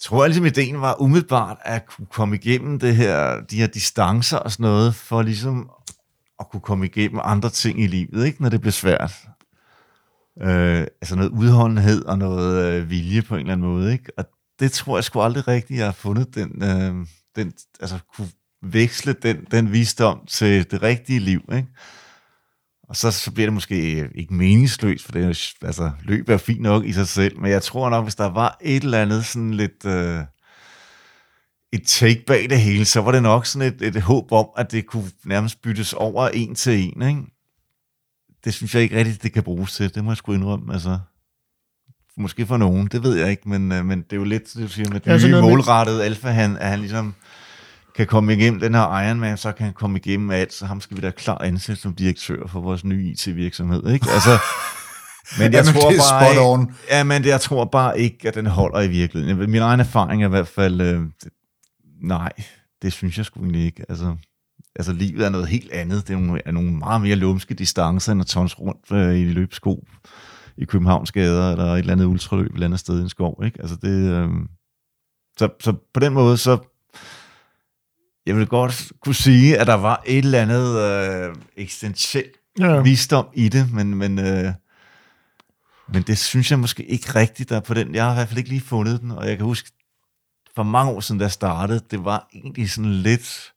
tror 0.00 0.22
jeg 0.22 0.28
ligesom, 0.28 0.46
ideen 0.46 0.80
var 0.80 1.00
umiddelbart 1.00 1.56
at 1.64 1.86
kunne 1.86 2.06
komme 2.06 2.36
igennem 2.36 2.78
det 2.78 2.96
her, 2.96 3.40
de 3.40 3.56
her 3.56 3.66
distancer 3.66 4.36
og 4.36 4.52
sådan 4.52 4.64
noget, 4.64 4.94
for 4.94 5.22
ligesom 5.22 5.70
at 6.40 6.50
kunne 6.50 6.60
komme 6.60 6.86
igennem 6.86 7.20
andre 7.24 7.50
ting 7.50 7.82
i 7.82 7.86
livet, 7.86 8.26
ikke, 8.26 8.42
når 8.42 8.48
det 8.48 8.60
bliver 8.60 8.72
svært. 8.72 9.12
Øh, 10.42 10.80
altså 10.80 11.16
noget 11.16 11.30
udholdenhed 11.30 12.04
og 12.04 12.18
noget 12.18 12.64
øh, 12.64 12.90
vilje 12.90 13.22
på 13.22 13.34
en 13.34 13.40
eller 13.40 13.52
anden 13.52 13.66
måde, 13.66 13.92
ikke? 13.92 14.12
Og 14.18 14.24
det 14.60 14.72
tror 14.72 14.96
jeg 14.96 15.04
sgu 15.04 15.20
aldrig 15.20 15.48
rigtigt, 15.48 15.78
jeg 15.78 15.86
har 15.86 15.92
fundet 15.92 16.34
den, 16.34 16.62
øh, 16.62 17.06
den 17.36 17.52
altså 17.80 17.98
kunne 18.16 18.28
veksle 18.62 19.12
den, 19.12 19.46
den 19.50 19.72
visdom 19.72 20.20
til 20.28 20.70
det 20.70 20.82
rigtige 20.82 21.18
liv, 21.20 21.40
ikke? 21.52 21.68
Og 22.88 22.96
så, 22.96 23.10
så 23.10 23.30
bliver 23.32 23.46
det 23.46 23.54
måske 23.54 24.08
ikke 24.14 24.34
meningsløst, 24.34 25.04
for 25.04 25.12
det 25.12 25.22
er, 25.22 25.26
jo- 25.26 25.66
altså, 25.66 25.90
løb 26.02 26.28
er 26.28 26.36
fint 26.36 26.60
nok 26.60 26.84
i 26.84 26.92
sig 26.92 27.08
selv, 27.08 27.40
men 27.40 27.50
jeg 27.50 27.62
tror 27.62 27.90
nok, 27.90 28.04
hvis 28.04 28.14
der 28.14 28.26
var 28.26 28.58
et 28.60 28.82
eller 28.84 29.02
andet 29.02 29.24
sådan 29.24 29.54
lidt... 29.54 29.84
Øh, 29.86 30.20
et 31.72 31.82
take 31.86 32.24
bag 32.26 32.50
det 32.50 32.60
hele, 32.60 32.84
så 32.84 33.00
var 33.00 33.12
det 33.12 33.22
nok 33.22 33.46
sådan 33.46 33.74
et, 33.74 33.82
et 33.96 34.02
håb 34.02 34.32
om, 34.32 34.46
at 34.56 34.72
det 34.72 34.86
kunne 34.86 35.10
nærmest 35.24 35.62
byttes 35.62 35.92
over 35.92 36.28
en 36.28 36.54
til 36.54 36.78
en, 36.78 37.02
ikke? 37.08 37.22
Det 38.44 38.54
synes 38.54 38.74
jeg 38.74 38.82
ikke 38.82 38.96
rigtigt, 38.98 39.22
det 39.22 39.32
kan 39.32 39.42
bruges 39.42 39.72
til. 39.72 39.94
Det 39.94 40.04
må 40.04 40.10
jeg 40.10 40.16
sgu 40.16 40.32
indrømme, 40.32 40.72
altså. 40.74 40.98
Måske 42.16 42.46
for 42.46 42.56
nogen, 42.56 42.86
det 42.86 43.02
ved 43.02 43.14
jeg 43.16 43.30
ikke, 43.30 43.48
men, 43.48 43.72
øh, 43.72 43.84
men 43.84 43.98
det 44.02 44.12
er 44.12 44.16
jo 44.16 44.24
lidt, 44.24 44.42
det 44.54 44.62
du 44.62 44.68
siger, 44.68 44.90
med 44.90 45.00
Ja, 45.06 45.12
den 45.12 45.20
sådan 45.20 45.30
nye 45.34 45.40
noget 45.40 45.44
med- 45.44 45.56
målrettede 45.56 46.04
alfa, 46.04 46.28
han, 46.28 46.56
at 46.56 46.68
han 46.70 46.78
ligesom 46.78 47.14
kan 47.96 48.06
komme 48.06 48.32
igennem 48.34 48.60
den 48.60 48.74
her 48.74 49.00
Ironman, 49.00 49.36
så 49.36 49.52
kan 49.52 49.64
han 49.64 49.74
komme 49.74 49.98
igennem 49.98 50.30
alt, 50.30 50.52
så 50.52 50.66
ham 50.66 50.80
skal 50.80 50.96
vi 50.96 51.02
da 51.02 51.10
klar 51.10 51.38
ansætte 51.38 51.82
som 51.82 51.94
direktør 51.94 52.46
for 52.46 52.60
vores 52.60 52.84
nye 52.84 53.10
IT-virksomhed, 53.10 53.88
ikke? 53.88 54.06
Altså, 54.10 54.30
men 55.38 55.52
jeg 55.52 55.52
Jamen, 55.52 55.80
tror 55.80 55.90
det 55.90 56.00
bare 56.10 56.30
ikke, 56.30 56.42
on. 56.42 56.74
ja, 56.90 57.04
men 57.04 57.24
jeg 57.24 57.40
tror 57.40 57.64
bare 57.64 58.00
ikke, 58.00 58.28
at 58.28 58.34
den 58.34 58.46
holder 58.46 58.80
i 58.80 58.88
virkeligheden. 58.88 59.50
Min 59.50 59.62
egen 59.62 59.80
erfaring 59.80 60.22
er 60.22 60.26
i 60.26 60.30
hvert 60.30 60.48
fald, 60.48 60.80
øh, 60.80 61.00
det, 61.24 61.32
nej, 62.02 62.32
det 62.82 62.92
synes 62.92 63.18
jeg 63.18 63.26
sgu 63.26 63.40
egentlig 63.40 63.64
ikke. 63.64 63.84
Altså, 63.88 64.16
altså 64.76 64.92
livet 64.92 65.26
er 65.26 65.30
noget 65.30 65.46
helt 65.46 65.72
andet. 65.72 66.08
Det 66.08 66.14
er 66.14 66.18
nogle, 66.18 66.40
er 66.46 66.52
nogle 66.52 66.72
meget 66.72 67.00
mere 67.00 67.16
lumske 67.16 67.54
distancer, 67.54 68.12
end 68.12 68.20
at 68.20 68.26
tons 68.26 68.60
rundt 68.60 68.92
øh, 68.92 69.18
i 69.18 69.24
løbsko 69.24 69.86
i 70.56 70.64
Københavns 70.64 71.12
gader, 71.12 71.52
eller 71.52 71.64
et 71.64 71.78
eller 71.78 71.92
andet 71.92 72.04
ultraløb 72.04 72.46
et 72.46 72.52
eller 72.52 72.66
andet 72.66 72.80
sted 72.80 72.98
i 72.98 73.02
en 73.02 73.08
skov. 73.08 73.42
Ikke? 73.44 73.60
Altså 73.60 73.76
det, 73.82 74.12
øh, 74.12 74.28
så, 75.38 75.48
så 75.60 75.74
på 75.94 76.00
den 76.00 76.12
måde, 76.12 76.36
så 76.36 76.58
jeg 78.26 78.36
vil 78.36 78.46
godt 78.46 78.92
kunne 79.00 79.14
sige, 79.14 79.58
at 79.58 79.66
der 79.66 79.74
var 79.74 80.02
et 80.06 80.18
eller 80.24 80.42
andet 80.42 80.78
øh, 80.80 81.36
eksistentielt 81.56 82.36
Ja. 82.60 82.80
visdom 82.80 83.26
i 83.34 83.48
det, 83.48 83.72
men, 83.72 83.94
men, 83.94 84.18
øh, 84.18 84.52
men 85.92 86.02
det 86.02 86.18
synes 86.18 86.50
jeg 86.50 86.58
måske 86.58 86.84
ikke 86.84 87.14
rigtigt, 87.14 87.48
der 87.48 87.56
er 87.56 87.60
på 87.60 87.74
den. 87.74 87.94
Jeg 87.94 88.04
har 88.04 88.12
i 88.12 88.14
hvert 88.14 88.28
fald 88.28 88.38
ikke 88.38 88.50
lige 88.50 88.60
fundet 88.60 89.00
den, 89.00 89.10
og 89.10 89.28
jeg 89.28 89.36
kan 89.36 89.46
huske, 89.46 89.70
for 90.54 90.62
mange 90.62 90.92
år 90.92 91.00
siden, 91.00 91.18
da 91.18 91.24
jeg 91.24 91.32
startede, 91.32 91.80
det 91.90 92.04
var 92.04 92.28
egentlig 92.34 92.70
sådan 92.70 92.92
lidt 92.92 93.52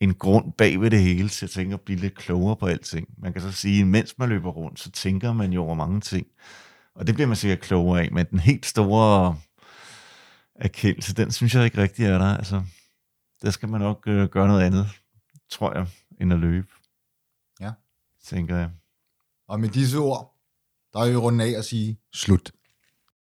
en 0.00 0.14
grund 0.14 0.52
bag 0.58 0.80
ved 0.80 0.90
det 0.90 1.00
hele, 1.02 1.28
til 1.28 1.46
at 1.46 1.50
tænke 1.50 1.74
at 1.74 1.80
blive 1.80 1.98
lidt 2.00 2.18
klogere 2.18 2.56
på 2.56 2.66
alting. 2.66 3.08
Man 3.18 3.32
kan 3.32 3.42
så 3.42 3.52
sige, 3.52 3.80
at 3.80 3.86
mens 3.86 4.14
man 4.18 4.28
løber 4.28 4.50
rundt, 4.50 4.80
så 4.80 4.90
tænker 4.90 5.32
man 5.32 5.52
jo 5.52 5.64
over 5.64 5.74
mange 5.74 6.00
ting. 6.00 6.26
Og 6.94 7.06
det 7.06 7.14
bliver 7.14 7.28
man 7.28 7.36
sikkert 7.36 7.60
klogere 7.60 8.02
af, 8.02 8.08
men 8.12 8.26
den 8.30 8.38
helt 8.38 8.66
store 8.66 9.36
erkendelse, 10.54 11.14
den 11.14 11.32
synes 11.32 11.54
jeg 11.54 11.64
ikke 11.64 11.82
rigtig 11.82 12.04
er 12.06 12.18
der. 12.18 12.36
Altså, 12.36 12.62
der 13.42 13.50
skal 13.50 13.68
man 13.68 13.80
nok 13.80 14.06
øh, 14.06 14.28
gøre 14.28 14.48
noget 14.48 14.62
andet, 14.62 14.86
tror 15.50 15.74
jeg, 15.74 15.86
end 16.20 16.32
at 16.32 16.38
løbe. 16.38 16.68
Ja. 17.60 17.72
Tænker 18.24 18.56
jeg. 18.56 18.70
Og 19.48 19.60
med 19.60 19.68
disse 19.68 19.98
ord, 19.98 20.34
der 20.92 21.00
er 21.00 21.10
vi 21.10 21.16
rundt 21.16 21.42
af 21.42 21.58
at 21.58 21.64
sige 21.64 22.00
slut. 22.12 22.52